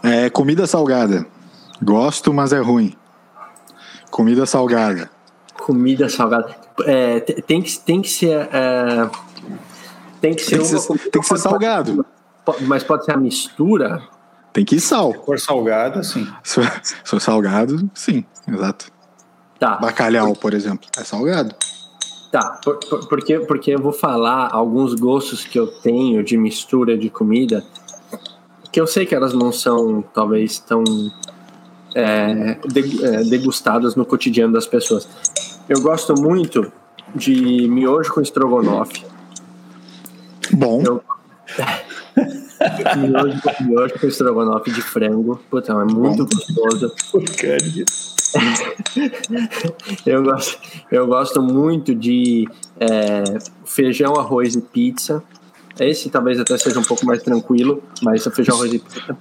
É, 0.02 0.30
comida 0.30 0.66
salgada. 0.66 1.26
Gosto, 1.84 2.34
mas 2.34 2.54
é 2.54 2.60
ruim. 2.60 2.96
Comida 4.10 4.46
salgada. 4.46 5.10
Comida 5.58 6.08
salgada. 6.08 6.59
É, 6.86 7.20
tem, 7.20 7.62
que, 7.62 7.80
tem 7.80 8.02
que 8.02 8.10
ser. 8.10 8.50
É, 8.52 9.10
tem 10.22 10.34
que 10.34 10.42
ser, 10.42 10.58
tem 10.58 10.60
que 10.60 10.66
ser, 10.66 11.10
tem 11.10 11.22
que 11.22 11.28
ser 11.28 11.38
salgado. 11.38 12.06
mas 12.62 12.84
pode 12.84 13.06
ser 13.06 13.14
a 13.14 13.18
mistura 13.18 14.02
tem 14.52 14.66
que 14.66 14.76
ir 14.76 14.80
sal. 14.80 15.14
Se 15.14 15.26
for 15.26 15.40
salgado, 15.40 16.04
sim. 16.04 16.28
Se 16.44 16.62
for 17.06 17.22
salgado, 17.22 17.90
sim, 17.94 18.26
exato. 18.48 18.92
Tá. 19.60 19.76
Bacalhau, 19.78 20.34
por 20.36 20.54
exemplo, 20.54 20.88
é 20.98 21.04
salgado. 21.04 21.54
Tá, 22.32 22.60
por, 22.64 22.78
por, 22.78 23.08
porque, 23.08 23.40
porque 23.40 23.72
eu 23.72 23.82
vou 23.82 23.92
falar 23.92 24.50
alguns 24.52 24.94
gostos 24.94 25.44
que 25.46 25.60
eu 25.60 25.68
tenho 25.68 26.24
de 26.24 26.38
mistura 26.38 26.98
de 26.98 27.10
comida, 27.10 27.64
que 28.72 28.80
eu 28.80 28.88
sei 28.88 29.06
que 29.06 29.16
elas 29.16 29.34
não 29.34 29.52
são, 29.52 30.04
talvez, 30.14 30.60
tão 30.60 30.84
é, 31.96 32.58
é 33.04 33.24
degustadas 33.24 33.96
no 33.96 34.06
cotidiano 34.06 34.54
das 34.54 34.68
pessoas. 34.68 35.08
Eu 35.70 35.80
gosto 35.82 36.20
muito 36.20 36.72
de 37.16 37.68
miojo 37.68 38.12
com 38.12 38.22
estrogonofe. 38.22 39.06
Bom. 40.52 40.82
Eu, 40.84 41.04
miojo, 42.98 43.40
miojo 43.62 44.00
com 44.00 44.08
estrogonofe 44.08 44.72
de 44.72 44.82
frango. 44.82 45.40
Puta, 45.48 45.74
é 45.74 45.86
muito 45.86 46.26
Bom. 46.26 46.30
gostoso. 46.36 46.92
Porcaria. 47.12 47.86
eu, 50.08 50.24
gosto, 50.24 50.58
eu 50.92 51.06
gosto 51.06 51.40
muito 51.40 51.94
de 51.94 52.50
é, 52.80 53.24
feijão, 53.64 54.16
arroz 54.16 54.56
e 54.56 54.62
pizza. 54.62 55.22
Esse 55.80 56.10
talvez 56.10 56.40
até 56.40 56.58
seja 56.58 56.80
um 56.80 56.84
pouco 56.84 57.06
mais 57.06 57.22
tranquilo, 57.22 57.84
mas 58.02 58.26
o 58.26 58.32
feijão, 58.32 58.56
arroz 58.56 58.74
e 58.74 58.80
pizza. 58.80 59.16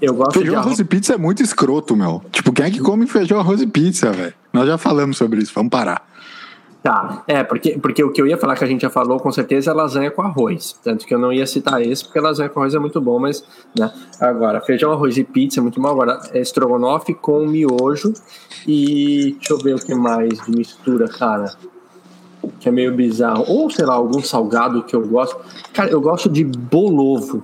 Eu 0.00 0.14
gosto 0.14 0.34
feijão, 0.34 0.54
arroz. 0.54 0.66
arroz 0.66 0.78
e 0.78 0.84
pizza 0.84 1.14
é 1.14 1.16
muito 1.16 1.42
escroto, 1.42 1.96
meu. 1.96 2.22
Tipo, 2.30 2.52
quem 2.52 2.66
é 2.66 2.70
que 2.70 2.80
come 2.80 3.06
feijão, 3.06 3.40
arroz 3.40 3.60
e 3.60 3.66
pizza, 3.66 4.12
velho? 4.12 4.34
Nós 4.52 4.66
já 4.66 4.78
falamos 4.78 5.16
sobre 5.16 5.40
isso, 5.40 5.52
vamos 5.54 5.70
parar. 5.70 6.06
Tá, 6.80 7.24
é, 7.26 7.42
porque, 7.42 7.76
porque 7.78 8.04
o 8.04 8.12
que 8.12 8.22
eu 8.22 8.26
ia 8.26 8.38
falar 8.38 8.56
que 8.56 8.62
a 8.62 8.66
gente 8.66 8.82
já 8.82 8.90
falou, 8.90 9.18
com 9.18 9.32
certeza, 9.32 9.72
é 9.72 9.74
lasanha 9.74 10.10
com 10.12 10.22
arroz. 10.22 10.78
Tanto 10.82 11.04
que 11.04 11.12
eu 11.12 11.18
não 11.18 11.32
ia 11.32 11.46
citar 11.46 11.82
esse, 11.82 12.04
porque 12.04 12.20
lasanha 12.20 12.48
com 12.48 12.60
arroz 12.60 12.74
é 12.74 12.78
muito 12.78 13.00
bom, 13.00 13.18
mas, 13.18 13.44
né? 13.76 13.92
Agora, 14.20 14.60
feijão, 14.60 14.92
arroz 14.92 15.18
e 15.18 15.24
pizza 15.24 15.58
é 15.58 15.62
muito 15.62 15.80
bom. 15.80 15.88
Agora, 15.88 16.20
é 16.32 16.40
estrogonofe 16.40 17.14
com 17.14 17.44
miojo 17.46 18.14
e 18.66 19.36
deixa 19.38 19.52
eu 19.52 19.58
ver 19.58 19.74
o 19.74 19.78
que 19.78 19.94
mais 19.94 20.40
de 20.44 20.50
mistura, 20.52 21.08
cara. 21.08 21.52
que 22.60 22.68
é 22.68 22.72
meio 22.72 22.94
bizarro. 22.94 23.44
Ou, 23.48 23.68
sei 23.68 23.84
lá, 23.84 23.94
algum 23.94 24.22
salgado 24.22 24.84
que 24.84 24.94
eu 24.94 25.06
gosto. 25.06 25.36
Cara, 25.72 25.90
eu 25.90 26.00
gosto 26.00 26.28
de 26.28 26.44
bolovo. 26.44 27.42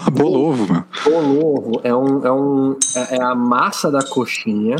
Porra, 0.04 0.10
bolovo, 0.10 0.66
mano. 0.66 0.86
Bolovo 1.04 1.80
é, 1.84 1.94
um, 1.94 2.26
é, 2.26 2.32
um, 2.32 2.76
é, 2.96 3.16
é 3.16 3.22
a 3.22 3.34
massa 3.34 3.90
da 3.90 4.02
coxinha, 4.02 4.76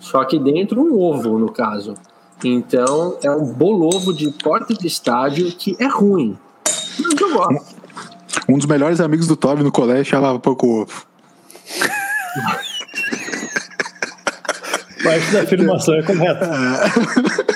só 0.00 0.24
que 0.24 0.38
dentro 0.38 0.80
um 0.80 0.98
ovo, 0.98 1.38
no 1.38 1.52
caso. 1.52 1.94
Então, 2.42 3.18
é 3.22 3.30
um 3.30 3.52
bolovo 3.52 4.14
de 4.14 4.30
porta 4.30 4.72
de 4.72 4.86
estádio 4.86 5.50
que 5.52 5.76
é 5.78 5.86
ruim. 5.86 6.38
Mas 6.64 7.20
eu 7.20 7.32
gosto. 7.32 7.76
Um 8.48 8.56
dos 8.56 8.66
melhores 8.66 9.00
amigos 9.00 9.26
do 9.26 9.36
Toby 9.36 9.62
no 9.62 9.72
colégio 9.72 10.04
chamava 10.04 10.38
pouco 10.38 10.82
ovo. 10.82 11.06
Parte 15.02 15.32
da 15.32 15.42
afirmação 15.42 15.94
é 15.94 16.02
correta. 16.02 16.50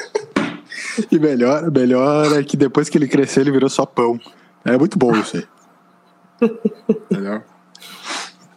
e 1.10 1.18
melhor, 1.18 1.70
melhor 1.70 2.38
é 2.38 2.42
que 2.42 2.56
depois 2.56 2.88
que 2.88 2.98
ele 2.98 3.08
cresceu, 3.08 3.42
ele 3.42 3.52
virou 3.52 3.70
só 3.70 3.86
pão. 3.86 4.20
É 4.64 4.76
muito 4.76 4.98
bom 4.98 5.16
isso 5.16 5.36
aí. 5.38 5.44
Melhor. 7.10 7.44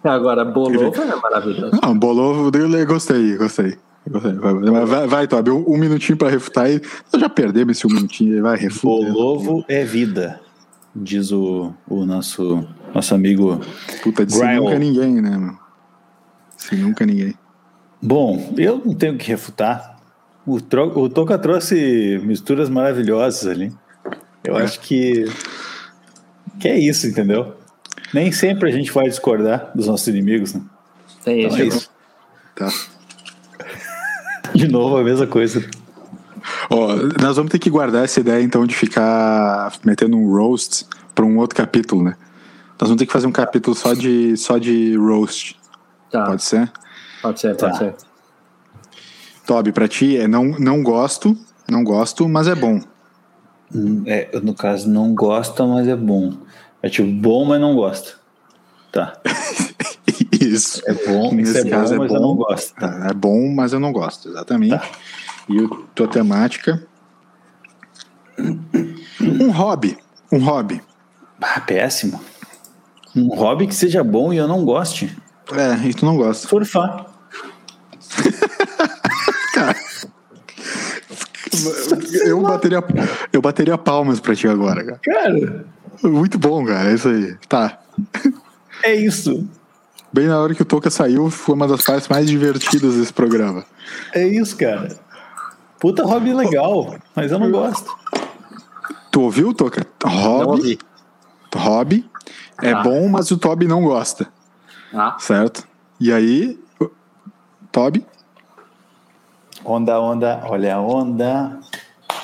Agora, 0.03 0.45
bolovo 0.45 1.01
é 1.01 1.15
maravilhoso. 1.15 1.79
Não, 1.81 1.97
bolovo, 1.97 2.51
eu 2.55 2.85
gostei, 2.85 3.35
gostei. 3.37 3.77
Vai, 4.07 4.85
vai, 4.85 5.07
vai 5.07 5.27
Tobi, 5.27 5.49
um, 5.49 5.65
um, 5.67 5.77
minutinho 5.77 6.15
para 6.15 6.29
refutar 6.29 6.65
aí. 6.65 6.79
Nós 7.11 7.19
já 7.19 7.27
perdemos 7.27 7.77
esse 7.77 7.87
um 7.87 7.89
minutinho, 7.89 8.43
vai, 8.43 8.55
refuta. 8.55 9.11
Bolovo 9.11 9.65
é 9.67 9.83
vida, 9.83 10.39
diz 10.95 11.31
o, 11.31 11.73
o 11.87 12.05
nosso, 12.05 12.67
nosso 12.93 13.15
amigo. 13.15 13.59
Puta, 14.03 14.23
disse 14.23 14.45
nunca 14.45 14.77
ninguém, 14.77 15.21
né, 15.21 15.31
mano? 15.31 15.59
Se 16.55 16.75
nunca 16.75 17.03
ninguém. 17.03 17.33
Bom, 17.99 18.53
eu 18.57 18.79
não 18.85 18.93
tenho 18.93 19.17
que 19.17 19.27
refutar. 19.27 19.97
O, 20.45 20.61
tro 20.61 20.99
o 20.99 21.09
Toca 21.09 21.39
trouxe 21.39 22.21
misturas 22.23 22.69
maravilhosas 22.69 23.47
ali. 23.47 23.73
Eu 24.43 24.55
é. 24.59 24.63
acho 24.63 24.79
que, 24.81 25.25
que 26.59 26.67
é 26.67 26.77
isso, 26.77 27.07
entendeu? 27.07 27.55
Nem 28.13 28.31
sempre 28.31 28.69
a 28.69 28.71
gente 28.71 28.91
vai 28.91 29.05
discordar 29.05 29.71
dos 29.75 29.87
nossos 29.87 30.07
inimigos, 30.07 30.53
né? 30.53 30.61
Tem 31.23 31.43
então, 31.43 31.57
é 31.57 31.65
isso. 31.65 31.89
Tá. 32.55 32.69
De 34.53 34.67
novo 34.67 34.97
a 34.97 35.03
mesma 35.03 35.27
coisa. 35.27 35.67
Ó, 36.69 36.95
nós 37.21 37.35
vamos 37.35 37.51
ter 37.51 37.59
que 37.59 37.69
guardar 37.69 38.03
essa 38.03 38.19
ideia 38.19 38.41
então 38.41 38.65
de 38.65 38.75
ficar 38.75 39.73
metendo 39.83 40.15
um 40.17 40.31
roast 40.31 40.85
para 41.13 41.25
um 41.25 41.37
outro 41.37 41.55
capítulo, 41.55 42.03
né? 42.03 42.15
Nós 42.79 42.89
vamos 42.89 42.97
ter 42.97 43.05
que 43.05 43.13
fazer 43.13 43.27
um 43.27 43.31
capítulo 43.31 43.75
só 43.75 43.93
de 43.93 44.37
só 44.37 44.57
de 44.57 44.95
roast. 44.95 45.57
Tá. 46.11 46.25
Pode 46.25 46.43
ser? 46.43 46.71
Pode 47.21 47.39
ser, 47.39 47.55
pode 47.55 47.71
tá. 47.73 47.77
ser. 47.79 47.95
Toby, 49.45 49.71
pra 49.71 49.87
ti 49.87 50.17
é 50.17 50.27
não, 50.27 50.45
não 50.59 50.81
gosto, 50.81 51.37
não 51.67 51.83
gosto, 51.83 52.27
mas 52.27 52.47
é 52.47 52.55
bom. 52.55 52.81
Hum, 53.73 54.03
é, 54.05 54.29
no 54.41 54.53
caso, 54.53 54.89
não 54.89 55.13
gosta, 55.13 55.65
mas 55.65 55.87
é 55.87 55.95
bom. 55.95 56.33
É 56.85 56.89
tipo, 56.89 57.11
bom, 57.11 57.43
mas 57.45 57.59
não 57.59 57.75
gosta. 57.75 58.13
Tá. 58.91 59.19
Isso. 60.39 60.83
É 60.85 60.93
bom, 60.93 61.33
Nesse 61.33 61.67
é 61.67 61.67
caso 61.67 61.95
bom, 61.95 61.95
é 61.95 61.97
mas 61.97 62.09
bom, 62.09 62.15
eu 62.15 62.21
não 62.21 62.35
gosto. 62.35 62.75
Tá. 62.75 63.07
É 63.09 63.13
bom, 63.13 63.51
mas 63.55 63.73
eu 63.73 63.79
não 63.79 63.91
gosto, 63.91 64.29
exatamente. 64.29 64.77
Tá. 64.77 64.87
E 65.49 65.59
o 65.59 65.67
tua 65.95 66.07
temática. 66.07 66.85
Um 69.19 69.49
hobby. 69.49 69.97
Um 70.31 70.37
hobby. 70.37 70.79
Ah, 71.41 71.59
péssimo. 71.59 72.21
Um 73.15 73.29
hobby 73.29 73.65
que 73.65 73.73
seja 73.73 74.03
bom 74.03 74.31
e 74.31 74.37
eu 74.37 74.47
não 74.47 74.63
goste. 74.63 75.17
É, 75.53 75.87
e 75.87 75.91
tu 75.91 76.05
não 76.05 76.15
gosta. 76.15 76.47
Surfar. 76.47 77.07
Cara. 79.55 79.75
Eu 82.27 82.43
bateria, 82.43 82.83
eu 83.33 83.41
bateria 83.41 83.75
palmas 83.75 84.19
pra 84.19 84.35
ti 84.35 84.47
agora, 84.47 84.83
cara. 84.83 84.99
Cara. 85.01 85.65
Muito 86.09 86.37
bom, 86.37 86.65
cara. 86.65 86.91
É 86.91 86.93
isso 86.93 87.07
aí. 87.07 87.35
Tá. 87.47 87.79
É 88.83 88.93
isso. 88.93 89.47
Bem 90.11 90.27
na 90.27 90.39
hora 90.39 90.55
que 90.55 90.61
o 90.61 90.65
Toca 90.65 90.89
saiu, 90.89 91.29
foi 91.29 91.55
uma 91.55 91.67
das 91.67 91.83
partes 91.83 92.07
mais 92.07 92.27
divertidas 92.27 92.95
desse 92.95 93.11
programa. 93.11 93.65
É 94.13 94.25
isso, 94.25 94.55
cara. 94.57 94.97
Puta 95.79 96.05
hobby 96.05 96.33
legal, 96.33 96.95
mas 97.15 97.31
eu 97.31 97.39
não 97.39 97.51
gosto. 97.51 97.93
Tu 99.11 99.21
ouviu, 99.21 99.53
Toca? 99.53 99.85
Hobby. 100.05 100.79
Hobby. 101.53 102.09
É 102.61 102.71
ah. 102.71 102.81
bom, 102.81 103.07
mas 103.09 103.31
o 103.31 103.37
Toby 103.37 103.67
não 103.67 103.83
gosta. 103.83 104.27
Ah. 104.93 105.17
Certo? 105.19 105.67
E 105.99 106.11
aí, 106.11 106.59
Toby? 107.71 108.05
Onda, 109.63 109.99
onda, 109.99 110.43
olha 110.45 110.75
a 110.75 110.81
onda. 110.81 111.59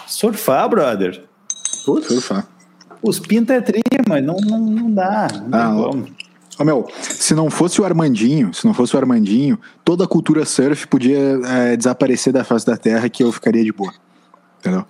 Surfar, 0.07 0.69
brother. 0.69 1.25
Putz. 1.86 2.07
Surfar. 2.07 2.47
Os 3.04 3.20
pinta 3.20 3.54
é 3.54 3.62
tri, 3.62 3.82
mas 4.08 4.24
não, 4.24 4.38
não, 4.38 4.60
não 4.60 4.91
dá. 4.91 5.28
Não 5.47 5.58
ah, 5.58 5.91
oh, 6.60 6.64
meu, 6.64 6.88
se 7.02 7.34
não 7.34 7.49
fosse 7.49 7.82
o 7.82 7.86
Armandinho, 7.86 8.54
se 8.54 8.66
não 8.66 8.74
fosse 8.74 8.95
o 8.95 8.99
Armandinho, 8.99 9.60
toda 9.84 10.04
a 10.04 10.08
cultura 10.08 10.45
surf 10.45 10.88
podia 10.88 11.39
é, 11.45 11.76
desaparecer 11.76 12.32
da 12.32 12.43
face 12.43 12.66
da 12.66 12.78
terra 12.78 13.10
que 13.10 13.24
eu 13.24 13.32
ficaria 13.32 13.64
de 13.64 13.72
boa. 13.72 13.93
Entendeu? 14.60 14.86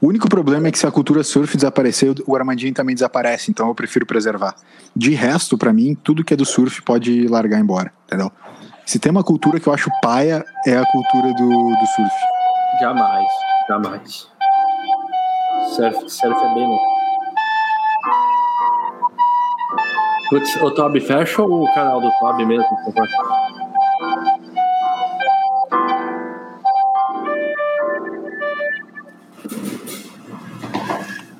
O 0.00 0.06
único 0.06 0.28
problema 0.28 0.68
é 0.68 0.70
que 0.70 0.78
se 0.78 0.86
a 0.86 0.90
cultura 0.90 1.24
surf 1.24 1.56
desaparecer, 1.56 2.14
o 2.26 2.36
Armandinho 2.36 2.72
também 2.72 2.94
desaparece, 2.94 3.50
então 3.50 3.66
eu 3.66 3.74
prefiro 3.74 4.06
preservar. 4.06 4.54
De 4.94 5.10
resto, 5.10 5.58
para 5.58 5.72
mim, 5.72 5.96
tudo 6.04 6.22
que 6.22 6.34
é 6.34 6.36
do 6.36 6.44
surf 6.44 6.82
pode 6.82 7.26
largar 7.26 7.58
embora, 7.58 7.92
entendeu? 8.06 8.30
Se 8.86 8.98
tem 8.98 9.10
uma 9.10 9.24
cultura 9.24 9.58
que 9.58 9.66
eu 9.66 9.72
acho 9.72 9.90
paia, 10.00 10.44
é 10.66 10.76
a 10.76 10.84
cultura 10.86 11.34
do, 11.34 11.48
do 11.48 11.86
surf. 11.96 12.14
Jamais, 12.80 13.26
jamais. 13.68 14.28
Surf, 15.74 16.08
surf 16.08 16.44
é 16.44 16.54
bem 16.54 16.66
louco. 16.66 16.97
Putz, 20.30 20.56
o 20.56 20.70
Toby, 20.70 21.00
fecha 21.00 21.42
o 21.42 21.64
canal 21.74 22.00
do 22.00 22.10
Toby 22.20 22.44
mesmo, 22.44 22.68
por 22.84 22.92
favor. 22.92 23.08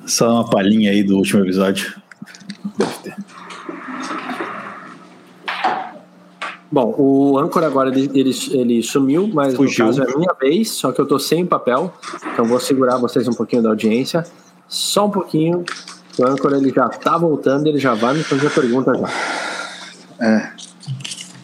Só 0.07 0.31
uma 0.31 0.49
palhinha 0.49 0.89
aí 0.89 1.03
do 1.03 1.17
último 1.17 1.43
episódio. 1.43 1.93
Deve 2.77 2.93
ter. 3.03 3.15
Bom, 6.71 6.95
o 6.97 7.37
âncora 7.37 7.67
agora 7.67 7.89
ele, 7.89 8.09
ele, 8.13 8.31
ele 8.51 8.83
sumiu, 8.83 9.29
mas 9.31 9.55
Fugiu. 9.55 9.85
no 9.85 9.91
caso 9.91 10.03
é 10.03 10.13
a 10.13 10.17
minha 10.17 10.33
vez, 10.33 10.71
só 10.71 10.91
que 10.91 10.99
eu 10.99 11.05
tô 11.05 11.17
sem 11.17 11.45
papel, 11.45 11.93
então 12.33 12.45
vou 12.45 12.59
segurar 12.59 12.97
vocês 12.97 13.27
um 13.27 13.33
pouquinho 13.33 13.61
da 13.61 13.69
audiência. 13.69 14.23
Só 14.67 15.07
um 15.07 15.09
pouquinho. 15.09 15.63
O 16.19 16.27
âncora 16.27 16.57
ele 16.57 16.69
já 16.69 16.89
tá 16.89 17.17
voltando, 17.17 17.65
ele 17.67 17.79
já 17.79 17.93
vai 17.93 18.13
me 18.13 18.23
fazer 18.23 18.47
a 18.47 18.49
pergunta 18.49 18.91
já. 18.93 19.09
É. 20.19 20.51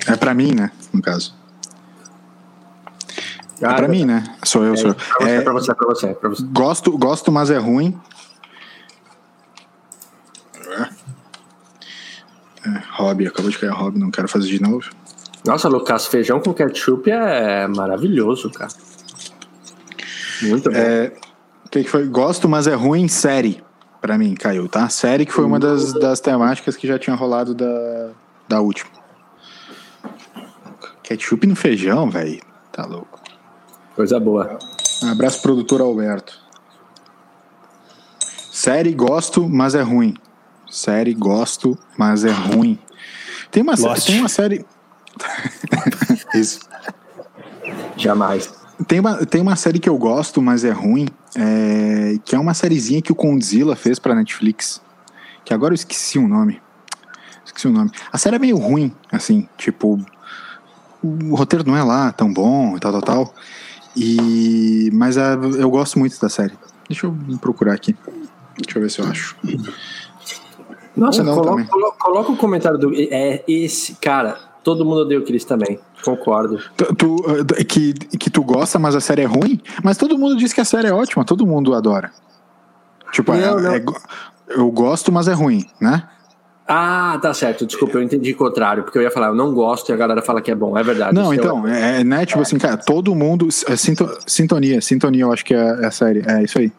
É 0.07 0.15
pra 0.17 0.34
mim, 0.34 0.53
né? 0.53 0.69
No 0.93 1.01
caso. 1.01 1.34
é 3.61 3.73
pra 3.73 3.88
mim, 3.88 4.03
né? 4.03 4.23
Sou 4.43 4.65
eu, 4.65 4.73
é, 4.73 4.78
sou 4.78 4.89
eu. 4.89 4.95
Pra 4.95 5.17
você, 5.19 5.30
é, 5.30 5.41
pra 5.41 5.53
você, 5.53 5.73
pra 5.73 5.88
você, 5.88 6.07
pra 6.13 6.30
você. 6.30 6.43
Gosto, 6.43 6.97
gosto, 6.97 7.32
mas 7.32 7.49
é 7.49 7.57
ruim. 7.57 7.97
É, 12.65 12.82
hobby, 12.91 13.28
acabou 13.28 13.49
de 13.49 13.57
cair 13.57 13.71
hobby, 13.71 13.97
não 13.97 14.11
quero 14.11 14.28
fazer 14.28 14.47
de 14.47 14.61
novo. 14.61 14.89
Nossa, 15.45 15.69
Lucas, 15.69 16.07
feijão 16.07 16.41
com 16.41 16.53
ketchup 16.53 17.09
é 17.09 17.65
maravilhoso, 17.67 18.49
cara. 18.49 18.71
Muito 20.41 20.69
bom. 20.69 20.76
É, 20.76 21.13
que, 21.71 21.84
que 21.84 21.89
foi? 21.89 22.05
Gosto, 22.07 22.49
mas 22.49 22.67
é 22.67 22.73
ruim 22.73 23.07
série. 23.07 23.63
Pra 24.06 24.20
mim, 24.20 24.36
caiu, 24.36 24.70
tá? 24.70 24.88
Série 24.88 25.26
que 25.26 25.34
foi 25.34 25.43
uma 25.43 25.58
das, 25.60 25.91
das 25.93 26.20
temáticas 26.20 26.78
que 26.78 26.86
já 26.86 26.99
tinha 26.99 27.16
rolado 27.16 27.56
da, 27.56 28.12
da 28.47 28.62
última. 28.62 28.91
Ketchup 31.01 31.47
no 31.47 31.56
feijão, 31.56 32.08
velho. 32.08 32.39
Tá 32.72 32.86
louco. 32.86 33.20
Coisa 33.95 34.20
boa. 34.20 34.60
Um 35.01 35.10
abraço, 35.10 35.41
produtor 35.41 35.82
Alberto. 35.82 36.39
Série 38.51 38.93
gosto, 38.93 39.49
mas 39.49 39.74
é 39.74 39.82
ruim. 39.82 40.14
Série 40.70 41.16
gosto, 41.16 41.76
mas 41.97 42.24
é 42.24 42.32
ruim. 42.32 42.78
Tem 43.49 43.64
uma, 43.64 43.74
tem 43.76 44.20
uma 44.20 44.30
série. 44.30 44.64
Isso. 46.36 46.60
Jamais. 47.97 48.53
Tem 48.88 48.99
uma, 48.99 49.26
tem 49.26 49.41
uma 49.41 49.56
série 49.56 49.80
que 49.80 49.89
eu 49.89 49.97
gosto, 49.97 50.43
mas 50.43 50.64
é 50.64 50.70
ruim, 50.70 51.08
é, 51.36 52.17
que 52.23 52.36
é 52.36 52.39
uma 52.39 52.53
sériezinha 52.53 53.01
que 53.01 53.11
o 53.11 53.15
Condzilla 53.15 53.75
fez 53.75 53.99
pra 53.99 54.15
Netflix. 54.15 54.81
Que 55.43 55.53
agora 55.53 55.73
eu 55.73 55.75
esqueci 55.75 56.17
o 56.17 56.27
nome. 56.27 56.61
Esqueci 57.45 57.67
o 57.67 57.71
nome. 57.71 57.91
A 58.11 58.17
série 58.17 58.38
é 58.38 58.39
meio 58.39 58.57
ruim, 58.57 58.91
assim, 59.11 59.47
tipo. 59.57 59.99
O 61.03 61.36
roteiro 61.36 61.63
não 61.67 61.77
é 61.77 61.83
lá 61.83 62.11
tão 62.11 62.33
bom 62.33 62.75
e 62.75 62.79
tal, 62.79 62.91
tal, 62.93 63.01
tal. 63.01 63.36
E, 63.95 64.89
mas 64.91 65.17
a, 65.17 65.33
eu 65.33 65.69
gosto 65.69 65.99
muito 65.99 66.19
da 66.19 66.29
série. 66.29 66.53
Deixa 66.89 67.05
eu 67.05 67.15
procurar 67.39 67.73
aqui. 67.73 67.95
Deixa 68.57 68.77
eu 68.77 68.81
ver 68.81 68.89
se 68.89 68.99
eu 68.99 69.05
acho. 69.05 69.38
Nossa, 70.95 71.23
não, 71.23 71.36
coloca, 71.36 71.65
coloca, 71.65 71.97
coloca, 71.99 72.31
o 72.31 72.38
comentário 72.38 72.79
do. 72.79 72.91
É 72.95 73.43
esse, 73.47 73.95
cara. 73.95 74.39
Todo 74.66 74.84
mundo 74.84 75.01
odeia 75.01 75.20
o 75.20 75.24
Chris 75.24 75.45
também. 75.45 75.80
Concordo. 76.03 76.59
Tu, 76.97 77.16
uh, 77.16 77.45
que, 77.66 77.93
que 77.93 78.32
tu 78.32 78.43
gosta, 78.43 78.80
mas 78.80 78.95
a 78.95 78.99
série 78.99 79.22
é 79.22 79.26
ruim? 79.26 79.61
Mas 79.84 79.95
todo 79.95 80.18
mundo 80.18 80.36
diz 80.36 80.51
que 80.51 80.59
a 80.59 80.66
série 80.66 80.88
é 80.88 80.91
ótima, 80.91 81.24
todo 81.24 81.45
mundo 81.45 81.76
adora. 81.76 82.11
Tipo, 83.11 83.34
não, 83.34 83.59
é, 83.59 83.61
não. 83.61 83.74
É, 83.76 83.86
eu 84.49 84.70
gosto, 84.72 85.11
mas 85.11 85.28
é 85.28 85.34
ruim, 85.34 85.63
né? 85.80 86.03
Ah, 86.68 87.20
tá 87.22 87.32
certo. 87.32 87.63
Desculpa, 87.63 87.99
eu 87.99 88.01
entendi 88.01 88.32
o 88.32 88.36
contrário, 88.36 88.84
porque 88.84 88.97
eu 88.97 89.03
ia 89.03 89.11
falar, 89.11 89.28
eu 89.28 89.36
não 89.36 89.53
gosto 89.53 89.89
e 89.89 89.93
a 89.93 89.95
galera 89.95 90.24
fala 90.24 90.41
que 90.41 90.49
é 90.49 90.55
bom. 90.55 90.76
É 90.76 90.82
verdade. 90.82 91.13
Não, 91.13 91.32
então, 91.32 91.68
é, 91.68 92.01
é, 92.01 92.03
né? 92.03 92.26
Tipo 92.26 92.39
é. 92.39 92.41
assim, 92.41 92.57
cara, 92.57 92.76
todo 92.76 93.13
mundo. 93.13 93.47
É, 93.68 93.76
sintonia, 94.26 94.82
sintonia, 94.82 95.22
eu 95.22 95.32
acho 95.32 95.45
que 95.45 95.53
é, 95.53 95.57
é 95.57 95.86
a 95.86 95.91
série. 95.91 96.24
É 96.28 96.43
isso 96.43 96.57
aí. 96.57 96.72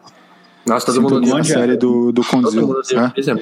Nossa, 0.67 0.87
todo 0.87 0.95
Sintonia 0.95 1.19
mundo 1.19 1.37
é 1.37 1.39
a 1.39 1.43
série 1.43 1.77
do, 1.77 2.11
do 2.11 2.23
Condzilla. 2.25 2.81
É? 2.91 3.35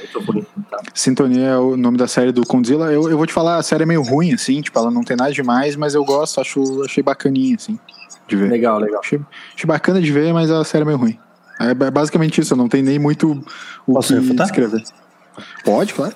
Tá. 0.69 0.81
Sintonia 0.93 1.47
é 1.47 1.57
o 1.57 1.75
nome 1.75 1.97
da 1.97 2.07
série 2.07 2.31
do 2.31 2.45
Condzilla. 2.45 2.91
Eu, 2.91 3.09
eu 3.09 3.17
vou 3.17 3.25
te 3.25 3.33
falar, 3.33 3.57
a 3.57 3.63
série 3.63 3.83
é 3.83 3.85
meio 3.85 4.03
ruim, 4.03 4.33
assim, 4.33 4.61
tipo, 4.61 4.77
ela 4.77 4.91
não 4.91 5.03
tem 5.03 5.17
nada 5.17 5.31
demais, 5.31 5.75
mas 5.75 5.95
eu 5.95 6.05
gosto, 6.05 6.39
acho, 6.39 6.83
achei 6.83 7.01
bacaninha, 7.01 7.55
assim, 7.55 7.79
de 8.27 8.35
ver. 8.35 8.51
Legal, 8.51 8.79
legal. 8.79 8.99
Achei, 9.03 9.19
achei 9.55 9.67
bacana 9.67 9.99
de 9.99 10.11
ver, 10.11 10.33
mas 10.33 10.51
a 10.51 10.63
série 10.63 10.83
é 10.83 10.85
meio 10.85 10.99
ruim. 10.99 11.17
É 11.59 11.73
basicamente 11.73 12.41
isso, 12.41 12.55
não 12.55 12.69
tem 12.69 12.83
nem 12.83 12.99
muito 12.99 13.31
o 13.87 13.93
Posso 13.93 14.13
que 14.13 14.19
refutar? 14.19 14.45
escrever. 14.45 14.83
Pode, 15.63 15.93
claro. 15.93 16.13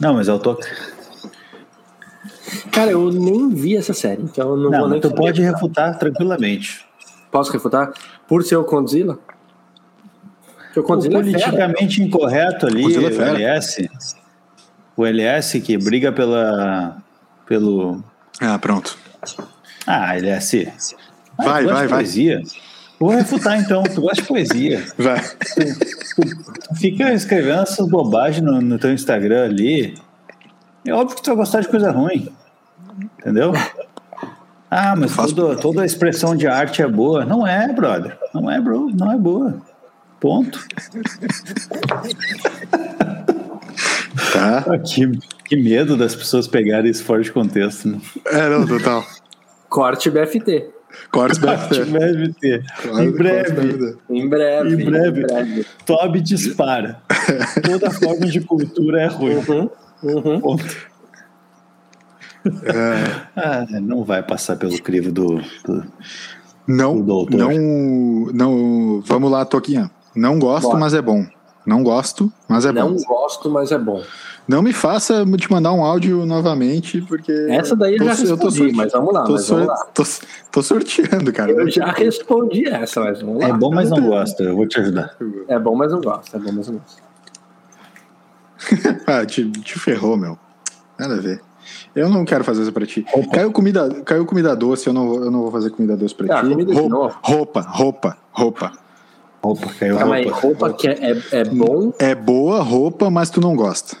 Não, 0.00 0.14
mas 0.14 0.28
eu 0.28 0.38
tô. 0.38 0.56
Cara, 2.70 2.92
eu 2.92 3.10
nem 3.10 3.48
vi 3.48 3.76
essa 3.76 3.92
série, 3.92 4.22
então 4.22 4.50
eu 4.50 4.56
não, 4.56 4.70
não 4.70 4.78
vou 4.78 4.88
nem. 4.90 5.00
Tu 5.00 5.10
pode 5.10 5.42
refutar 5.42 5.98
tranquilamente. 5.98 6.86
Posso 7.32 7.52
refutar? 7.52 7.92
Por 8.28 8.44
ser 8.44 8.56
o 8.56 8.64
Condzilla? 8.64 9.18
O 10.80 10.82
Condzilla 10.82 11.18
o 11.18 11.20
é 11.20 11.24
politicamente 11.24 12.00
é 12.00 12.04
incorreto 12.04 12.66
ali, 12.66 12.84
o, 12.84 13.00
o 13.00 13.22
LS. 13.22 13.90
O 14.96 15.06
LS 15.06 15.60
que 15.60 15.76
briga 15.76 16.12
pela. 16.12 16.96
pelo. 17.46 18.02
Ah, 18.40 18.58
pronto. 18.58 18.96
Ah, 19.86 20.16
LS. 20.16 20.68
Ah, 21.38 21.44
vai, 21.44 21.64
vai, 21.64 21.86
vai. 21.86 21.88
Poesia. 21.88 22.42
Vou 22.98 23.10
refutar 23.10 23.60
então, 23.60 23.82
tu 23.84 24.00
gosta 24.00 24.22
de 24.22 24.26
poesia. 24.26 24.84
Vai. 24.98 25.20
Tu, 25.20 25.78
tu, 26.16 26.52
tu 26.68 26.74
fica 26.74 27.12
escrevendo 27.12 27.62
essas 27.62 27.88
bobagens 27.88 28.44
no, 28.44 28.60
no 28.60 28.76
teu 28.76 28.92
Instagram 28.92 29.44
ali. 29.44 29.96
É 30.84 30.92
óbvio 30.92 31.14
que 31.14 31.22
tu 31.22 31.28
vai 31.28 31.36
gostar 31.36 31.60
de 31.60 31.68
coisa 31.68 31.92
ruim. 31.92 32.28
Entendeu? 33.20 33.52
Ah, 34.70 34.96
mas 34.96 35.14
toda, 35.14 35.56
toda 35.56 35.82
a 35.82 35.86
expressão 35.86 36.34
de 36.34 36.48
arte 36.48 36.82
é 36.82 36.88
boa. 36.88 37.24
Não 37.24 37.46
é, 37.46 37.72
brother. 37.72 38.18
Não 38.34 38.50
é, 38.50 38.60
bro. 38.60 38.90
Não 38.92 39.12
é 39.12 39.16
boa. 39.16 39.62
Ponto. 40.20 40.66
Tá. 44.32 44.78
Que, 44.78 45.10
que 45.44 45.56
medo 45.56 45.96
das 45.96 46.14
pessoas 46.14 46.48
pegarem 46.48 46.90
isso 46.90 47.04
fora 47.04 47.22
de 47.22 47.30
contexto. 47.30 47.88
Né? 47.88 48.00
É, 48.26 48.48
não, 48.48 48.66
total. 48.66 49.04
Corte 49.68 50.10
BFT. 50.10 50.70
Corte 51.10 51.38
BFT. 51.38 51.84
BFT. 51.84 52.62
em, 53.00 53.10
breve, 53.12 53.96
em 54.10 54.28
breve. 54.28 54.74
Em 54.74 54.84
breve. 54.84 55.22
Em 55.22 55.26
breve. 55.26 55.66
Toby 55.86 56.20
dispara. 56.20 57.00
Toda 57.64 57.90
forma 57.90 58.26
de 58.26 58.40
cultura 58.40 59.02
é 59.02 59.06
ruim. 59.06 59.36
Uhum. 59.36 59.70
Uhum. 60.02 60.40
Ponto. 60.40 60.88
É. 62.64 63.26
Ah, 63.36 63.66
não 63.80 64.04
vai 64.04 64.22
passar 64.22 64.56
pelo 64.56 64.80
crivo 64.80 65.12
do, 65.12 65.40
do 65.64 65.84
não, 66.66 67.00
do 67.00 67.26
não, 67.30 68.30
não. 68.32 69.00
Vamos 69.00 69.30
lá, 69.30 69.44
Toquinha. 69.44 69.90
Não 70.18 70.38
gosto, 70.38 70.66
Bora. 70.66 70.78
mas 70.80 70.94
é 70.94 71.00
bom. 71.00 71.24
Não 71.64 71.82
gosto, 71.82 72.32
mas 72.48 72.64
é 72.64 72.72
não 72.72 72.92
bom. 72.92 72.96
Não 72.96 73.04
gosto, 73.04 73.50
mas 73.50 73.70
é 73.70 73.78
bom. 73.78 74.02
Não 74.48 74.62
me 74.62 74.72
faça 74.72 75.24
te 75.36 75.50
mandar 75.50 75.72
um 75.72 75.84
áudio 75.84 76.26
novamente, 76.26 77.00
porque. 77.02 77.30
Essa 77.50 77.76
daí 77.76 77.96
eu 77.96 78.04
já 78.04 78.14
respondi, 78.14 78.62
eu 78.62 78.70
tô 78.70 78.76
mas 78.76 78.92
vamos 78.92 79.14
lá. 79.14 79.22
Tô, 79.22 79.32
mas 79.32 79.48
vamos 79.48 79.66
lá. 79.66 79.76
Tô, 79.94 80.02
tô, 80.50 80.62
sorteando, 80.62 81.32
cara. 81.32 81.52
Eu 81.52 81.70
já 81.70 81.92
respondi 81.92 82.66
essa, 82.66 83.00
mas 83.00 83.20
vamos 83.20 83.42
lá. 83.42 83.48
É 83.48 83.52
bom, 83.52 83.72
mas 83.72 83.90
não 83.90 84.00
gosto. 84.00 84.42
Eu 84.42 84.56
vou 84.56 84.66
te 84.66 84.80
ajudar. 84.80 85.16
É 85.46 85.58
bom, 85.58 85.76
mas 85.76 85.92
não 85.92 86.00
gosto. 86.00 86.34
É 86.34 86.40
bom, 86.40 86.50
mas 86.52 86.68
não 86.68 86.78
gosto. 86.78 87.02
ah, 89.06 89.24
te, 89.24 89.48
te 89.50 89.78
ferrou, 89.78 90.16
meu. 90.16 90.36
Nada 90.98 91.14
a 91.14 91.20
ver. 91.20 91.40
Eu 91.94 92.08
não 92.08 92.24
quero 92.24 92.42
fazer 92.42 92.62
isso 92.62 92.72
pra 92.72 92.86
ti. 92.86 93.04
Caiu 93.32 93.52
comida, 93.52 94.02
caiu 94.04 94.24
comida 94.24 94.56
doce, 94.56 94.86
eu 94.86 94.92
não, 94.92 95.14
eu 95.16 95.30
não 95.30 95.42
vou 95.42 95.52
fazer 95.52 95.70
comida 95.70 95.96
doce 95.96 96.14
pra 96.14 96.40
ah, 96.40 96.42
ti. 96.42 96.54
Roupa, 96.72 97.14
roupa, 97.22 97.60
roupa, 97.60 98.18
roupa. 98.32 98.87
Roupa, 99.42 99.68
caiu 99.78 99.96
Calma 99.96 100.16
roupa. 100.16 100.28
Aí, 100.28 100.40
roupa 100.40 100.72
que 100.72 100.88
é, 100.88 101.12
é, 101.12 101.22
é, 101.32 101.44
bom. 101.44 101.92
É 101.98 102.14
boa 102.14 102.60
roupa, 102.60 103.08
mas 103.08 103.30
tu 103.30 103.40
não 103.40 103.54
gosta. 103.54 103.96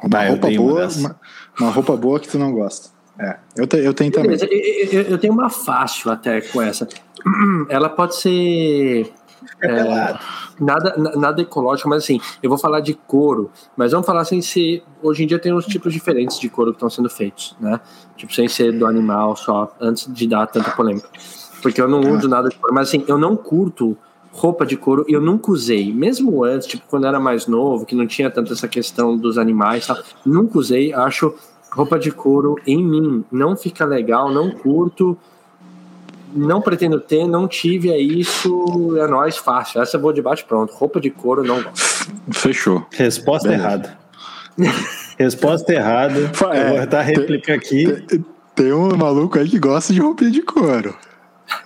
Uma 0.00 0.08
bah, 0.08 0.28
roupa 0.28 0.50
boa, 0.50 0.88
uma, 0.88 1.20
uma, 1.58 1.70
roupa 1.70 1.96
boa 1.96 2.20
que 2.20 2.28
tu 2.28 2.38
não 2.38 2.52
gosta. 2.52 2.90
É, 3.18 3.36
eu, 3.56 3.66
te, 3.66 3.78
eu 3.78 3.94
tenho 3.94 4.12
também. 4.12 4.36
Eu, 4.38 5.00
eu, 5.00 5.02
eu, 5.10 5.18
tenho 5.18 5.32
uma 5.32 5.48
fácil 5.48 6.10
até 6.10 6.42
com 6.42 6.60
essa. 6.60 6.86
Ela 7.70 7.88
pode 7.88 8.16
ser. 8.16 9.10
É, 9.62 10.18
nada, 10.60 10.94
nada 11.16 11.40
ecológico, 11.40 11.88
mas 11.88 12.02
assim, 12.02 12.20
eu 12.42 12.50
vou 12.50 12.58
falar 12.58 12.80
de 12.80 12.92
couro, 12.92 13.50
mas 13.74 13.92
vamos 13.92 14.06
falar 14.06 14.24
sem 14.24 14.42
ser. 14.42 14.82
Hoje 15.02 15.24
em 15.24 15.26
dia 15.26 15.38
tem 15.38 15.54
uns 15.54 15.64
tipos 15.64 15.94
diferentes 15.94 16.38
de 16.38 16.48
couro 16.50 16.72
que 16.72 16.76
estão 16.76 16.90
sendo 16.90 17.08
feitos, 17.08 17.56
né? 17.58 17.80
Tipo, 18.16 18.34
sem 18.34 18.48
ser 18.48 18.72
do 18.72 18.86
animal 18.86 19.34
só, 19.34 19.74
antes 19.80 20.12
de 20.12 20.28
dar 20.28 20.46
tanta 20.46 20.70
polêmica. 20.72 21.08
Porque 21.62 21.80
eu 21.80 21.88
não 21.88 22.00
ah. 22.00 22.10
uso 22.10 22.28
nada 22.28 22.50
de 22.50 22.56
couro, 22.56 22.74
mas 22.74 22.88
assim, 22.88 23.02
eu 23.08 23.16
não 23.16 23.34
curto 23.34 23.96
roupa 24.36 24.66
de 24.66 24.76
couro 24.76 25.04
eu 25.08 25.20
nunca 25.20 25.50
usei, 25.50 25.92
mesmo 25.92 26.44
antes, 26.44 26.68
tipo 26.68 26.84
quando 26.88 27.06
era 27.06 27.18
mais 27.18 27.46
novo, 27.46 27.86
que 27.86 27.94
não 27.94 28.06
tinha 28.06 28.30
tanto 28.30 28.52
essa 28.52 28.68
questão 28.68 29.16
dos 29.16 29.38
animais, 29.38 29.86
tal, 29.86 29.98
nunca 30.24 30.58
usei. 30.58 30.92
Acho 30.92 31.34
roupa 31.70 31.98
de 31.98 32.10
couro 32.10 32.56
em 32.66 32.82
mim 32.84 33.24
não 33.32 33.56
fica 33.56 33.84
legal, 33.84 34.30
não 34.30 34.50
curto, 34.50 35.16
não 36.34 36.60
pretendo 36.60 37.00
ter, 37.00 37.26
não 37.26 37.48
tive, 37.48 37.90
é 37.90 37.98
isso, 37.98 38.96
é 38.98 39.06
nós 39.06 39.36
fácil. 39.36 39.80
Essa 39.80 39.96
eu 39.96 40.00
vou 40.00 40.12
de 40.12 40.20
bate 40.20 40.44
pronto. 40.44 40.72
Roupa 40.74 41.00
de 41.00 41.10
couro 41.10 41.42
não 41.42 41.62
gosto. 41.62 42.12
Fechou. 42.32 42.86
Resposta 42.92 43.48
Beleza. 43.48 43.66
errada. 43.66 43.98
Resposta 45.18 45.72
errada. 45.72 46.30
É, 46.52 46.68
vou 46.68 46.80
botar 46.80 46.98
a 47.00 47.02
réplica 47.02 47.54
aqui. 47.54 47.86
Tem, 48.02 48.24
tem 48.54 48.72
um 48.72 48.94
maluco 48.96 49.38
aí 49.38 49.48
que 49.48 49.58
gosta 49.58 49.92
de 49.92 50.00
roupa 50.00 50.30
de 50.30 50.42
couro. 50.42 50.94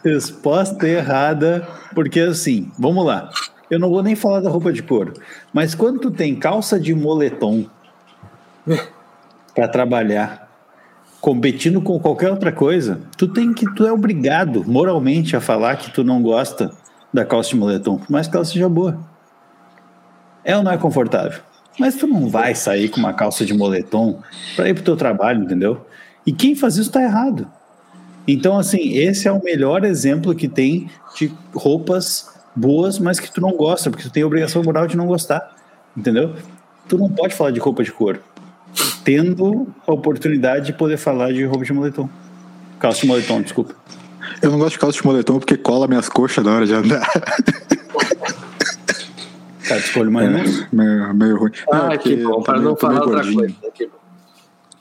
Resposta 0.04 0.86
errada, 0.86 1.66
porque 1.94 2.20
assim, 2.20 2.70
vamos 2.78 3.04
lá. 3.04 3.30
Eu 3.70 3.78
não 3.78 3.88
vou 3.88 4.02
nem 4.02 4.16
falar 4.16 4.40
da 4.40 4.50
roupa 4.50 4.72
de 4.72 4.82
couro, 4.82 5.14
mas 5.52 5.74
quando 5.74 6.00
tu 6.00 6.10
tem 6.10 6.34
calça 6.34 6.78
de 6.78 6.94
moletom 6.94 7.66
para 9.54 9.68
trabalhar, 9.68 10.50
competindo 11.20 11.80
com 11.80 11.98
qualquer 12.00 12.30
outra 12.30 12.50
coisa, 12.50 13.00
tu 13.16 13.28
tem 13.28 13.52
que 13.52 13.72
tu 13.74 13.86
é 13.86 13.92
obrigado 13.92 14.64
moralmente 14.66 15.36
a 15.36 15.40
falar 15.40 15.76
que 15.76 15.90
tu 15.90 16.02
não 16.02 16.22
gosta 16.22 16.70
da 17.12 17.24
calça 17.24 17.50
de 17.50 17.56
moletom, 17.56 17.98
por 17.98 18.10
mais 18.10 18.26
que 18.26 18.34
ela 18.34 18.44
seja 18.44 18.68
boa. 18.68 18.98
É 20.44 20.56
ou 20.56 20.62
não 20.62 20.72
é 20.72 20.78
confortável? 20.78 21.40
Mas 21.78 21.94
tu 21.94 22.06
não 22.06 22.28
vai 22.28 22.54
sair 22.54 22.88
com 22.88 22.98
uma 22.98 23.12
calça 23.12 23.44
de 23.44 23.54
moletom 23.54 24.20
para 24.56 24.68
ir 24.68 24.74
pro 24.74 24.82
teu 24.82 24.96
trabalho, 24.96 25.44
entendeu? 25.44 25.86
E 26.26 26.32
quem 26.32 26.54
faz 26.54 26.76
isso 26.76 26.90
tá 26.90 27.02
errado. 27.02 27.50
Então, 28.26 28.58
assim, 28.58 28.96
esse 28.96 29.26
é 29.26 29.32
o 29.32 29.42
melhor 29.42 29.84
exemplo 29.84 30.34
que 30.34 30.48
tem 30.48 30.88
de 31.16 31.32
roupas 31.54 32.28
boas, 32.54 32.98
mas 32.98 33.18
que 33.18 33.32
tu 33.32 33.40
não 33.40 33.52
gosta, 33.52 33.90
porque 33.90 34.04
tu 34.04 34.10
tem 34.10 34.22
a 34.22 34.26
obrigação 34.26 34.62
moral 34.62 34.86
de 34.86 34.96
não 34.96 35.06
gostar, 35.06 35.54
entendeu? 35.96 36.34
Tu 36.88 36.98
não 36.98 37.08
pode 37.08 37.34
falar 37.34 37.50
de 37.50 37.60
roupa 37.60 37.82
de 37.82 37.92
couro, 37.92 38.20
tendo 39.04 39.68
a 39.86 39.92
oportunidade 39.92 40.66
de 40.66 40.72
poder 40.72 40.96
falar 40.96 41.32
de 41.32 41.44
roupa 41.44 41.64
de 41.64 41.72
moletom. 41.72 42.08
Calça 42.78 43.00
de 43.00 43.06
moletom, 43.06 43.42
desculpa. 43.42 43.74
Eu 44.42 44.50
não 44.50 44.58
gosto 44.58 44.72
de 44.72 44.78
calça 44.78 44.98
de 44.98 45.06
moletom 45.06 45.38
porque 45.38 45.56
cola 45.56 45.86
minhas 45.88 46.08
coxas 46.08 46.44
na 46.44 46.54
hora 46.54 46.66
de 46.66 46.74
andar. 46.74 47.06
Tá, 49.68 49.76
escolho 49.76 50.10
mais 50.10 50.28
é, 50.28 50.66
meio, 50.72 51.14
meio 51.14 51.38
ruim. 51.38 51.52
Ah, 51.70 51.90
não, 51.90 51.98
que 51.98 52.16
bom, 52.16 52.42
para 52.42 52.58
não 52.58 52.74
falar 52.74 53.04
outra 53.04 53.22
coisa. 53.32 53.54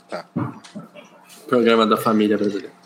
Tá. 0.09 0.25
Programa 1.47 1.85
da 1.85 1.95
família 1.95 2.35
brasileira. 2.35 2.78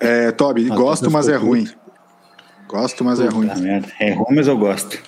É, 0.00 0.32
Toby, 0.32 0.64
Nossa, 0.64 0.80
gosto, 0.80 1.10
mas 1.10 1.28
é 1.28 1.36
ruim. 1.36 1.68
Gosto, 2.66 3.04
mas 3.04 3.20
é 3.20 3.28
ruim. 3.28 3.50
Merda. 3.58 3.88
É 4.00 4.12
ruim, 4.12 4.34
mas 4.34 4.48
eu 4.48 4.56
gosto. 4.56 4.98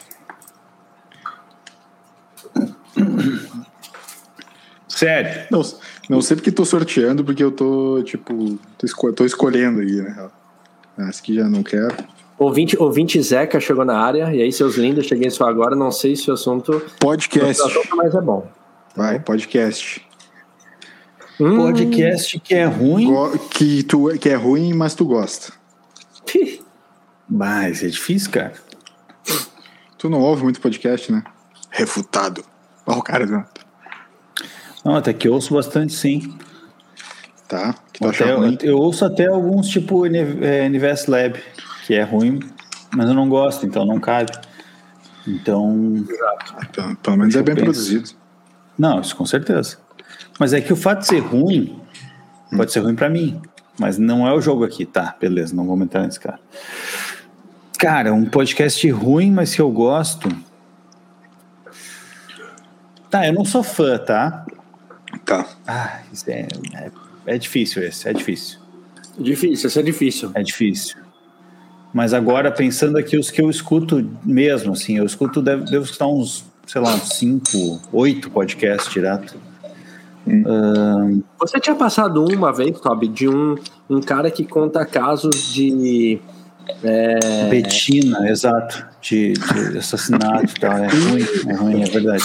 Sério? 4.87 5.47
Não, 5.51 5.63
não 6.09 6.21
sei 6.21 6.37
porque 6.37 6.53
tô 6.53 6.65
sorteando, 6.65 7.25
porque 7.25 7.43
eu 7.43 7.51
tô, 7.51 8.03
tipo, 8.05 8.59
tô, 8.77 8.87
esco 8.87 9.13
tô 9.13 9.25
escolhendo 9.25 9.81
aí, 9.81 10.03
né? 10.03 10.29
Esse 11.09 11.23
que 11.23 11.35
já 11.35 11.49
não 11.49 11.63
quero. 11.63 11.97
Ouvinte, 12.39 12.77
ouvinte 12.79 13.21
Zeca 13.23 13.59
chegou 13.61 13.85
na 13.85 13.99
área, 13.99 14.35
e 14.35 14.43
aí, 14.43 14.53
seus 14.53 14.77
lindos, 14.77 15.07
cheguei 15.07 15.31
só 15.31 15.49
agora, 15.49 15.75
não 15.75 15.91
sei 15.91 16.15
se 16.17 16.31
o 16.31 16.35
assunto. 16.35 16.83
Podcast. 17.01 17.63
O 17.63 17.67
assunto, 17.67 17.97
mas 17.97 18.15
é 18.15 18.21
bom. 18.21 18.47
Vai, 18.95 19.19
podcast. 19.19 20.07
Hum. 21.41 21.57
Podcast 21.57 22.39
que 22.41 22.55
é 22.55 22.65
ruim. 22.65 23.09
Que, 23.51 23.83
tu, 23.83 24.09
que 24.19 24.29
é 24.29 24.35
ruim, 24.35 24.73
mas 24.73 24.95
tu 24.95 25.05
gosta. 25.05 25.53
Mas 27.29 27.83
é 27.83 27.89
difícil, 27.89 28.31
cara. 28.31 28.53
Tu 29.97 30.11
não 30.11 30.21
ouve 30.21 30.43
muito 30.43 30.61
podcast, 30.61 31.11
né? 31.11 31.23
Refutado. 31.71 32.45
Olha 32.85 32.99
o 32.99 33.03
cara. 33.03 33.25
Né? 33.25 33.45
Não, 34.85 34.97
até 34.97 35.15
que 35.15 35.29
eu 35.29 35.33
ouço 35.33 35.55
bastante, 35.55 35.95
sim. 35.95 36.37
Tá. 37.49 37.75
Que 37.93 38.05
até, 38.05 38.33
eu, 38.33 38.59
eu, 38.61 38.77
ouço 38.77 39.05
até 39.05 39.29
alguns 39.29 39.69
tipo 39.69 40.05
é, 40.07 40.67
Universe 40.67 41.11
Lab, 41.11 41.41
que 41.87 41.95
é 41.95 42.03
ruim, 42.03 42.41
mas 42.95 43.09
eu 43.09 43.15
não 43.15 43.29
gosto, 43.29 43.65
então 43.65 43.87
não 43.87 43.99
cabe. 43.99 44.33
Então. 45.27 46.05
Então, 46.69 46.95
pelo 46.97 47.17
menos 47.17 47.35
é 47.35 47.43
bem 47.43 47.55
produzido. 47.55 48.11
Não, 48.79 49.01
isso 49.01 49.15
com 49.15 49.25
certeza. 49.25 49.79
Mas 50.39 50.53
é 50.53 50.61
que 50.61 50.73
o 50.73 50.77
fato 50.77 51.01
de 51.01 51.07
ser 51.07 51.21
ruim 51.21 51.79
hum. 52.53 52.57
pode 52.57 52.73
ser 52.73 52.81
ruim 52.81 52.95
para 52.95 53.09
mim. 53.09 53.41
Mas 53.79 53.99
não 53.99 54.27
é 54.27 54.33
o 54.33 54.41
jogo 54.41 54.65
aqui, 54.65 54.85
tá? 54.85 55.17
Beleza, 55.21 55.55
não 55.55 55.67
vou 55.67 55.81
entrar 55.81 56.03
nesse 56.03 56.21
cara. 56.21 56.39
Cara, 57.79 58.13
um 58.13 58.27
podcast 58.27 58.89
ruim, 58.91 59.31
mas 59.31 59.55
que 59.55 59.61
eu 59.61 59.71
gosto. 59.71 60.29
Tá, 63.11 63.27
eu 63.27 63.33
não 63.33 63.45
sou 63.45 63.63
fã, 63.63 63.99
tá? 63.99 64.47
Tá. 65.25 65.47
Ah, 65.67 66.01
isso 66.13 66.31
é, 66.31 66.47
é, 66.75 66.91
é 67.27 67.39
difícil 67.39 67.83
esse, 67.83 68.09
é 68.09 68.13
difícil. 68.13 68.59
Difícil, 69.19 69.67
esse 69.67 69.79
é 69.79 69.83
difícil. 69.83 70.31
É 70.35 70.43
difícil. 70.43 70.97
Mas 71.93 72.15
agora, 72.15 72.51
pensando 72.51 72.97
aqui, 72.97 73.19
os 73.19 73.31
que 73.31 73.43
eu 73.43 73.51
escuto 73.51 74.09
mesmo, 74.25 74.73
assim, 74.73 74.97
eu 74.97 75.05
escuto, 75.05 75.43
devo, 75.43 75.65
devo 75.65 75.85
escutar 75.85 76.07
uns, 76.07 76.45
sei 76.67 76.81
lá, 76.81 76.95
uns 76.95 77.11
cinco, 77.11 77.81
oito 77.93 78.31
podcasts 78.31 78.91
direto. 78.91 79.37
Hum. 80.27 81.23
Você 81.39 81.59
tinha 81.59 81.75
passado 81.75 82.25
uma 82.25 82.53
vez, 82.53 82.79
Toby, 82.81 83.09
de 83.09 83.29
um, 83.29 83.57
um 83.89 84.01
cara 84.01 84.31
que 84.31 84.45
conta 84.45 84.85
casos 84.85 85.53
de. 85.53 86.19
É... 86.83 87.49
Betina, 87.49 88.29
exato. 88.31 88.87
De, 89.01 89.33
de 89.33 89.79
assassinato 89.79 90.45
e 90.57 90.61
tal. 90.61 90.73
É 90.73 90.87
ruim, 90.87 91.27
é 91.49 91.55
ruim, 91.55 91.83
é 91.83 91.87
verdade. 91.87 92.25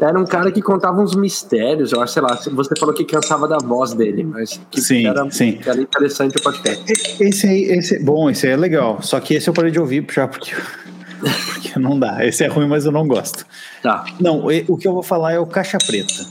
Era 0.00 0.18
um 0.18 0.24
cara 0.24 0.50
que 0.50 0.60
contava 0.60 1.00
uns 1.00 1.14
mistérios, 1.14 1.92
eu 1.92 2.00
acho, 2.00 2.14
sei 2.14 2.22
lá, 2.22 2.34
você 2.34 2.74
falou 2.76 2.92
que 2.92 3.04
cansava 3.04 3.46
da 3.46 3.58
voz 3.58 3.94
dele, 3.94 4.24
mas 4.24 4.60
que 4.68 4.80
sim, 4.80 5.06
era, 5.06 5.30
sim. 5.30 5.60
era 5.64 5.80
interessante 5.80 6.36
o 6.38 6.42
podcast. 6.42 6.92
Esse 7.22 7.46
aí, 7.46 7.62
esse, 7.64 8.02
bom, 8.02 8.28
esse 8.28 8.46
aí 8.46 8.54
é 8.54 8.56
legal, 8.56 9.00
só 9.00 9.20
que 9.20 9.34
esse 9.34 9.48
eu 9.48 9.54
parei 9.54 9.70
de 9.70 9.78
ouvir 9.78 10.04
já 10.10 10.26
porque, 10.26 10.56
porque 11.52 11.78
não 11.78 12.00
dá. 12.00 12.26
Esse 12.26 12.42
é 12.42 12.48
ruim, 12.48 12.66
mas 12.66 12.84
eu 12.84 12.90
não 12.90 13.06
gosto. 13.06 13.46
Tá. 13.80 14.04
Não, 14.18 14.44
o 14.66 14.76
que 14.76 14.88
eu 14.88 14.92
vou 14.92 15.04
falar 15.04 15.34
é 15.34 15.38
o 15.38 15.46
Caixa 15.46 15.78
Preta. 15.78 16.26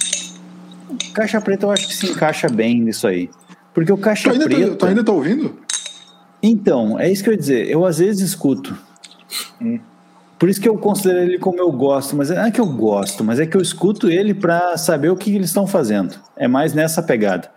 Caixa 1.13 1.41
Preta 1.41 1.65
eu 1.65 1.71
acho 1.71 1.87
que 1.87 1.95
se 1.95 2.07
encaixa 2.09 2.47
bem 2.49 2.81
nisso 2.81 3.07
aí. 3.07 3.29
Porque 3.73 3.91
o 3.91 3.97
Caixa 3.97 4.29
tu 4.29 4.33
ainda 4.33 4.49
tá- 4.49 4.55
Preta. 4.55 4.75
tu 4.75 4.85
ainda 4.85 5.03
tá 5.03 5.11
ouvindo? 5.11 5.55
Então, 6.43 6.99
é 6.99 7.11
isso 7.11 7.23
que 7.23 7.29
eu 7.29 7.33
ia 7.33 7.39
dizer. 7.39 7.69
Eu 7.69 7.85
às 7.85 7.99
vezes 7.99 8.29
escuto. 8.29 8.75
Hum. 9.61 9.79
Por 10.41 10.49
isso 10.49 10.59
que 10.59 10.67
eu 10.67 10.75
considero 10.75 11.19
ele 11.19 11.37
como 11.37 11.59
eu 11.59 11.71
gosto, 11.71 12.15
mas 12.15 12.31
não 12.31 12.43
é 12.43 12.49
que 12.49 12.59
eu 12.59 12.65
gosto, 12.65 13.23
mas 13.23 13.39
é 13.39 13.45
que 13.45 13.55
eu 13.55 13.61
escuto 13.61 14.09
ele 14.09 14.33
para 14.33 14.75
saber 14.75 15.09
o 15.11 15.15
que 15.15 15.35
eles 15.35 15.49
estão 15.49 15.67
fazendo. 15.67 16.15
É 16.35 16.47
mais 16.47 16.73
nessa 16.73 17.03
pegada. 17.03 17.51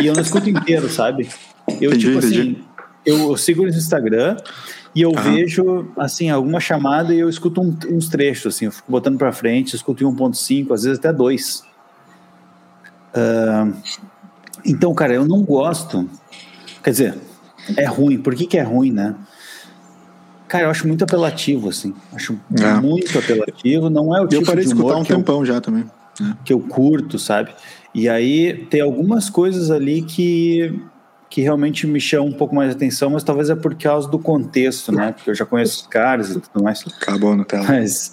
E 0.00 0.06
eu 0.06 0.14
não 0.14 0.22
escuto 0.22 0.48
inteiro, 0.48 0.88
sabe? 0.88 1.28
Eu, 1.68 1.90
entendi, 1.90 2.06
tipo 2.06 2.18
assim, 2.18 2.56
eu, 3.04 3.18
eu, 3.18 3.36
sigo 3.36 3.62
eles 3.62 3.74
no 3.74 3.80
Instagram 3.82 4.38
e 4.94 5.02
eu 5.02 5.12
vejo, 5.12 5.92
assim, 5.98 6.30
alguma 6.30 6.60
chamada 6.60 7.14
e 7.14 7.20
eu 7.20 7.28
escuto 7.28 7.60
um, 7.60 7.76
uns 7.90 8.08
trechos, 8.08 8.54
assim, 8.54 8.64
eu 8.64 8.72
fico 8.72 8.90
botando 8.90 9.18
para 9.18 9.30
frente, 9.32 9.76
escuto 9.76 10.02
em 10.02 10.06
1.5, 10.06 10.72
às 10.72 10.84
vezes 10.84 10.98
até 10.98 11.12
2. 11.12 11.62
Uh, 13.14 13.74
então, 14.64 14.94
cara, 14.94 15.14
eu 15.14 15.24
não 15.24 15.42
gosto. 15.42 16.08
Quer 16.82 16.90
dizer, 16.90 17.18
é 17.76 17.86
ruim. 17.86 18.18
Por 18.18 18.34
que, 18.34 18.46
que 18.46 18.58
é 18.58 18.62
ruim, 18.62 18.90
né? 18.90 19.14
Cara, 20.48 20.64
eu 20.64 20.70
acho 20.70 20.86
muito 20.88 21.04
apelativo, 21.04 21.68
assim. 21.68 21.94
Acho 22.12 22.38
é. 22.58 22.74
muito 22.80 23.16
apelativo. 23.18 23.88
Não 23.88 24.16
é 24.16 24.20
o 24.20 24.26
tipo 24.26 24.42
eu 24.42 24.46
parei 24.46 24.64
de 24.64 24.70
escutar 24.70 24.96
um 24.96 25.04
tempão 25.04 25.40
eu, 25.40 25.46
já 25.46 25.60
também. 25.60 25.84
É. 26.20 26.24
Que 26.44 26.52
eu 26.52 26.60
curto, 26.60 27.18
sabe? 27.18 27.50
E 27.94 28.08
aí 28.08 28.66
tem 28.68 28.80
algumas 28.80 29.30
coisas 29.30 29.70
ali 29.70 30.02
que, 30.02 30.80
que 31.28 31.40
realmente 31.40 31.86
me 31.86 32.00
chamam 32.00 32.28
um 32.28 32.32
pouco 32.32 32.54
mais 32.54 32.70
de 32.70 32.76
atenção, 32.76 33.10
mas 33.10 33.22
talvez 33.22 33.48
é 33.48 33.54
por 33.54 33.74
causa 33.76 34.08
do 34.08 34.18
contexto, 34.18 34.92
né? 34.92 35.12
Porque 35.12 35.30
eu 35.30 35.34
já 35.34 35.46
conheço 35.46 35.82
os 35.82 35.86
caras 35.86 36.30
e 36.30 36.40
tudo 36.40 36.64
mais. 36.64 36.84
Acabou 37.00 37.36
no 37.36 37.44
tela. 37.44 37.66
Mas, 37.68 38.12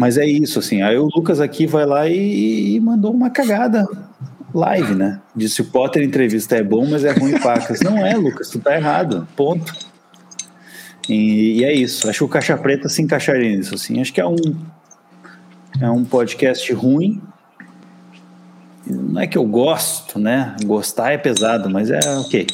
mas 0.00 0.16
é 0.16 0.24
isso, 0.24 0.58
assim. 0.58 0.80
Aí 0.80 0.96
o 0.96 1.10
Lucas 1.14 1.40
aqui 1.40 1.66
vai 1.66 1.84
lá 1.84 2.08
e, 2.08 2.74
e 2.74 2.80
mandou 2.80 3.12
uma 3.12 3.28
cagada 3.28 3.86
live, 4.54 4.94
né? 4.94 5.20
Disse 5.36 5.60
o 5.60 5.66
Potter 5.66 6.02
entrevista 6.02 6.56
é 6.56 6.62
bom, 6.62 6.86
mas 6.86 7.04
é 7.04 7.12
ruim 7.12 7.38
pacas. 7.38 7.82
Não 7.82 7.98
é, 7.98 8.16
Lucas, 8.16 8.48
tu 8.48 8.58
tá 8.58 8.74
errado. 8.74 9.28
Ponto. 9.36 9.76
E, 11.06 11.58
e, 11.58 11.64
é 11.66 11.74
isso. 11.74 12.08
Acho 12.08 12.20
que 12.20 12.24
o 12.24 12.28
Caixa 12.28 12.56
Preta 12.56 12.88
se 12.88 13.02
encaixaria 13.02 13.54
nisso. 13.54 13.74
Assim. 13.74 14.00
Acho 14.00 14.10
que 14.10 14.22
é 14.22 14.26
um, 14.26 14.36
é 15.78 15.90
um 15.90 16.02
podcast 16.02 16.72
ruim. 16.72 17.20
Não 18.86 19.20
é 19.20 19.26
que 19.26 19.36
eu 19.36 19.44
gosto, 19.44 20.18
né? 20.18 20.56
Gostar 20.64 21.12
é 21.12 21.18
pesado, 21.18 21.68
mas 21.68 21.90
é 21.90 22.00
ok. 22.20 22.46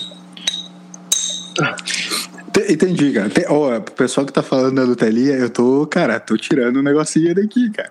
Entendi, 2.68 3.12
cara. 3.12 3.28
Tem, 3.28 3.44
ó, 3.48 3.76
o 3.76 3.80
pessoal 3.82 4.26
que 4.26 4.32
tá 4.32 4.42
falando 4.42 4.76
da 4.76 4.86
Nutelinha, 4.86 5.34
eu 5.34 5.50
tô, 5.50 5.86
cara, 5.86 6.18
tô 6.18 6.36
tirando 6.36 6.78
um 6.78 6.82
negocinho 6.82 7.34
daqui, 7.34 7.70
cara. 7.70 7.90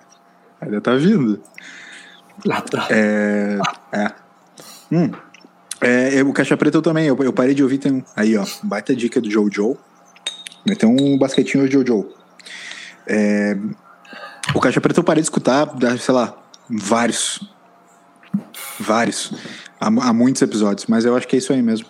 Ainda 0.60 0.80
tá 0.80 0.94
vindo. 0.96 1.40
Lá 2.44 2.60
tá. 2.60 2.88
É. 2.90 3.58
É. 3.92 4.12
Hum. 4.90 5.10
É, 5.80 6.22
o 6.22 6.32
Caixa 6.32 6.56
Preta 6.56 6.78
eu 6.78 6.82
também, 6.82 7.06
eu, 7.06 7.16
eu 7.20 7.32
parei 7.32 7.54
de 7.54 7.62
ouvir, 7.62 7.78
tem 7.78 8.02
aí, 8.16 8.36
ó, 8.36 8.44
baita 8.62 8.96
dica 8.96 9.20
do 9.20 9.30
Jojo. 9.30 9.76
Tem 10.78 10.88
um 10.88 11.18
basquetinho 11.18 11.70
Jojo. 11.70 12.08
É, 13.06 13.56
o 14.54 14.60
Caixa 14.60 14.80
Preta 14.80 15.00
eu 15.00 15.04
parei 15.04 15.22
de 15.22 15.26
escutar, 15.26 15.68
sei 16.00 16.14
lá, 16.14 16.36
vários. 16.68 17.40
Vários. 18.80 19.32
Há, 19.80 19.86
há, 19.86 20.12
muitos 20.12 20.42
episódios, 20.42 20.86
mas 20.86 21.04
eu 21.04 21.16
acho 21.16 21.28
que 21.28 21.36
é 21.36 21.38
isso 21.38 21.52
aí 21.52 21.62
mesmo. 21.62 21.86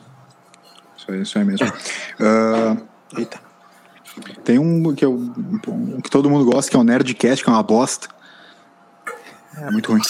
Isso 1.07 1.13
aí, 1.13 1.23
isso 1.23 1.39
aí 1.39 1.45
mesmo. 1.45 1.67
Uh, 1.67 2.83
eita. 3.19 3.41
Tem 4.45 4.59
um 4.59 4.95
que, 4.95 5.05
eu, 5.05 5.13
um 5.13 6.01
que 6.01 6.11
todo 6.11 6.31
mundo 6.31 6.45
gosta, 6.51 6.71
que 6.71 6.77
é 6.77 6.81
o 6.81 6.85
Nerdcast, 6.85 7.45
que 7.45 7.51
é 7.51 7.53
uma 7.53 7.63
bosta. 7.63 8.09
É 9.57 9.71
muito 9.71 9.93
ruim. 9.93 10.01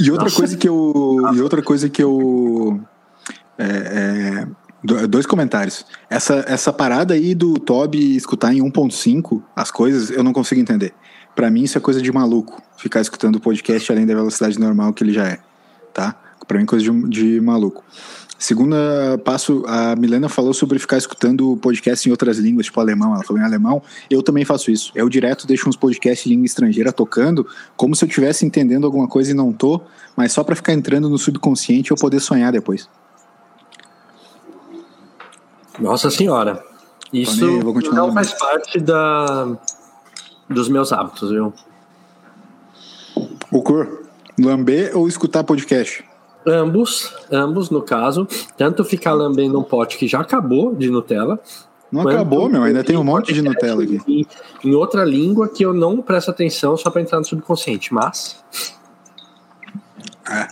E 0.00 0.10
outra 0.10 0.24
Nossa. 0.24 0.36
coisa 0.36 0.56
que 0.56 0.68
eu. 0.68 1.30
E 1.34 1.40
outra 1.40 1.62
coisa 1.62 1.88
que 1.88 2.02
eu. 2.02 2.80
É, 3.56 3.66
é, 3.66 5.06
Dois 5.06 5.24
comentários. 5.24 5.86
Essa, 6.10 6.44
essa 6.46 6.70
parada 6.70 7.14
aí 7.14 7.34
do 7.34 7.54
Toby 7.54 8.16
escutar 8.16 8.52
em 8.52 8.60
1.5 8.60 9.42
as 9.56 9.70
coisas, 9.70 10.10
eu 10.10 10.22
não 10.22 10.32
consigo 10.32 10.60
entender. 10.60 10.92
Para 11.34 11.50
mim, 11.50 11.62
isso 11.62 11.78
é 11.78 11.80
coisa 11.80 12.02
de 12.02 12.12
maluco. 12.12 12.62
Ficar 12.76 13.00
escutando 13.00 13.36
o 13.36 13.40
podcast 13.40 13.90
além 13.90 14.04
da 14.04 14.14
velocidade 14.14 14.58
normal 14.58 14.92
que 14.92 15.02
ele 15.02 15.12
já 15.14 15.26
é. 15.26 15.38
Tá? 15.94 16.14
Pra 16.46 16.58
mim, 16.58 16.66
coisa 16.66 16.84
de, 16.84 17.08
de 17.08 17.40
maluco. 17.40 17.82
Segunda 18.38 18.76
passo, 19.24 19.62
a 19.66 19.96
Milena 19.96 20.28
falou 20.28 20.52
sobre 20.52 20.78
ficar 20.78 20.98
escutando 20.98 21.56
podcast 21.58 22.08
em 22.08 22.10
outras 22.10 22.36
línguas, 22.36 22.66
tipo 22.66 22.80
alemão. 22.80 23.14
Ela 23.14 23.24
falou 23.24 23.40
em 23.40 23.44
alemão. 23.44 23.82
Eu 24.10 24.22
também 24.22 24.44
faço 24.44 24.70
isso. 24.70 24.92
Eu 24.94 25.08
direto 25.08 25.46
deixo 25.46 25.68
uns 25.68 25.76
podcasts 25.76 26.26
em 26.26 26.30
língua 26.30 26.46
estrangeira 26.46 26.92
tocando, 26.92 27.46
como 27.76 27.94
se 27.94 28.04
eu 28.04 28.08
estivesse 28.08 28.44
entendendo 28.44 28.84
alguma 28.84 29.08
coisa 29.08 29.30
e 29.30 29.34
não 29.34 29.52
tô, 29.52 29.80
mas 30.16 30.32
só 30.32 30.42
para 30.44 30.56
ficar 30.56 30.72
entrando 30.72 31.08
no 31.08 31.16
subconsciente 31.16 31.90
e 31.90 31.92
eu 31.92 31.96
poder 31.96 32.20
sonhar 32.20 32.52
depois. 32.52 32.88
Nossa 35.78 36.10
senhora. 36.10 36.62
Isso 37.12 37.46
não 37.92 38.12
faz 38.12 38.32
parte 38.32 38.80
da, 38.80 39.56
dos 40.48 40.68
meus 40.68 40.92
hábitos, 40.92 41.30
viu? 41.30 41.52
O 43.50 43.62
cor? 43.62 44.02
Lamber 44.38 44.96
ou 44.96 45.06
escutar 45.06 45.44
podcast? 45.44 46.04
Ambos, 46.46 47.14
ambos 47.30 47.70
no 47.70 47.82
caso. 47.82 48.26
Tanto 48.56 48.84
ficar 48.84 49.12
lambendo 49.12 49.58
um 49.58 49.62
pote 49.62 49.96
que 49.96 50.06
já 50.06 50.20
acabou 50.20 50.74
de 50.74 50.90
Nutella. 50.90 51.38
Não 51.90 52.02
acabou, 52.02 52.48
meu, 52.48 52.62
ainda 52.62 52.82
tem 52.82 52.96
um 52.96 53.04
monte 53.04 53.32
de 53.32 53.40
Nutella 53.40 53.84
aqui. 53.84 54.00
Em, 54.08 54.26
em 54.64 54.74
outra 54.74 55.04
língua 55.04 55.48
que 55.48 55.64
eu 55.64 55.72
não 55.72 56.02
presto 56.02 56.30
atenção 56.30 56.76
só 56.76 56.90
para 56.90 57.02
entrar 57.02 57.18
no 57.18 57.24
subconsciente, 57.24 57.94
mas. 57.94 58.42
É. 60.28 60.48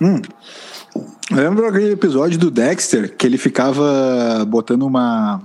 Hum, 0.00 0.20
Lembra 1.30 1.68
aquele 1.68 1.92
episódio 1.92 2.38
do 2.38 2.50
Dexter 2.50 3.14
que 3.14 3.26
ele 3.26 3.36
ficava 3.36 4.44
botando 4.46 4.82
uma 4.82 5.42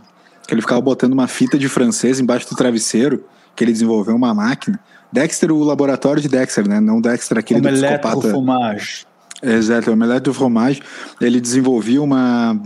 que 0.47 0.53
ele 0.53 0.61
ficava 0.61 0.79
botando 0.81 1.13
uma 1.13 1.27
fita 1.27 1.57
de 1.57 1.67
francês 1.69 2.19
embaixo 2.19 2.49
do 2.49 2.55
travesseiro, 2.55 3.23
que 3.55 3.63
ele 3.63 3.71
desenvolveu 3.71 4.15
uma 4.15 4.33
máquina. 4.33 4.79
Dexter, 5.11 5.51
o 5.51 5.63
laboratório 5.63 6.21
de 6.21 6.27
Dexter, 6.27 6.67
né? 6.67 6.79
Não 6.79 6.99
Dexter 6.99 7.37
aquele 7.37 7.59
Omelette 7.59 8.07
do 8.07 8.19
psicopata. 8.19 9.07
Exato, 9.43 9.89
o 9.89 9.93
Omelette 9.93 10.23
do 10.23 10.33
fromage. 10.33 10.81
Ele 11.19 11.39
desenvolvia 11.39 12.01
uma 12.01 12.59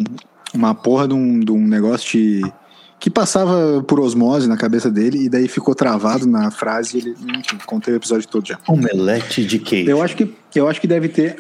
uma 0.54 0.74
porra 0.74 1.08
de 1.08 1.14
um, 1.14 1.40
de 1.40 1.52
um 1.52 1.68
negócio 1.68 2.10
de 2.12 2.42
que 3.00 3.10
passava 3.10 3.84
por 3.88 4.00
osmose 4.00 4.48
na 4.48 4.58
cabeça 4.58 4.90
dele 4.90 5.26
e 5.26 5.30
daí 5.30 5.48
ficou 5.48 5.76
travado 5.76 6.26
na 6.26 6.50
frase. 6.50 6.98
Ele, 6.98 7.16
enfim, 7.38 7.58
contei 7.66 7.94
o 7.94 7.98
episódio 7.98 8.28
todo 8.28 8.48
já. 8.48 8.58
Omelete 8.68 9.46
de 9.46 9.60
queijo. 9.60 9.90
Eu 9.90 10.02
acho 10.02 10.16
que 10.16 10.34
eu 10.56 10.68
acho 10.68 10.82
que 10.82 10.88
deve 10.88 11.10
ter 11.10 11.38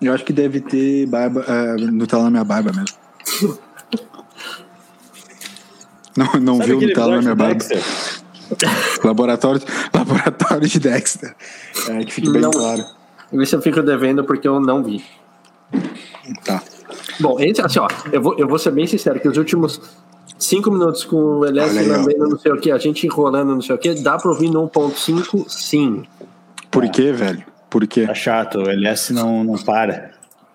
eu 0.00 0.14
acho 0.14 0.24
que 0.24 0.32
deve 0.32 0.60
ter 0.60 1.06
barba, 1.06 1.44
uh, 1.46 1.92
Nutella 1.92 2.24
na 2.24 2.30
minha 2.30 2.44
barba 2.44 2.72
mesmo. 2.72 2.96
Não, 6.16 6.40
não 6.40 6.58
viu 6.58 6.80
Nutella 6.80 7.16
na 7.16 7.22
minha 7.22 7.34
barba. 7.34 7.64
laboratório, 9.04 9.62
laboratório 9.94 10.66
de 10.66 10.80
Dexter. 10.80 11.36
É, 11.88 12.04
que 12.04 12.12
fique 12.12 12.30
bem 12.30 12.42
não, 12.42 12.50
claro. 12.50 12.84
Esse 13.32 13.54
eu 13.54 13.62
fico 13.62 13.82
devendo 13.82 14.24
porque 14.24 14.46
eu 14.46 14.60
não 14.60 14.82
vi. 14.82 15.04
Tá. 16.44 16.62
Bom, 17.20 17.38
esse, 17.38 17.60
assim, 17.60 17.78
ó, 17.78 17.88
eu 18.12 18.20
vou, 18.20 18.36
eu 18.38 18.48
vou 18.48 18.58
ser 18.58 18.70
bem 18.72 18.86
sincero 18.86 19.20
que 19.20 19.28
os 19.28 19.36
últimos 19.36 19.80
cinco 20.38 20.70
minutos 20.70 21.04
com 21.04 21.16
o 21.16 21.44
LS 21.44 21.86
lambendo 21.86 22.28
não 22.28 22.38
sei 22.38 22.52
o 22.52 22.60
que, 22.60 22.72
a 22.72 22.78
gente 22.78 23.06
enrolando 23.06 23.54
não 23.54 23.62
sei 23.62 23.74
o 23.74 23.78
que, 23.78 23.94
dá 23.94 24.16
pra 24.18 24.30
ouvir 24.30 24.50
no 24.50 24.68
1.5? 24.68 25.48
Sim. 25.48 26.04
Por 26.70 26.88
quê, 26.90 27.12
velho? 27.12 27.44
Por 27.68 27.86
quê? 27.86 28.06
Tá 28.06 28.14
chato, 28.14 28.58
o 28.58 28.68
LS 28.68 29.12
não, 29.12 29.44
não 29.44 29.56
para. 29.58 30.12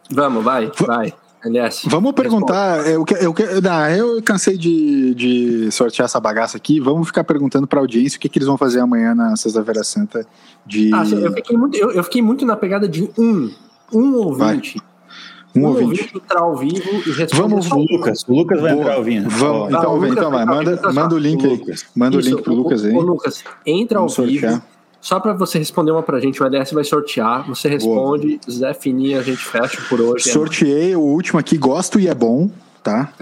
Vamos, 0.09 0.43
vai, 0.43 0.71
vai. 0.85 1.13
LS. 1.45 1.87
Vamos 1.87 2.11
perguntar. 2.13 2.85
Eu, 2.87 3.05
eu, 3.21 3.33
eu, 3.37 3.61
não, 3.61 3.89
eu 3.89 4.23
cansei 4.23 4.57
de, 4.57 5.13
de 5.13 5.71
sortear 5.71 6.05
essa 6.05 6.19
bagaça 6.19 6.57
aqui. 6.57 6.79
Vamos 6.79 7.07
ficar 7.07 7.23
perguntando 7.23 7.67
para 7.67 7.79
a 7.79 7.83
audiência 7.83 8.17
o 8.17 8.19
que, 8.19 8.27
que 8.27 8.39
eles 8.39 8.47
vão 8.47 8.57
fazer 8.57 8.79
amanhã 8.79 9.13
na 9.13 9.35
Sexta-feira 9.35 9.83
Santa. 9.83 10.25
De... 10.65 10.91
Ah, 10.93 11.03
eu, 11.07 11.33
fiquei 11.33 11.57
muito, 11.57 11.77
eu, 11.77 11.91
eu, 11.91 12.03
fiquei 12.03 12.21
muito 12.21 12.45
na 12.45 12.55
pegada 12.55 12.87
de 12.87 13.09
um, 13.17 13.51
um 13.93 14.15
ouvinte. 14.15 14.77
Vai. 14.79 15.63
Um, 15.63 15.67
um 15.67 15.69
ouvinte. 15.69 16.01
ouvinte 16.01 16.17
entrar 16.17 16.41
ao 16.41 16.55
vivo 16.55 16.75
e 16.75 17.11
responder. 17.11 17.35
Vamos, 17.35 17.71
o 17.71 17.77
Lucas. 17.77 18.25
O 18.27 18.33
Lucas 18.33 18.59
vai 18.59 18.73
entrar 18.73 18.95
ao 18.95 19.03
vivo. 19.03 19.29
Vamos, 19.29 19.67
então, 19.69 20.03
ah, 20.03 20.09
então, 20.09 20.31
vai, 20.31 20.45
manda, 20.45 20.93
manda 20.93 21.15
o 21.15 21.19
link 21.19 21.45
aí. 21.45 21.61
Manda 21.95 22.17
Isso, 22.17 22.27
o 22.27 22.31
link 22.31 22.43
pro 22.43 22.53
o, 22.53 22.55
Lucas 22.55 22.83
aí. 22.83 22.93
Ô, 22.93 23.01
Lucas, 23.01 23.43
entra 23.65 23.99
Vamos 23.99 24.17
ao 24.17 24.25
sortear. 24.25 24.53
vivo 24.53 24.74
só 25.05 25.19
para 25.19 25.33
você 25.33 25.59
responder 25.59 25.91
uma 25.91 26.01
pra 26.01 26.19
gente, 26.19 26.41
o 26.41 26.45
LS 26.47 26.73
vai 26.73 26.83
sortear. 26.83 27.47
Você 27.47 27.69
responde, 27.69 28.39
Boa. 28.39 28.51
Zé 28.51 28.73
Fininho, 28.73 29.19
a 29.19 29.21
gente 29.21 29.37
fecha 29.37 29.79
por 29.87 30.01
hoje. 30.01 30.31
Sorteei 30.31 30.95
o 30.95 30.99
último 30.99 31.39
aqui, 31.39 31.59
gosto 31.59 31.99
e 31.99 32.07
é 32.07 32.15
bom, 32.15 32.49
tá? 32.81 33.13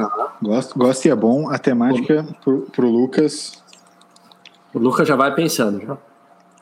Gosto, 0.42 0.80
gosto 0.80 1.06
e 1.06 1.10
é 1.10 1.16
bom. 1.16 1.50
A 1.50 1.60
temática 1.60 2.26
pro, 2.42 2.62
pro 2.74 2.88
Lucas. 2.88 3.62
O 4.74 4.80
Lucas 4.80 5.06
já 5.06 5.18
vai 5.18 5.36
pensando, 5.36 5.82
já. 5.82 5.98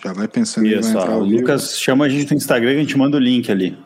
Já 0.04 0.12
vai 0.12 0.28
pensando. 0.28 0.66
Isso, 0.66 0.92
vai 0.92 1.10
o 1.10 1.20
Lucas 1.20 1.78
chama 1.78 2.06
a 2.06 2.10
gente 2.10 2.32
no 2.32 2.38
Instagram 2.38 2.72
e 2.72 2.76
a 2.78 2.80
gente 2.80 2.98
manda 2.98 3.16
o 3.16 3.20
link 3.20 3.52
ali. 3.52 3.78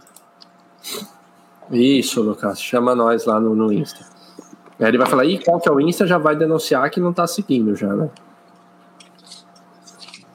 Isso, 1.70 2.22
Lucas, 2.22 2.62
chama 2.62 2.96
nós 2.96 3.26
lá 3.26 3.42
no, 3.42 3.54
no 3.54 3.74
Insta. 3.74 4.06
Aí 4.80 4.88
ele 4.88 4.98
vai 4.98 5.08
falar, 5.08 5.26
ih, 5.26 5.44
qual 5.44 5.60
que 5.60 5.68
é 5.68 5.72
o 5.74 5.82
Insta? 5.82 6.08
Já 6.08 6.18
vai 6.18 6.38
denunciar 6.38 6.90
que 6.90 7.02
não 7.02 7.12
tá 7.12 7.28
seguindo 7.28 7.76
já, 7.76 7.94
né? 7.94 8.10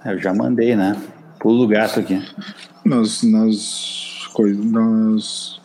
Eu 0.05 0.18
já 0.18 0.32
mandei, 0.32 0.74
né? 0.74 0.96
Pulo 1.38 1.64
o 1.64 1.68
gato 1.68 2.01
aqui. 2.01 2.22
Nós. 2.84 3.22
Nós. 3.22 4.28
Nós. 4.38 5.61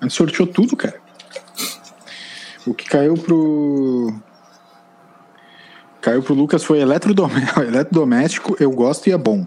A 0.00 0.04
gente 0.04 0.14
sorteou 0.14 0.46
tudo, 0.46 0.76
cara. 0.76 1.00
O 2.66 2.74
que 2.74 2.84
caiu 2.84 3.14
pro. 3.14 4.14
Caiu 6.00 6.22
pro 6.22 6.34
Lucas 6.34 6.62
foi 6.62 6.80
eletrodoméstico, 6.80 8.56
eu 8.60 8.70
gosto 8.70 9.08
e 9.08 9.12
é 9.12 9.18
bom. 9.18 9.46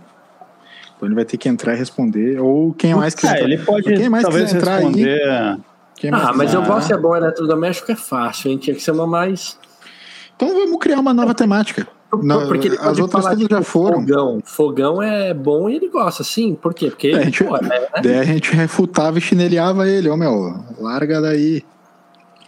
Então 0.95 1.07
ele 1.07 1.13
vai 1.13 1.25
ter 1.25 1.37
que 1.37 1.47
entrar 1.47 1.75
e 1.75 1.77
responder. 1.77 2.39
Ou 2.39 2.73
quem 2.73 2.95
mais 2.95 3.13
quiser. 3.13 3.35
Ah, 3.35 3.39
ele 3.41 3.59
pode 3.59 3.83
quem 3.95 4.09
mais 4.09 4.23
talvez 4.23 4.51
entrar 4.51 4.77
responder. 4.77 5.21
Aí, 5.21 6.09
ah, 6.11 6.31
mas 6.35 6.53
eu 6.53 6.63
gosto 6.63 6.89
e 6.89 6.93
é 6.93 6.97
bom 6.97 7.15
eletrodoméstico 7.15 7.91
é 7.91 7.95
fácil, 7.95 8.51
hein? 8.51 8.57
Tinha 8.57 8.75
que 8.75 8.81
ser 8.81 8.91
uma 8.91 9.07
mais. 9.07 9.57
Então 10.37 10.53
vamos 10.53 10.79
criar 10.79 10.99
uma 10.99 11.13
nova 11.13 11.33
temática. 11.33 11.85
Na, 12.23 12.45
porque 12.45 12.67
ele 12.67 12.77
as 12.79 12.99
outras 12.99 13.25
coisas 13.25 13.47
já 13.49 13.61
foram. 13.61 13.99
Fogão. 13.99 14.39
fogão 14.45 15.03
é 15.03 15.33
bom 15.33 15.69
e 15.69 15.75
ele 15.75 15.89
gosta, 15.89 16.23
sim. 16.23 16.55
Por 16.55 16.73
quê? 16.73 16.89
Porque 16.89 17.09
a 17.09 17.23
gente, 17.23 17.43
pô, 17.43 17.57
é, 17.57 17.61
né? 17.61 17.87
daí 18.01 18.19
a 18.19 18.23
gente 18.23 18.53
refutava 18.53 19.17
e 19.17 19.21
chinelhava 19.21 19.89
ele, 19.89 20.07
ó, 20.09 20.13
oh, 20.13 20.17
meu, 20.17 20.63
larga 20.79 21.19
daí. 21.19 21.63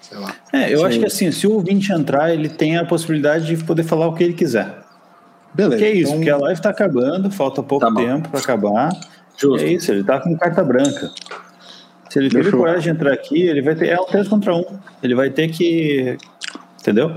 Sei 0.01 0.17
lá. 0.17 0.33
É, 0.53 0.73
eu 0.73 0.79
sim. 0.79 0.85
acho 0.85 0.99
que 0.99 1.05
assim, 1.05 1.31
se 1.31 1.45
o 1.45 1.53
ouvinte 1.53 1.91
entrar, 1.91 2.33
ele 2.33 2.47
tem 2.47 2.77
a 2.77 2.85
possibilidade 2.85 3.47
de 3.47 3.61
poder 3.63 3.83
falar 3.83 4.07
o 4.07 4.13
que 4.13 4.23
ele 4.23 4.33
quiser. 4.33 4.79
Beleza. 5.53 5.77
Que 5.77 5.85
é 5.85 5.93
isso, 5.93 6.11
então... 6.11 6.15
porque 6.15 6.29
a 6.29 6.37
live 6.37 6.61
tá 6.61 6.69
acabando, 6.69 7.29
falta 7.29 7.61
pouco 7.61 7.85
tá 7.85 7.93
tempo 7.93 8.29
para 8.29 8.39
acabar. 8.39 8.89
Justo. 9.35 9.65
é 9.65 9.73
isso, 9.73 9.91
ele 9.91 10.03
tá 10.03 10.19
com 10.19 10.37
carta 10.37 10.63
branca. 10.63 11.11
Se 12.09 12.17
ele 12.17 12.29
teve 12.29 12.51
coragem 12.51 12.81
de 12.81 12.89
entrar 12.89 13.13
aqui, 13.13 13.41
ele 13.41 13.61
vai 13.61 13.75
ter. 13.75 13.89
É 13.89 13.99
um 13.99 14.05
3 14.05 14.27
contra 14.27 14.55
1. 14.55 14.63
Ele 15.03 15.15
vai 15.15 15.29
ter 15.29 15.49
que. 15.49 16.17
Entendeu? 16.79 17.15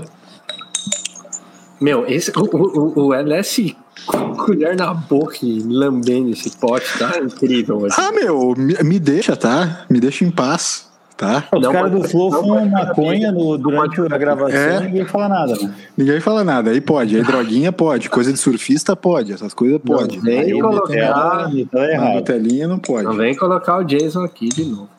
Meu, 1.83 2.05
esse, 2.07 2.31
o, 2.31 2.43
o, 2.43 3.07
o 3.07 3.13
LS 3.13 3.75
com 4.05 4.33
colher 4.37 4.73
na 4.73 4.93
boca 4.93 5.35
e 5.43 5.59
lambendo 5.59 6.29
esse 6.29 6.55
pote, 6.55 6.87
tá 6.97 7.19
incrível. 7.19 7.79
Hoje. 7.79 7.93
Ah, 7.99 8.09
meu, 8.09 8.55
me, 8.55 8.73
me, 8.81 8.97
deixa, 8.97 9.35
tá? 9.35 9.85
Me 9.89 9.99
deixa 9.99 10.23
em 10.23 10.31
paz, 10.31 10.89
tá? 11.17 11.43
Os 11.51 11.67
caras 11.67 11.91
do 11.91 12.01
Flow 12.05 12.31
fumam 12.31 12.69
maconha 12.69 13.33
no, 13.33 13.57
durante 13.57 13.99
a 13.99 14.17
gravação 14.17 14.57
é. 14.57 14.77
e 14.77 14.85
ninguém 14.85 15.05
fala 15.05 15.27
nada, 15.27 15.57
né? 15.61 15.75
Ninguém 15.97 16.21
fala 16.21 16.41
nada, 16.45 16.71
aí 16.71 16.79
pode, 16.79 17.17
aí 17.17 17.21
droguinha 17.21 17.73
pode, 17.73 18.09
coisa 18.09 18.31
de 18.31 18.39
surfista 18.39 18.95
pode, 18.95 19.33
essas 19.33 19.53
coisas 19.53 19.81
pode. 19.81 20.15
Não 20.15 20.23
vem 20.23 20.61
colocar... 20.61 21.49
Na 21.51 22.21
telinha 22.21 22.65
não 22.65 22.79
pode. 22.79 23.03
Não 23.03 23.17
vem 23.17 23.35
colocar 23.35 23.79
o 23.79 23.83
Jason 23.83 24.23
aqui 24.23 24.47
de 24.47 24.63
novo. 24.63 24.89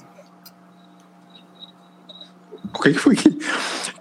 O 2.75 2.79
que, 2.79 2.93
que 2.93 2.99
foi 2.99 3.17
que... 3.17 3.39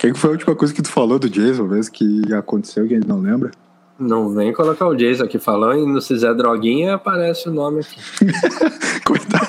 Quem 0.04 0.14
foi 0.14 0.32
a 0.32 0.34
última 0.34 0.54
coisa 0.54 0.74
que 0.74 0.82
tu 0.82 0.89
falou 0.89 1.18
do 1.18 1.30
Jason 1.30 1.64
mesmo 1.64 1.93
que 1.93 2.34
aconteceu 2.34 2.86
que 2.86 2.93
a 2.93 2.97
gente 2.97 3.08
não 3.08 3.22
lembra? 3.22 3.51
Não 3.97 4.34
vem 4.34 4.51
colocar 4.51 4.86
o 4.86 4.93
Jason 4.93 5.24
aqui 5.24 5.39
falando 5.39 5.97
e 5.97 6.01
se 6.01 6.10
fizer 6.10 6.34
droguinha 6.34 6.95
aparece 6.95 7.47
o 7.47 7.54
nome 7.54 7.80
aqui. 7.80 8.01
Coitado. 9.08 9.47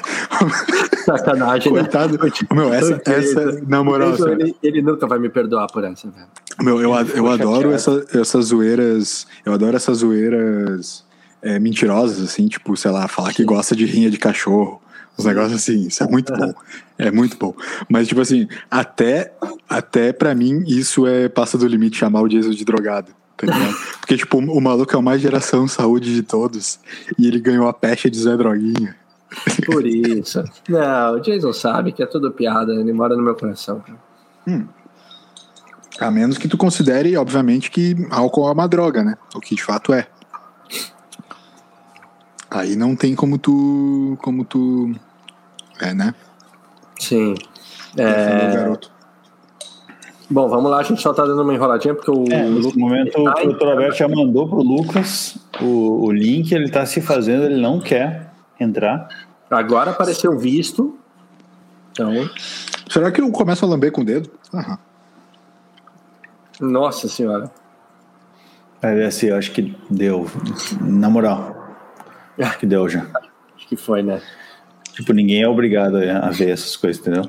Sacanagem, 1.04 1.72
né? 1.72 1.80
Coitado. 1.80 2.16
né? 2.16 2.30
Meu, 2.52 2.72
essa, 2.72 3.02
essa 3.04 3.60
na 3.66 3.82
moral. 3.82 4.12
Jason, 4.12 4.28
ele, 4.28 4.56
ele, 4.62 4.80
nunca 4.80 5.08
vai 5.08 5.18
me 5.18 5.28
perdoar 5.28 5.66
por 5.72 5.82
essa, 5.82 6.08
velho. 6.08 6.28
Meu, 6.62 6.80
eu, 6.80 6.94
eu, 6.94 7.16
eu 7.16 7.28
adoro 7.28 7.72
essa, 7.72 8.06
essas 8.14 8.44
zoeiras. 8.44 9.26
Eu 9.44 9.54
adoro 9.54 9.74
essas 9.74 9.98
zoeiras 9.98 11.04
é, 11.42 11.58
mentirosas, 11.58 12.22
assim, 12.22 12.46
tipo, 12.46 12.76
sei 12.76 12.92
lá, 12.92 13.08
falar 13.08 13.30
Sim. 13.30 13.34
que 13.38 13.44
gosta 13.44 13.74
de 13.74 13.86
rinha 13.86 14.08
de 14.08 14.18
cachorro. 14.18 14.80
Os 15.16 15.24
negócios 15.24 15.54
assim, 15.54 15.86
isso 15.86 16.02
é 16.02 16.08
muito 16.08 16.32
bom. 16.32 16.52
É 16.98 17.10
muito 17.10 17.36
bom. 17.36 17.54
Mas, 17.88 18.08
tipo 18.08 18.20
assim, 18.20 18.48
até, 18.70 19.32
até 19.68 20.12
pra 20.12 20.34
mim, 20.34 20.64
isso 20.66 21.06
é 21.06 21.28
passa 21.28 21.56
do 21.56 21.66
limite 21.66 21.96
chamar 21.96 22.22
o 22.22 22.28
Jason 22.28 22.50
de 22.50 22.64
drogado. 22.64 23.12
Tá 23.36 23.46
Porque, 24.00 24.16
tipo, 24.16 24.38
o 24.38 24.60
maluco 24.60 24.94
é 24.94 24.98
o 24.98 25.02
mais 25.02 25.20
geração 25.20 25.68
saúde 25.68 26.14
de 26.14 26.22
todos. 26.22 26.78
E 27.18 27.26
ele 27.26 27.40
ganhou 27.40 27.68
a 27.68 27.72
pecha 27.72 28.10
de 28.10 28.18
Zé 28.18 28.36
Droguinha. 28.36 28.96
Por 29.66 29.86
isso. 29.86 30.42
Não, 30.68 31.14
o 31.14 31.20
Jason 31.20 31.52
sabe 31.52 31.92
que 31.92 32.02
é 32.02 32.06
tudo 32.06 32.30
piada, 32.32 32.72
ele 32.74 32.92
mora 32.92 33.16
no 33.16 33.22
meu 33.22 33.34
coração. 33.34 33.82
Hum. 34.46 34.66
A 36.00 36.10
menos 36.10 36.38
que 36.38 36.48
tu 36.48 36.56
considere, 36.56 37.16
obviamente, 37.16 37.70
que 37.70 37.94
álcool 38.10 38.48
é 38.48 38.52
uma 38.52 38.66
droga, 38.66 39.04
né? 39.04 39.16
O 39.34 39.40
que 39.40 39.54
de 39.54 39.62
fato 39.62 39.92
é. 39.92 40.08
Aí 42.54 42.76
não 42.76 42.94
tem 42.94 43.16
como 43.16 43.36
tu. 43.36 44.16
como 44.22 44.44
tu. 44.44 44.92
É, 45.80 45.92
né? 45.92 46.14
Sim. 47.00 47.34
É... 47.96 48.54
Garoto. 48.54 48.94
Bom, 50.30 50.48
vamos 50.48 50.70
lá, 50.70 50.78
a 50.78 50.82
gente 50.82 51.02
só 51.02 51.12
tá 51.12 51.24
dando 51.24 51.42
uma 51.42 51.52
enroladinha 51.52 51.94
porque 51.94 52.10
o. 52.10 52.24
É, 52.30 52.48
nesse 52.48 52.78
momento 52.78 53.20
o 53.20 53.24
doutor 53.24 53.72
Alberto 53.72 53.96
já 53.96 54.08
mandou 54.08 54.48
pro 54.48 54.62
Lucas 54.62 55.36
o, 55.60 56.06
o 56.06 56.12
link, 56.12 56.52
ele 56.52 56.70
tá 56.70 56.86
se 56.86 57.00
fazendo, 57.00 57.44
ele 57.44 57.60
não 57.60 57.80
quer 57.80 58.30
entrar. 58.58 59.08
Agora 59.50 59.90
apareceu 59.90 60.38
visto. 60.38 60.96
Então. 61.90 62.30
Será 62.88 63.10
que 63.10 63.20
eu 63.20 63.30
começo 63.32 63.64
a 63.64 63.68
lamber 63.68 63.90
com 63.90 64.02
o 64.02 64.04
dedo? 64.04 64.30
Aham. 64.52 64.78
Nossa 66.60 67.08
senhora. 67.08 67.50
É 68.80 69.06
assim, 69.06 69.26
eu 69.26 69.36
acho 69.36 69.50
que 69.50 69.76
deu. 69.90 70.26
Na 70.80 71.10
moral. 71.10 71.53
Acho 72.38 72.58
que 72.58 72.66
deu 72.66 72.88
já. 72.88 73.06
Acho 73.56 73.68
que 73.68 73.76
foi, 73.76 74.02
né? 74.02 74.20
Tipo, 74.92 75.12
ninguém 75.12 75.42
é 75.42 75.48
obrigado 75.48 75.96
a 75.96 76.30
ver 76.30 76.50
essas 76.50 76.76
coisas, 76.76 77.00
entendeu? 77.00 77.24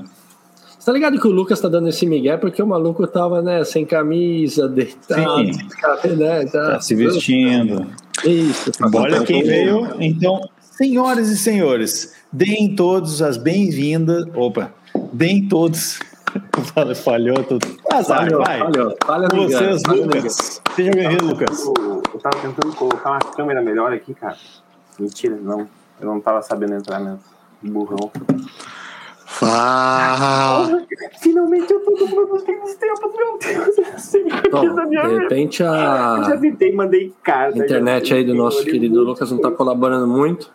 Você 0.85 0.91
tá 0.91 0.93
ligado 0.93 1.19
que 1.19 1.27
o 1.27 1.31
Lucas 1.31 1.59
tá 1.59 1.67
dando 1.67 1.89
esse 1.89 2.05
migué 2.05 2.37
porque 2.37 2.61
o 2.61 2.67
maluco 2.67 3.07
tava, 3.07 3.41
né, 3.41 3.63
sem 3.63 3.85
camisa, 3.85 4.69
deitado, 4.69 5.51
Sim. 5.51 6.15
né, 6.15 6.45
tá, 6.45 6.73
tá 6.73 6.79
se 6.79 6.93
vestindo. 6.93 7.87
Isso. 8.23 8.71
Olha 8.93 9.23
quem 9.23 9.43
veio. 9.43 9.95
Então, 9.99 10.39
senhoras 10.59 11.29
e 11.29 11.37
senhores, 11.37 12.13
deem 12.31 12.75
todos 12.75 13.21
as 13.23 13.35
bem-vindas. 13.35 14.25
Opa, 14.35 14.71
deem 15.11 15.47
todos. 15.47 15.97
Falhou 17.03 17.43
tudo. 17.43 17.65
Azar, 17.91 18.19
falhou, 18.19 18.43
vai. 18.43 18.59
Falhou, 18.59 18.95
falhou, 19.03 19.49
Vocês, 19.49 19.81
Lucas. 19.87 20.61
Seja 20.75 20.91
bem-vindo, 20.91 21.25
Lucas. 21.27 21.65
Eu 21.65 22.19
tava 22.21 22.37
tentando 22.41 22.75
colocar 22.75 23.11
uma 23.11 23.19
câmera 23.19 23.61
melhor 23.61 23.91
aqui, 23.91 24.13
cara. 24.13 24.35
Mentira, 24.99 25.37
não. 25.41 25.67
Eu 25.99 26.07
não 26.07 26.19
tava 26.19 26.41
sabendo 26.41 26.73
entrar 26.73 26.99
mesmo. 26.99 27.19
Burrão. 27.61 28.11
Fala! 29.25 30.85
Finalmente 31.19 31.71
eu 31.73 31.79
tô 31.81 31.91
produto 32.07 32.45
dos 32.45 32.75
tempos, 32.75 33.11
meu 33.13 33.37
Deus. 33.37 34.45
Bom, 34.49 34.89
de 34.89 35.19
repente 35.19 35.63
a. 35.63 36.15
Eu 36.19 36.23
já 36.23 36.37
tentei, 36.37 36.73
mandei 36.73 37.13
carta. 37.21 37.61
A 37.61 37.65
internet 37.65 38.13
aí 38.13 38.23
do 38.23 38.33
nosso 38.33 38.63
querido 38.63 39.03
Lucas 39.03 39.31
não 39.31 39.39
tá 39.39 39.51
colaborando 39.51 40.07
muito. 40.07 40.49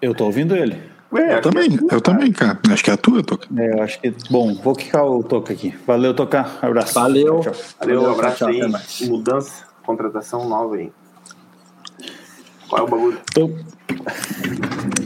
Eu 0.00 0.14
tô 0.14 0.26
ouvindo 0.26 0.54
ele. 0.54 0.80
eu 1.10 1.40
também, 1.40 1.70
é 1.72 1.94
eu 1.94 2.00
também, 2.00 2.32
cara. 2.32 2.58
Acho 2.70 2.84
que 2.84 2.90
é 2.90 2.94
a 2.94 2.96
tua, 2.96 3.22
Toca. 3.22 3.48
É, 3.56 3.72
eu 3.72 3.82
acho 3.82 4.00
que. 4.00 4.14
Bom, 4.30 4.54
vou 4.54 4.74
quicar 4.74 5.04
o 5.04 5.24
Toca 5.24 5.52
aqui. 5.52 5.74
Valeu, 5.86 6.14
Toca. 6.14 6.46
Abraço. 6.62 6.94
Valeu. 6.94 7.40
Valeu, 7.80 8.00
Valeu 8.00 8.10
abraço 8.12 8.36
tchau, 8.36 8.48
aí. 8.48 9.08
Mudança, 9.08 9.64
contratação 9.84 10.48
nova 10.48 10.76
aí. 10.76 10.92
Qual 12.68 12.82
é 12.82 12.84
o 12.84 12.88
bagulho? 12.88 13.18
Tô... 13.32 13.50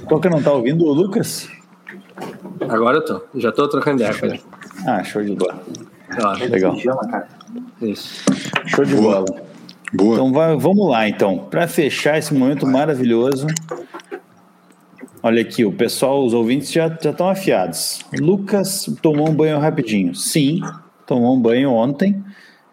Qual 0.07 0.21
que 0.21 0.29
não 0.29 0.43
tá 0.43 0.53
ouvindo 0.53 0.85
o 0.85 0.93
Lucas? 0.93 1.49
Agora 2.69 2.99
eu 2.99 3.05
tô. 3.05 3.23
Já 3.39 3.53
tô 3.53 3.69
trocando 3.69 4.03
ideia 4.03 4.17
ele. 4.23 4.41
Ah, 4.87 5.03
show 5.05 5.23
de 5.23 5.35
bola. 5.35 5.63
Ó, 6.23 6.33
Legal. 6.45 6.77
Chama, 6.79 7.01
cara. 7.09 7.29
Isso. 7.83 8.25
Show 8.67 8.85
de 8.85 8.95
Boa. 8.95 9.25
bola. 9.25 9.43
Boa. 9.93 10.15
Então 10.15 10.33
vai- 10.33 10.57
vamos 10.57 10.89
lá, 10.91 11.09
então. 11.09 11.39
Para 11.51 11.67
fechar 11.69 12.19
esse 12.19 12.33
momento 12.35 12.67
maravilhoso. 12.67 13.47
Olha 15.23 15.43
aqui, 15.43 15.65
o 15.65 15.73
pessoal, 15.73 16.25
os 16.25 16.33
ouvintes 16.33 16.73
já 16.73 16.89
já 17.01 17.11
estão 17.11 17.29
afiados. 17.29 18.01
Lucas 18.19 18.87
tomou 19.03 19.29
um 19.29 19.35
banho 19.35 19.59
rapidinho. 19.59 20.15
Sim, 20.15 20.61
tomou 21.07 21.37
um 21.37 21.41
banho 21.41 21.71
ontem, 21.73 22.23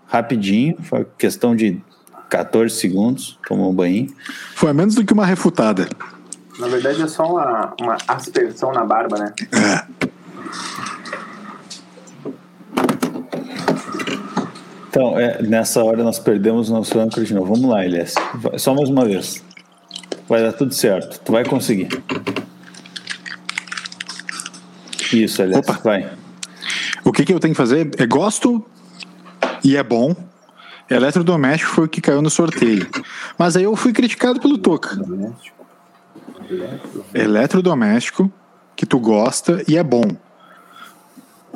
rapidinho. 0.05 0.77
Foi 0.81 1.05
questão 1.17 1.55
de 1.55 1.81
14 2.30 2.75
segundos. 2.75 3.38
Tomou 3.47 3.71
um 3.71 3.73
banho. 3.75 4.07
Foi 4.55 4.71
menos 4.73 4.95
do 4.95 5.03
que 5.05 5.13
uma 5.13 5.25
refutada. 5.25 5.88
Na 6.59 6.67
verdade 6.67 7.01
é 7.01 7.07
só 7.07 7.32
uma, 7.32 7.73
uma 7.80 7.97
aspersão 8.07 8.71
na 8.71 8.84
barba, 8.84 9.17
né? 9.17 9.34
É. 9.51 10.07
Então, 14.89 15.19
é, 15.19 15.41
nessa 15.43 15.84
hora 15.84 16.03
nós 16.03 16.17
perdemos 16.17 16.69
o 16.69 16.73
nosso 16.73 16.97
âncora 16.99 17.23
de 17.25 17.34
novo. 17.34 17.53
Vamos 17.53 17.69
lá, 17.69 17.86
Elias. 17.86 18.15
Vai- 18.36 18.57
Só 18.57 18.73
mais 18.73 18.89
uma 18.89 19.05
vez. 19.05 19.43
Vai 20.28 20.41
dar 20.41 20.53
tudo 20.53 20.73
certo. 20.73 21.19
Tu 21.23 21.32
vai 21.32 21.45
conseguir. 21.45 21.88
Isso, 25.13 25.41
Elias. 25.41 25.59
Opa. 25.59 25.80
Vai. 25.84 26.09
O 27.03 27.11
que, 27.11 27.23
que 27.23 27.34
eu 27.34 27.39
tenho 27.39 27.53
que 27.53 27.57
fazer? 27.57 27.89
É 27.97 28.05
gosto 28.07 28.65
e 29.63 29.78
é 29.78 29.84
bom. 29.84 30.15
Eletrodoméstico 30.89 31.71
foi 31.71 31.85
o 31.85 31.89
que 31.89 32.01
caiu 32.01 32.21
no 32.21 32.29
sorteio. 32.29 32.88
Mas 33.38 33.55
aí 33.57 33.63
eu 33.63 33.75
fui 33.75 33.91
criticado 33.91 34.39
pelo 34.39 34.57
Toca. 34.57 34.95
Doméstico. 34.95 35.65
Eletro. 36.49 37.05
Eletrodoméstico 37.13 38.31
que 38.75 38.85
tu 38.85 38.99
gosta 38.99 39.63
e 39.67 39.77
é 39.77 39.83
bom. 39.83 40.05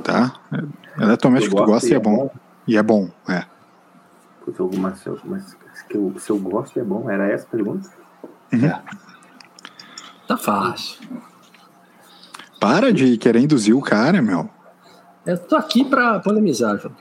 Tá? 0.03 0.33
Eletrodoméstico 0.97 1.55
que 1.55 1.61
tu 1.61 1.65
gosta 1.65 1.87
e 1.87 1.93
é 1.93 1.99
bom. 1.99 2.29
E 2.67 2.77
é 2.77 2.83
bom, 2.83 3.09
é. 3.27 3.45
Putz, 4.43 4.59
alguma, 4.59 4.95
se 4.95 5.07
eu, 5.07 5.19
mas 5.23 5.55
que 5.87 5.97
eu, 5.97 6.13
se 6.17 6.29
eu 6.29 6.39
gosto 6.39 6.79
é 6.79 6.83
bom? 6.83 7.09
Era 7.09 7.27
essa 7.27 7.45
a 7.45 7.49
pergunta? 7.49 7.89
Tá 10.27 10.37
fácil. 10.37 10.99
Para 12.59 12.93
de 12.93 13.17
querer 13.17 13.39
induzir 13.39 13.75
o 13.75 13.81
cara, 13.81 14.21
meu. 14.21 14.49
Eu 15.25 15.37
tô 15.37 15.55
aqui 15.55 15.83
pra 15.83 16.19
polemizar, 16.19 16.77
João. 16.77 16.95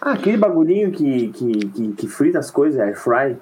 Ah, 0.00 0.12
aquele 0.12 0.36
bagulhinho 0.36 0.90
que, 0.92 1.28
que, 1.28 1.52
que, 1.68 1.92
que 1.92 2.08
frita 2.08 2.38
as 2.38 2.50
coisas, 2.50 2.80
air 2.80 2.96
fry. 2.96 3.36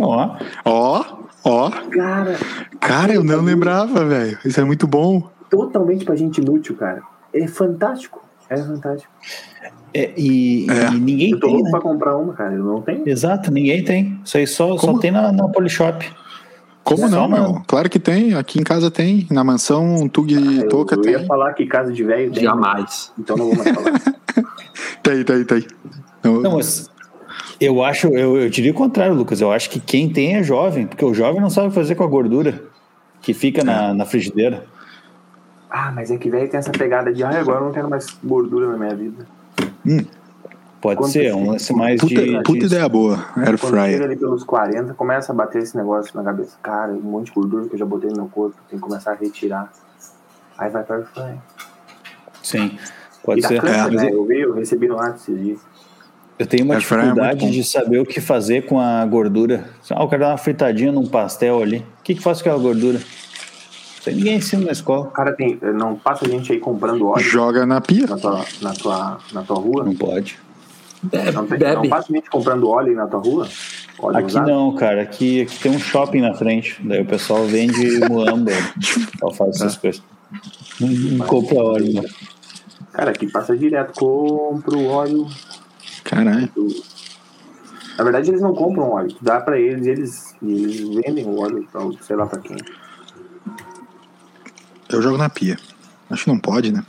Ó, 0.00 0.36
Ó, 0.64 1.04
ó. 1.44 1.70
Cara, 1.90 2.36
Cara, 2.80 3.14
eu 3.14 3.24
não 3.24 3.40
lembrava, 3.42 4.04
velho. 4.04 4.38
Isso 4.44 4.60
é 4.60 4.64
muito 4.64 4.86
bom. 4.86 5.28
totalmente 5.50 6.04
pra 6.04 6.14
gente 6.16 6.40
inútil, 6.40 6.76
cara. 6.76 7.02
É 7.32 7.46
fantástico. 7.46 8.22
É 8.50 8.56
fantástico. 8.56 9.12
é, 9.94 10.12
e, 10.16 10.66
É. 10.70 10.92
e 10.94 10.98
ninguém 11.00 11.30
Eu 11.32 11.40
tô 11.40 11.46
tem, 11.46 11.54
louco 11.56 11.64
né? 11.66 11.70
pra 11.70 11.80
comprar 11.80 12.16
uma, 12.16 12.32
cara. 12.34 12.54
Eu 12.54 12.64
não 12.64 12.80
tenho. 12.82 13.08
Exato, 13.08 13.50
ninguém 13.50 13.84
tem. 13.84 14.20
Isso 14.24 14.36
aí 14.38 14.46
só, 14.46 14.76
só 14.78 14.98
tem 14.98 15.10
na, 15.10 15.30
na 15.32 15.48
Polishop. 15.48 16.04
Como 16.88 17.08
Só 17.08 17.08
não, 17.08 17.28
na- 17.28 17.38
meu? 17.40 17.62
Claro 17.66 17.90
que 17.90 17.98
tem. 17.98 18.34
Aqui 18.34 18.58
em 18.58 18.62
casa 18.64 18.90
tem. 18.90 19.26
Na 19.30 19.44
mansão 19.44 20.08
Tug 20.08 20.32
e 20.32 20.58
Eu, 20.62 20.68
Toca 20.68 20.94
eu 20.94 21.02
tem. 21.02 21.12
ia 21.12 21.26
falar 21.26 21.52
que 21.52 21.66
casa 21.66 21.92
de 21.92 22.02
velho 22.02 22.32
tem. 22.32 22.42
Jamais. 22.42 23.12
Então 23.18 23.36
não 23.36 23.46
vou 23.52 23.56
mais 23.56 23.70
falar. 23.74 24.00
Tem, 25.02 25.24
tem, 25.24 25.44
tem. 25.44 25.66
Eu- 26.22 26.40
Não, 26.42 26.52
mas 26.56 26.88
eu 27.60 27.82
acho, 27.82 28.08
eu, 28.08 28.36
eu 28.38 28.50
diria 28.50 28.70
o 28.70 28.74
contrário, 28.74 29.14
Lucas. 29.14 29.40
Eu 29.40 29.50
acho 29.50 29.70
que 29.70 29.80
quem 29.80 30.08
tem 30.10 30.36
é 30.36 30.42
jovem, 30.42 30.86
porque 30.86 31.04
o 31.04 31.12
jovem 31.14 31.40
não 31.40 31.48
sabe 31.50 31.72
fazer 31.74 31.94
com 31.94 32.04
a 32.04 32.06
gordura 32.06 32.62
que 33.22 33.32
fica 33.34 33.60
É. 33.62 33.64
na, 33.64 33.94
na 33.94 34.04
frigideira. 34.04 34.64
ah, 35.70 35.90
mas 35.94 36.10
é 36.10 36.16
que 36.18 36.28
velho 36.30 36.48
tem 36.48 36.58
essa 36.58 36.70
pegada 36.72 37.12
de, 37.12 37.22
ah, 37.24 37.30
agora 37.40 37.60
eu 37.60 37.64
não 37.66 37.72
quero 37.72 37.88
mais 37.90 38.06
gordura 38.22 38.68
na 38.68 38.76
minha 38.78 38.94
vida. 38.94 39.26
Pode 40.80 40.98
Quanto 40.98 41.10
ser, 41.12 41.26
é 41.26 41.34
um 41.34 41.50
lance 41.50 41.72
mais 41.74 42.00
Puta, 42.00 42.14
de. 42.14 42.42
puta 42.44 42.58
de- 42.60 42.66
ideia 42.66 42.88
boa. 42.88 43.16
Air 43.36 43.58
Quando 43.58 43.58
chega 43.58 43.68
fryer. 43.68 44.02
ali 44.02 44.16
pelos 44.16 44.44
40, 44.44 44.94
começa 44.94 45.32
a 45.32 45.34
bater 45.34 45.60
esse 45.62 45.76
negócio 45.76 46.16
na 46.16 46.22
cabeça. 46.22 46.56
Cara, 46.62 46.92
um 46.92 47.00
monte 47.00 47.26
de 47.26 47.32
gordura 47.32 47.66
que 47.68 47.74
eu 47.74 47.78
já 47.78 47.84
botei 47.84 48.08
no 48.10 48.16
meu 48.16 48.26
corpo, 48.26 48.54
tem 48.70 48.78
que 48.78 48.84
começar 48.84 49.10
a 49.12 49.14
retirar. 49.14 49.72
Aí 50.56 50.70
vai 50.70 50.84
para 50.84 51.02
fry. 51.06 51.34
Sim, 52.42 52.78
pode 53.24 53.40
E 53.40 53.46
ser. 53.46 53.60
câncer, 53.60 53.76
Mas 53.92 54.02
né? 54.02 54.08
eu, 54.10 54.14
Eu 54.18 54.24
vi, 54.26 54.40
eu 54.40 54.54
recebi 54.54 54.86
no 54.86 54.94
WhatsApp 54.94 55.16
esses 55.32 55.44
dias. 55.44 55.60
eu 56.38 56.46
tenho 56.46 56.64
uma 56.64 56.74
Air 56.74 56.82
fryer 56.84 57.02
é 57.02 57.06
dificuldade 57.08 57.44
bom. 57.46 57.50
de 57.50 57.64
saber 57.64 57.98
o 57.98 58.06
que 58.06 58.20
fazer 58.20 58.64
com 58.66 58.78
a 58.80 59.04
gordura. 59.04 59.64
Ah, 59.90 60.00
eu 60.02 60.08
quero 60.08 60.22
dar 60.22 60.28
uma 60.30 60.38
fritadinha 60.38 60.92
num 60.92 61.06
pastel 61.08 61.60
ali. 61.60 61.78
O 61.98 62.02
que, 62.04 62.14
que 62.14 62.22
faz 62.22 62.40
com 62.40 62.48
aquela 62.50 62.62
gordura? 62.62 62.98
Isso 62.98 64.10
ninguém 64.12 64.36
ensina 64.36 64.64
na 64.66 64.70
escola. 64.72 65.08
Cara, 65.10 65.32
tem, 65.32 65.58
não 65.74 65.96
passa 65.96 66.24
gente 66.28 66.52
aí 66.52 66.60
comprando 66.60 67.08
óleo 67.08 67.20
Joga 67.20 67.66
na 67.66 67.80
pia. 67.80 68.06
na 68.06 68.16
tua, 68.16 68.44
na 68.62 68.72
tua, 68.72 69.18
na 69.32 69.42
tua 69.42 69.56
rua? 69.56 69.82
Não 69.84 69.94
pode. 69.96 70.38
Bebe, 71.02 71.32
Não, 71.32 71.46
tem, 71.46 71.58
não 71.74 71.88
passa 71.88 72.12
gente 72.12 72.28
comprando 72.28 72.68
óleo 72.68 72.88
aí 72.90 72.94
na 72.94 73.06
tua 73.06 73.20
rua? 73.20 73.48
Óleo 74.00 74.16
Aqui 74.18 74.26
usado? 74.26 74.48
não, 74.48 74.74
cara. 74.74 75.02
Aqui, 75.02 75.42
aqui 75.42 75.58
tem 75.60 75.72
um 75.72 75.78
shopping 75.78 76.20
na 76.20 76.34
frente. 76.34 76.76
Daí 76.82 77.00
o 77.02 77.06
pessoal 77.06 77.44
vende 77.46 78.00
muamba. 78.10 78.50
Só 79.20 79.30
faz 79.32 79.56
essas 79.56 79.76
É. 79.76 79.80
coisas. 79.80 80.02
Não, 80.80 81.26
compra 81.26 81.58
óleo. 81.62 81.92
né? 82.02 82.08
Cara, 82.92 83.10
aqui 83.12 83.30
passa 83.30 83.56
direto. 83.56 83.92
Compro 83.94 84.84
óleo. 84.86 85.26
Caralho. 86.04 86.50
Na 87.96 88.04
verdade, 88.04 88.30
eles 88.30 88.40
não 88.40 88.54
compram 88.54 88.90
óleo. 88.90 89.08
Tu 89.12 89.24
dá 89.24 89.40
pra 89.40 89.58
eles 89.58 89.86
e 89.86 89.90
eles, 89.90 90.34
e 90.42 90.52
eles 90.52 90.80
vendem 90.96 91.24
o 91.26 91.38
óleo 91.40 91.66
pra 91.70 91.80
sei 92.00 92.16
lá 92.16 92.26
pra 92.26 92.38
quem. 92.40 92.56
Eu 94.88 95.02
jogo 95.02 95.18
na 95.18 95.28
pia. 95.28 95.58
Acho 96.10 96.24
que 96.24 96.30
não 96.30 96.38
pode, 96.38 96.72
né? 96.72 96.82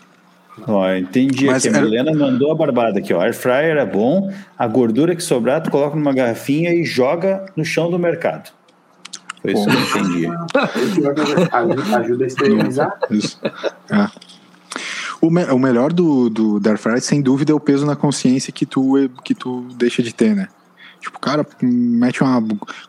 Ó, 0.68 0.94
entendi 0.94 1.46
Mas 1.46 1.66
aqui. 1.66 1.76
A 1.76 1.80
era- 1.80 1.86
Milena 1.88 2.14
mandou 2.14 2.52
a 2.52 2.56
barbada 2.56 3.00
aqui, 3.00 3.14
ó. 3.14 3.22
Air 3.22 3.34
fryer 3.34 3.78
é 3.78 3.86
bom. 3.86 4.32
A 4.58 4.68
gordura 4.68 5.16
que 5.16 5.24
sobrar, 5.24 5.62
tu 5.62 5.70
coloca 5.72 5.96
numa 5.96 6.14
garrafinha 6.14 6.74
e 6.74 6.84
joga 6.84 7.46
no 7.56 7.64
chão 7.66 7.90
do 7.90 7.98
mercado. 8.00 8.52
Foi 9.42 9.54
isso 9.54 9.66
que 9.66 9.98
eu 9.98 10.02
entendi. 10.04 10.28
Ajuda, 11.52 11.88
ajuda 11.98 12.24
a 12.24 12.28
esterilizar. 12.28 13.00
Isso. 13.10 13.40
É. 13.90 14.08
O, 15.22 15.30
me- 15.30 15.46
o 15.46 15.60
melhor 15.60 15.92
do, 15.94 16.30
do 16.30 16.60
da 16.60 16.78
Fryer, 16.78 17.02
sem 17.02 17.22
dúvida, 17.22 17.52
é 17.52 17.56
o 17.56 17.60
peso 17.60 17.86
na 17.86 17.96
consciência 17.96 18.52
que 18.54 18.66
tu, 18.66 18.94
que 19.24 19.34
tu 19.36 19.66
deixa 19.76 20.02
de 20.04 20.14
ter, 20.14 20.36
né? 20.36 20.48
Tipo, 21.02 21.18
o 21.18 21.20
cara 21.22 21.46
mete 21.62 22.22
uma 22.24 22.42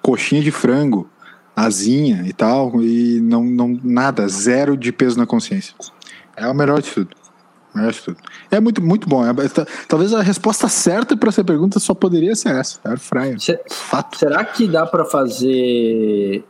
coxinha 0.03 0.43
de 0.43 0.51
frango, 0.51 1.09
asinha 1.55 2.25
e 2.27 2.33
tal, 2.33 2.83
e 2.83 3.21
não, 3.21 3.45
não 3.45 3.79
nada, 3.83 4.27
zero 4.29 4.77
de 4.77 4.91
peso 4.93 5.17
na 5.19 5.27
consciência. 5.27 5.75
É 6.37 6.47
o 6.49 6.55
melhor 6.55 6.81
de 6.83 6.91
tudo. 6.91 7.17
É 8.51 8.59
muito, 8.61 8.83
muito 8.83 9.09
bom. 9.09 9.25
É, 9.25 9.33
ta- 9.49 9.67
talvez 9.89 10.13
a 10.13 10.23
resposta 10.23 10.69
certa 10.69 11.17
para 11.17 11.29
essa 11.29 11.45
pergunta 11.45 11.79
só 11.79 11.95
poderia 11.95 12.35
ser 12.35 12.55
essa: 12.57 12.79
Air 12.85 12.99
Fryer. 12.99 13.41
Se- 13.41 13.61
Fato. 13.71 14.19
será 14.19 14.45
que 14.45 14.67
dá 14.67 14.85
pra 14.87 15.05
fazer 15.05 16.45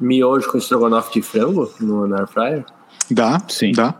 miojo 0.00 0.50
com 0.50 0.58
estrogonofe 0.58 1.12
de 1.14 1.22
frango 1.22 1.70
no 1.80 2.06
na 2.06 2.20
air 2.20 2.26
fryer? 2.28 2.64
Dá, 3.10 3.40
Sim. 3.48 3.72
dá. 3.72 3.94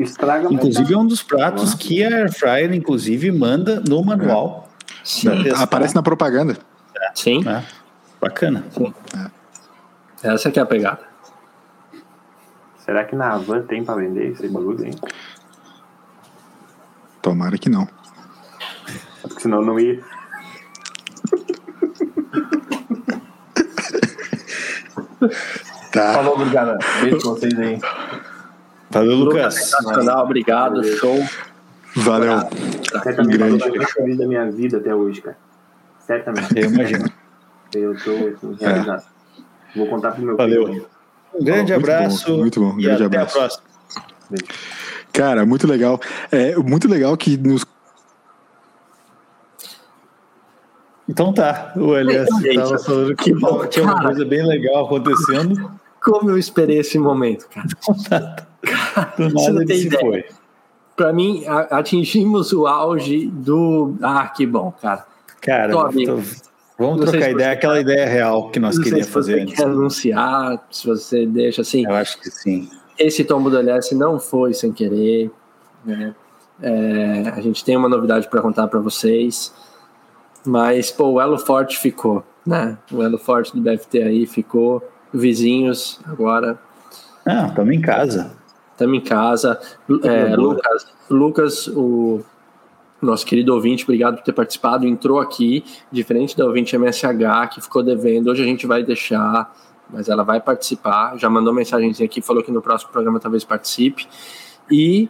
Estraga 0.00 0.44
mais. 0.44 0.54
Inclusive, 0.56 0.92
é 0.92 0.98
um 0.98 1.06
dos 1.06 1.22
pratos 1.22 1.72
que 1.74 2.02
a 2.02 2.08
Air 2.08 2.32
fryer, 2.32 2.72
inclusive, 2.74 3.30
manda 3.30 3.80
no 3.88 4.02
manual. 4.04 4.68
Sim. 5.04 5.42
Testar. 5.44 5.62
Aparece 5.62 5.94
na 5.94 6.02
propaganda. 6.02 6.56
Sim. 7.14 7.44
né? 7.44 7.64
Bacana. 8.20 8.64
Essa 10.22 10.50
que 10.50 10.58
é 10.58 10.62
a 10.62 10.66
pegada. 10.66 11.06
Será 12.84 13.04
que 13.04 13.14
na 13.14 13.34
Havan 13.34 13.62
tem 13.62 13.84
pra 13.84 13.94
vender 13.94 14.32
esse 14.32 14.48
bagulho 14.48 14.84
aí? 14.84 14.90
Tomara 17.28 17.58
que 17.58 17.68
não. 17.68 17.86
Porque 19.20 19.40
senão 19.40 19.60
não 19.60 19.78
ia. 19.78 20.00
Tá. 25.92 26.12
Falou, 26.14 26.34
obrigado. 26.34 26.78
Beijo 27.00 27.18
pra 27.18 27.30
vocês 27.30 27.58
aí. 27.58 27.80
Valeu, 28.90 29.16
Lucas, 29.16 29.34
Lucas. 29.36 29.54
sensacional, 29.54 30.24
obrigado, 30.24 30.84
show. 30.96 31.18
Valeu. 31.96 32.38
Certamente 33.02 33.36
grande. 33.36 33.58
foi 33.58 33.68
a 33.68 33.72
melhor 33.72 33.92
corrida 33.94 34.22
da 34.22 34.28
minha 34.28 34.50
vida 34.50 34.76
até 34.78 34.94
hoje, 34.94 35.20
cara. 35.22 35.36
Certamente. 36.06 36.56
Eu 36.56 36.70
imagino. 36.70 37.10
Eu 37.74 37.96
tô 38.02 38.10
assim, 38.12 38.56
realizado. 38.60 39.04
Vou 39.74 39.86
contar 39.88 40.12
pro 40.12 40.22
meu 40.22 40.36
Valeu. 40.36 40.66
filho. 40.66 40.86
Um 41.34 41.44
grande 41.44 41.72
Muito 41.72 41.86
bom, 41.86 41.92
abraço. 41.94 42.36
muito 42.38 42.60
bom. 42.60 42.72
Um 42.74 42.80
E 42.80 42.82
grande 42.84 43.02
até 43.04 43.16
abraço. 43.18 43.36
a 43.36 43.40
próxima. 43.40 43.64
Cara, 45.18 45.44
muito 45.44 45.66
legal. 45.66 45.98
É 46.30 46.54
muito 46.54 46.86
legal 46.88 47.16
que 47.16 47.36
nos. 47.36 47.66
Então 51.08 51.32
tá, 51.32 51.72
o 51.74 51.96
Elias 51.96 52.28
estava 52.40 52.78
falando 52.78 53.16
que 53.16 53.24
que 53.24 53.34
bom, 53.34 53.66
tinha 53.66 53.84
uma 53.84 53.94
cara. 53.94 54.06
coisa 54.06 54.24
bem 54.24 54.46
legal 54.46 54.86
acontecendo. 54.86 55.72
Como 56.00 56.30
eu 56.30 56.38
esperei 56.38 56.78
esse 56.78 57.00
momento, 57.00 57.48
cara. 57.48 57.66
Do 59.18 59.30
Você 59.30 59.48
nada 59.50 59.60
ele 59.62 59.66
tem 59.66 59.78
se 59.80 59.86
ideia. 59.88 60.00
foi. 60.00 60.24
Pra 60.96 61.12
mim, 61.12 61.44
a- 61.46 61.78
atingimos 61.78 62.52
o 62.52 62.68
auge 62.68 63.26
do. 63.26 63.96
Ah, 64.00 64.28
que 64.28 64.46
bom, 64.46 64.70
cara. 64.80 65.04
Cara, 65.40 65.72
Tô 65.72 65.80
Vamos 66.78 67.00
trocar 67.10 67.24
se 67.24 67.30
ideia, 67.32 67.50
aquela 67.52 67.80
ideia 67.80 68.06
real 68.06 68.50
que 68.50 68.60
nós 68.60 68.78
queríamos 68.78 69.08
fazer. 69.08 69.40
Se 69.40 69.46
você 69.46 69.56
quer 69.56 69.64
anunciar, 69.64 70.64
se 70.70 70.86
você 70.86 71.26
deixa 71.26 71.62
assim. 71.62 71.84
Eu 71.84 71.94
acho 71.94 72.20
que 72.20 72.30
sim. 72.30 72.68
Esse 72.98 73.24
tombo 73.24 73.48
do 73.50 73.58
LS 73.58 73.94
não 73.94 74.18
foi 74.18 74.52
sem 74.52 74.72
querer. 74.72 75.30
Né? 75.84 76.14
É, 76.60 77.32
a 77.34 77.40
gente 77.40 77.64
tem 77.64 77.76
uma 77.76 77.88
novidade 77.88 78.28
para 78.28 78.40
contar 78.40 78.66
para 78.68 78.80
vocês. 78.80 79.54
Mas, 80.44 80.90
pô, 80.90 81.12
o 81.12 81.20
elo 81.20 81.38
forte 81.38 81.78
ficou, 81.78 82.24
né? 82.46 82.78
O 82.92 83.02
elo 83.02 83.18
forte 83.18 83.54
do 83.54 83.60
BFT 83.60 84.02
aí 84.02 84.26
ficou. 84.26 84.82
Vizinhos 85.12 86.00
agora. 86.04 86.58
Ah, 87.24 87.46
estamos 87.48 87.74
em 87.74 87.80
casa. 87.80 88.36
Estamos 88.72 88.98
em 88.98 89.00
casa. 89.00 89.60
É, 90.04 90.36
Lucas, 90.36 90.86
Lucas, 91.08 91.68
o 91.68 92.20
nosso 93.00 93.24
querido 93.24 93.54
ouvinte, 93.54 93.84
obrigado 93.84 94.16
por 94.16 94.24
ter 94.24 94.32
participado, 94.32 94.86
entrou 94.86 95.20
aqui, 95.20 95.64
diferente 95.90 96.36
da 96.36 96.44
ouvinte 96.44 96.74
MSH, 96.76 97.48
que 97.52 97.60
ficou 97.60 97.82
devendo, 97.82 98.30
hoje 98.30 98.42
a 98.42 98.46
gente 98.46 98.66
vai 98.66 98.82
deixar, 98.82 99.54
mas 99.90 100.08
ela 100.08 100.22
vai 100.22 100.40
participar, 100.40 101.16
já 101.16 101.28
mandou 101.30 101.52
mensagenzinha 101.52 102.06
aqui, 102.06 102.20
falou 102.20 102.42
que 102.42 102.52
no 102.52 102.60
próximo 102.62 102.90
programa 102.92 103.18
talvez 103.18 103.44
participe, 103.44 104.06
e 104.70 105.08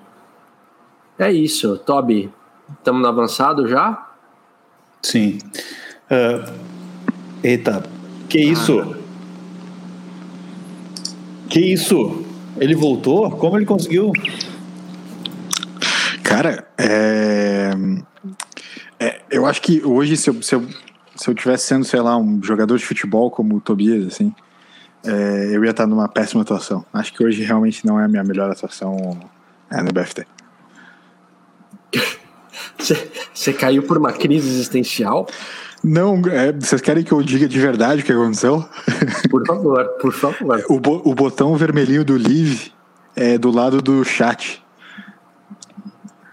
é 1.19 1.33
isso, 1.33 1.77
Toby, 1.79 2.33
estamos 2.79 3.03
no 3.03 3.09
avançado 3.09 3.67
já? 3.67 4.09
Sim. 5.03 5.39
Uh, 6.11 6.53
eita, 7.43 7.83
que 8.29 8.39
isso? 8.39 8.79
Ah. 8.81 8.99
Que 11.49 11.61
isso? 11.61 12.25
Ele 12.61 12.75
voltou? 12.75 13.31
Como 13.31 13.57
ele 13.57 13.65
conseguiu? 13.65 14.13
Cara, 16.23 16.69
é... 16.77 17.73
é 19.01 19.21
eu 19.31 19.47
acho 19.47 19.63
que 19.63 19.83
hoje, 19.85 20.17
se 20.17 20.29
eu, 20.29 20.43
se, 20.43 20.55
eu, 20.55 20.69
se 21.17 21.31
eu 21.31 21.35
tivesse 21.35 21.67
sendo, 21.67 21.85
sei 21.85 22.01
lá, 22.01 22.17
um 22.19 22.43
jogador 22.43 22.77
de 22.77 22.85
futebol 22.85 23.31
como 23.31 23.57
o 23.57 23.61
Tobias, 23.61 24.07
assim, 24.07 24.35
é, 25.05 25.51
eu 25.53 25.65
ia 25.65 25.71
estar 25.71 25.87
numa 25.87 26.09
péssima 26.09 26.43
atuação. 26.43 26.85
Acho 26.93 27.13
que 27.13 27.25
hoje 27.25 27.43
realmente 27.43 27.87
não 27.87 27.99
é 27.99 28.05
a 28.05 28.09
minha 28.09 28.25
melhor 28.25 28.51
atuação 28.51 29.19
é, 29.71 29.83
no 29.83 29.93
BFT. 29.93 30.27
Você 33.35 33.53
caiu 33.55 33.83
por 33.83 33.99
uma 33.99 34.13
crise 34.13 34.49
existencial? 34.49 35.27
Não, 35.83 36.21
é, 36.27 36.53
vocês 36.53 36.81
querem 36.81 37.05
que 37.05 37.13
eu 37.13 37.23
diga 37.23 37.47
de 37.47 37.59
verdade 37.59 38.03
o 38.03 38.05
que 38.05 38.13
aconteceu? 38.13 38.65
Por 39.31 39.47
favor, 39.47 39.89
por 40.01 40.13
favor. 40.13 40.65
o, 40.69 40.81
bo, 40.81 41.03
o 41.05 41.15
botão 41.15 41.55
vermelhinho 41.57 42.05
do 42.05 42.15
Live 42.15 42.73
é 43.15 43.39
do 43.39 43.51
lado 43.51 43.81
do 43.81 44.05
chat. 44.05 44.65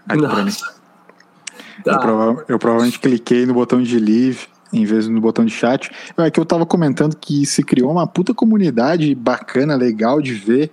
Aqui 0.08 0.22
Nossa. 0.22 0.74
Tá. 1.84 1.92
Eu, 1.92 2.00
prova 2.00 2.44
eu, 2.48 2.58
provavelmente 2.58 2.98
cliquei 2.98 3.46
no 3.46 3.54
botão 3.54 3.80
de 3.80 3.98
Live 3.98 4.48
em 4.76 4.84
vez 4.84 5.08
no 5.08 5.20
botão 5.20 5.44
de 5.44 5.52
chat. 5.52 5.90
É 6.16 6.30
que 6.30 6.38
eu 6.38 6.44
tava 6.44 6.66
comentando 6.66 7.16
que 7.16 7.44
se 7.46 7.62
criou 7.62 7.90
uma 7.90 8.06
puta 8.06 8.34
comunidade 8.34 9.14
bacana, 9.14 9.74
legal 9.74 10.20
de 10.20 10.34
ver 10.34 10.70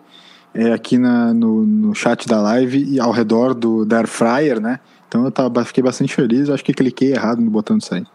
é, 0.53 0.71
aqui 0.71 0.97
na, 0.97 1.33
no, 1.33 1.63
no 1.65 1.95
chat 1.95 2.27
da 2.27 2.41
live 2.41 2.83
e 2.83 2.99
ao 2.99 3.11
redor 3.11 3.53
do 3.53 3.85
da 3.85 3.97
Air 3.97 4.07
Fryer, 4.07 4.59
né? 4.59 4.79
Então 5.07 5.25
eu 5.25 5.31
tava, 5.31 5.63
fiquei 5.65 5.83
bastante 5.83 6.13
feliz, 6.13 6.49
acho 6.49 6.63
que 6.63 6.73
cliquei 6.73 7.11
errado 7.11 7.39
no 7.41 7.49
botão 7.49 7.77
de 7.77 7.85
sair. 7.85 8.05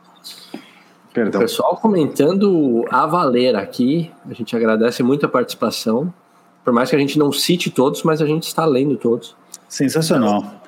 Perdão. 1.13 1.41
O 1.41 1.45
pessoal 1.45 1.77
comentando 1.77 2.85
a 2.91 3.07
valer 3.07 3.57
aqui, 3.57 4.11
a 4.29 4.35
gente 4.35 4.55
agradece 4.55 5.03
muito 5.03 5.27
a 5.27 5.29
participação. 5.29 6.13
Por 6.65 6.73
mais 6.73 6.91
que 6.91 6.97
a 6.97 6.99
gente 6.99 7.19
não 7.19 7.33
cite 7.33 7.71
todos, 7.71 8.03
mas 8.03 8.21
a 8.21 8.27
gente 8.27 8.45
está 8.45 8.65
lendo 8.65 8.97
todos. 8.97 9.35
Sensacional. 9.69 10.63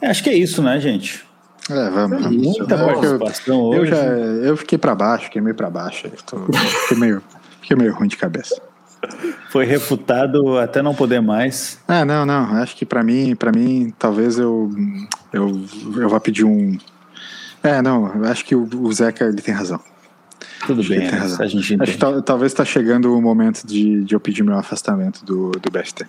É, 0.00 0.08
acho 0.08 0.22
que 0.22 0.30
é 0.30 0.34
isso, 0.34 0.62
né, 0.62 0.78
gente? 0.78 1.24
É, 1.70 1.90
vamos. 1.90 2.26
É 2.26 2.28
Muita 2.28 2.76
participação 2.76 3.72
eu, 3.72 3.80
hoje. 3.80 3.92
Eu, 3.92 3.96
já, 3.96 4.04
eu 4.04 4.56
fiquei 4.56 4.78
para 4.78 4.94
baixo, 4.94 5.24
fiquei 5.24 5.40
meio 5.40 5.54
para 5.54 5.70
baixo. 5.70 6.08
Tô, 6.26 6.38
fiquei, 6.82 6.98
meio, 6.98 7.22
fiquei 7.60 7.76
meio 7.76 7.94
ruim 7.94 8.08
de 8.08 8.16
cabeça. 8.16 8.60
Foi 9.50 9.64
refutado 9.64 10.58
até 10.58 10.80
não 10.80 10.94
poder 10.94 11.20
mais. 11.20 11.78
Ah, 11.86 12.04
não, 12.04 12.24
não. 12.24 12.56
Acho 12.56 12.74
que 12.74 12.86
para 12.86 13.02
mim, 13.02 13.36
para 13.36 13.52
mim, 13.52 13.92
talvez 13.98 14.38
eu, 14.38 14.70
eu, 15.32 15.60
eu 15.96 16.08
vá 16.08 16.18
pedir 16.18 16.44
um 16.44 16.76
é, 17.64 17.80
não, 17.80 18.22
acho 18.24 18.44
que 18.44 18.54
o, 18.54 18.68
o 18.82 18.92
Zeca 18.92 19.24
ele 19.24 19.40
tem 19.40 19.54
razão. 19.54 19.80
Tudo 20.66 20.82
acho 20.82 20.90
bem, 20.90 21.08
a 21.08 21.46
gente 21.46 21.74
entende. 21.74 21.82
Acho 21.82 21.92
que 21.92 22.22
talvez 22.22 22.52
está 22.52 22.62
chegando 22.62 23.16
o 23.16 23.22
momento 23.22 23.66
de, 23.66 24.04
de 24.04 24.14
eu 24.14 24.20
pedir 24.20 24.42
meu 24.42 24.58
afastamento 24.58 25.24
do, 25.24 25.50
do 25.52 25.70
BFT. 25.70 26.06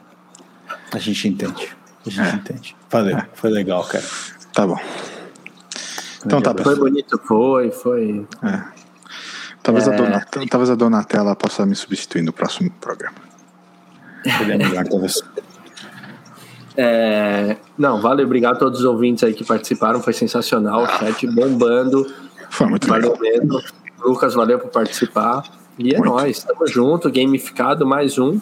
A 0.92 1.00
gente 1.00 1.30
entende. 1.30 1.70
A 2.06 2.10
gente 2.10 2.30
é. 2.30 2.36
entende. 2.36 2.76
Valeu, 2.90 3.18
é. 3.18 3.28
foi 3.34 3.50
legal, 3.50 3.86
cara. 3.86 4.04
Tá 4.54 4.68
bom. 4.68 4.78
Então 6.26 6.42
tá, 6.42 6.56
Foi 6.64 6.76
bonito, 6.76 7.20
foi, 7.24 7.72
foi. 7.72 8.28
É. 8.44 8.64
Talvez, 9.62 9.88
a 9.88 9.94
é. 9.94 9.98
Donatella, 9.98 10.48
talvez 10.50 10.70
a 10.70 10.76
Donatella 10.76 11.36
possa 11.36 11.66
me 11.66 11.76
substituir 11.76 12.22
no 12.22 12.34
próximo 12.34 12.72
programa. 12.80 13.18
É 16.78 17.56
não, 17.78 18.02
valeu, 18.02 18.26
obrigado 18.26 18.56
a 18.56 18.60
todos 18.60 18.80
os 18.80 18.86
ouvintes 18.86 19.24
aí 19.24 19.34
que 19.34 19.44
participaram, 19.44 20.02
foi 20.02 20.14
sensacional, 20.14 20.84
o 20.84 20.88
chat 20.88 21.28
bombando. 21.28 22.06
Foi 22.50 22.68
muito 22.68 22.88
valeu 22.88 23.18
legal. 23.20 23.22
mesmo. 23.22 23.62
Lucas, 24.04 24.34
valeu 24.34 24.60
por 24.60 24.70
participar. 24.70 25.44
E 25.78 25.94
é 25.94 25.98
muito. 25.98 26.12
nóis, 26.12 26.44
tamo 26.44 26.68
junto, 26.68 27.12
gamificado, 27.12 27.86
mais 27.86 28.18
um. 28.18 28.40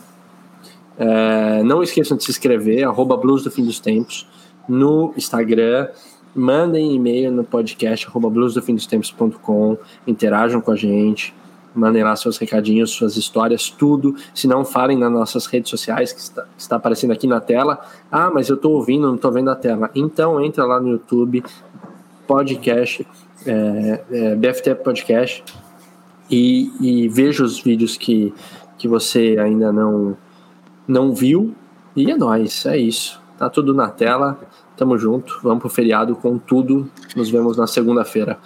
É, 0.98 1.64
não 1.64 1.82
esqueçam 1.82 2.16
de 2.16 2.24
se 2.24 2.32
inscrever, 2.32 2.84
arroba 2.84 3.18
Blues 3.18 3.44
do 3.44 3.50
Fim 3.50 3.66
dos 3.66 3.80
Tempos, 3.80 4.28
no 4.68 5.14
Instagram. 5.18 5.88
Mandem 6.36 6.96
e-mail 6.96 7.32
no 7.32 7.44
podcast, 7.44 8.08
bluesdofindostempos.com, 8.12 9.78
interajam 10.08 10.62
com 10.62 10.72
a 10.72 10.76
gente 10.76 11.34
mandem 11.76 12.04
lá 12.04 12.16
seus 12.16 12.38
recadinhos, 12.38 12.92
suas 12.92 13.18
histórias, 13.18 13.70
tudo. 13.70 14.16
Se 14.34 14.48
não, 14.48 14.64
falem 14.64 14.98
nas 14.98 15.12
nossas 15.12 15.46
redes 15.46 15.70
sociais, 15.70 16.14
que 16.14 16.20
está, 16.20 16.44
que 16.44 16.62
está 16.62 16.76
aparecendo 16.76 17.12
aqui 17.12 17.28
na 17.28 17.40
tela. 17.40 17.80
Ah, 18.12 18.30
mas 18.30 18.50
eu 18.50 18.56
estou 18.56 18.74
ouvindo, 18.74 19.08
não 19.08 19.16
estou 19.16 19.32
vendo 19.32 19.50
a 19.50 19.56
tela. 19.56 19.90
Então, 19.96 20.44
entra 20.44 20.66
lá 20.66 20.80
no 20.80 20.90
YouTube, 20.90 21.44
podcast, 22.28 23.06
é, 23.46 24.04
é, 24.12 24.36
BFT 24.36 24.76
Podcast, 24.76 25.44
e, 26.30 26.72
e 26.80 27.08
veja 27.10 27.44
os 27.44 27.60
vídeos 27.60 27.98
que, 27.98 28.34
que 28.78 28.88
você 28.88 29.38
ainda 29.40 29.72
não, 29.72 30.16
não 30.88 31.14
viu. 31.14 31.54
E 31.96 32.10
é 32.10 32.16
nóis, 32.16 32.66
é 32.66 32.78
isso. 32.78 33.22
Tá 33.38 33.50
tudo 33.50 33.74
na 33.74 33.90
tela. 33.90 34.40
Tamo 34.76 34.98
junto. 34.98 35.40
Vamos 35.44 35.60
pro 35.60 35.70
feriado 35.70 36.16
com 36.16 36.38
tudo. 36.38 36.90
Nos 37.16 37.30
vemos 37.30 37.58
na 37.58 37.68
segunda-feira. 37.68 38.38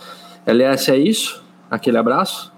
LS, 0.45 0.91
é 0.91 0.97
isso. 0.97 1.43
Aquele 1.69 1.97
abraço. 1.97 2.51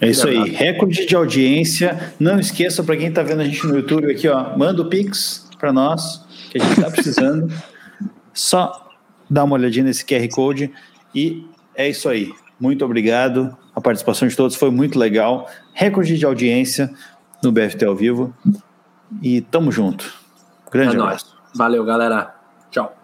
É 0.00 0.08
isso 0.08 0.28
aí, 0.28 0.50
recorde 0.50 1.04
de 1.04 1.16
audiência. 1.16 2.14
Não 2.20 2.38
esqueça, 2.38 2.84
para 2.84 2.96
quem 2.96 3.08
está 3.08 3.22
vendo 3.22 3.40
a 3.40 3.44
gente 3.44 3.66
no 3.66 3.76
YouTube 3.76 4.10
aqui, 4.12 4.28
ó, 4.28 4.56
manda 4.56 4.82
o 4.82 4.88
Pix 4.88 5.48
para 5.58 5.72
nós, 5.72 6.24
que 6.50 6.58
a 6.58 6.62
gente 6.62 6.78
está 6.78 6.90
precisando. 6.90 7.52
Só 8.32 8.88
dá 9.28 9.42
uma 9.42 9.54
olhadinha 9.54 9.84
nesse 9.84 10.04
QR 10.04 10.28
Code 10.28 10.70
e 11.14 11.44
é 11.74 11.88
isso 11.88 12.08
aí. 12.08 12.32
Muito 12.58 12.84
obrigado. 12.84 13.56
A 13.74 13.80
participação 13.80 14.28
de 14.28 14.36
todos 14.36 14.54
foi 14.54 14.70
muito 14.70 14.98
legal. 14.98 15.48
Recorde 15.72 16.16
de 16.16 16.24
audiência 16.24 16.92
no 17.42 17.50
BFT 17.50 17.84
ao 17.84 17.96
vivo. 17.96 18.34
E 19.22 19.40
tamo 19.40 19.72
junto. 19.72 20.12
Grande 20.70 20.96
é 20.96 21.00
abraço. 21.00 21.26
Nóis. 21.26 21.40
Valeu, 21.54 21.84
galera. 21.84 22.34
Tchau. 22.70 22.99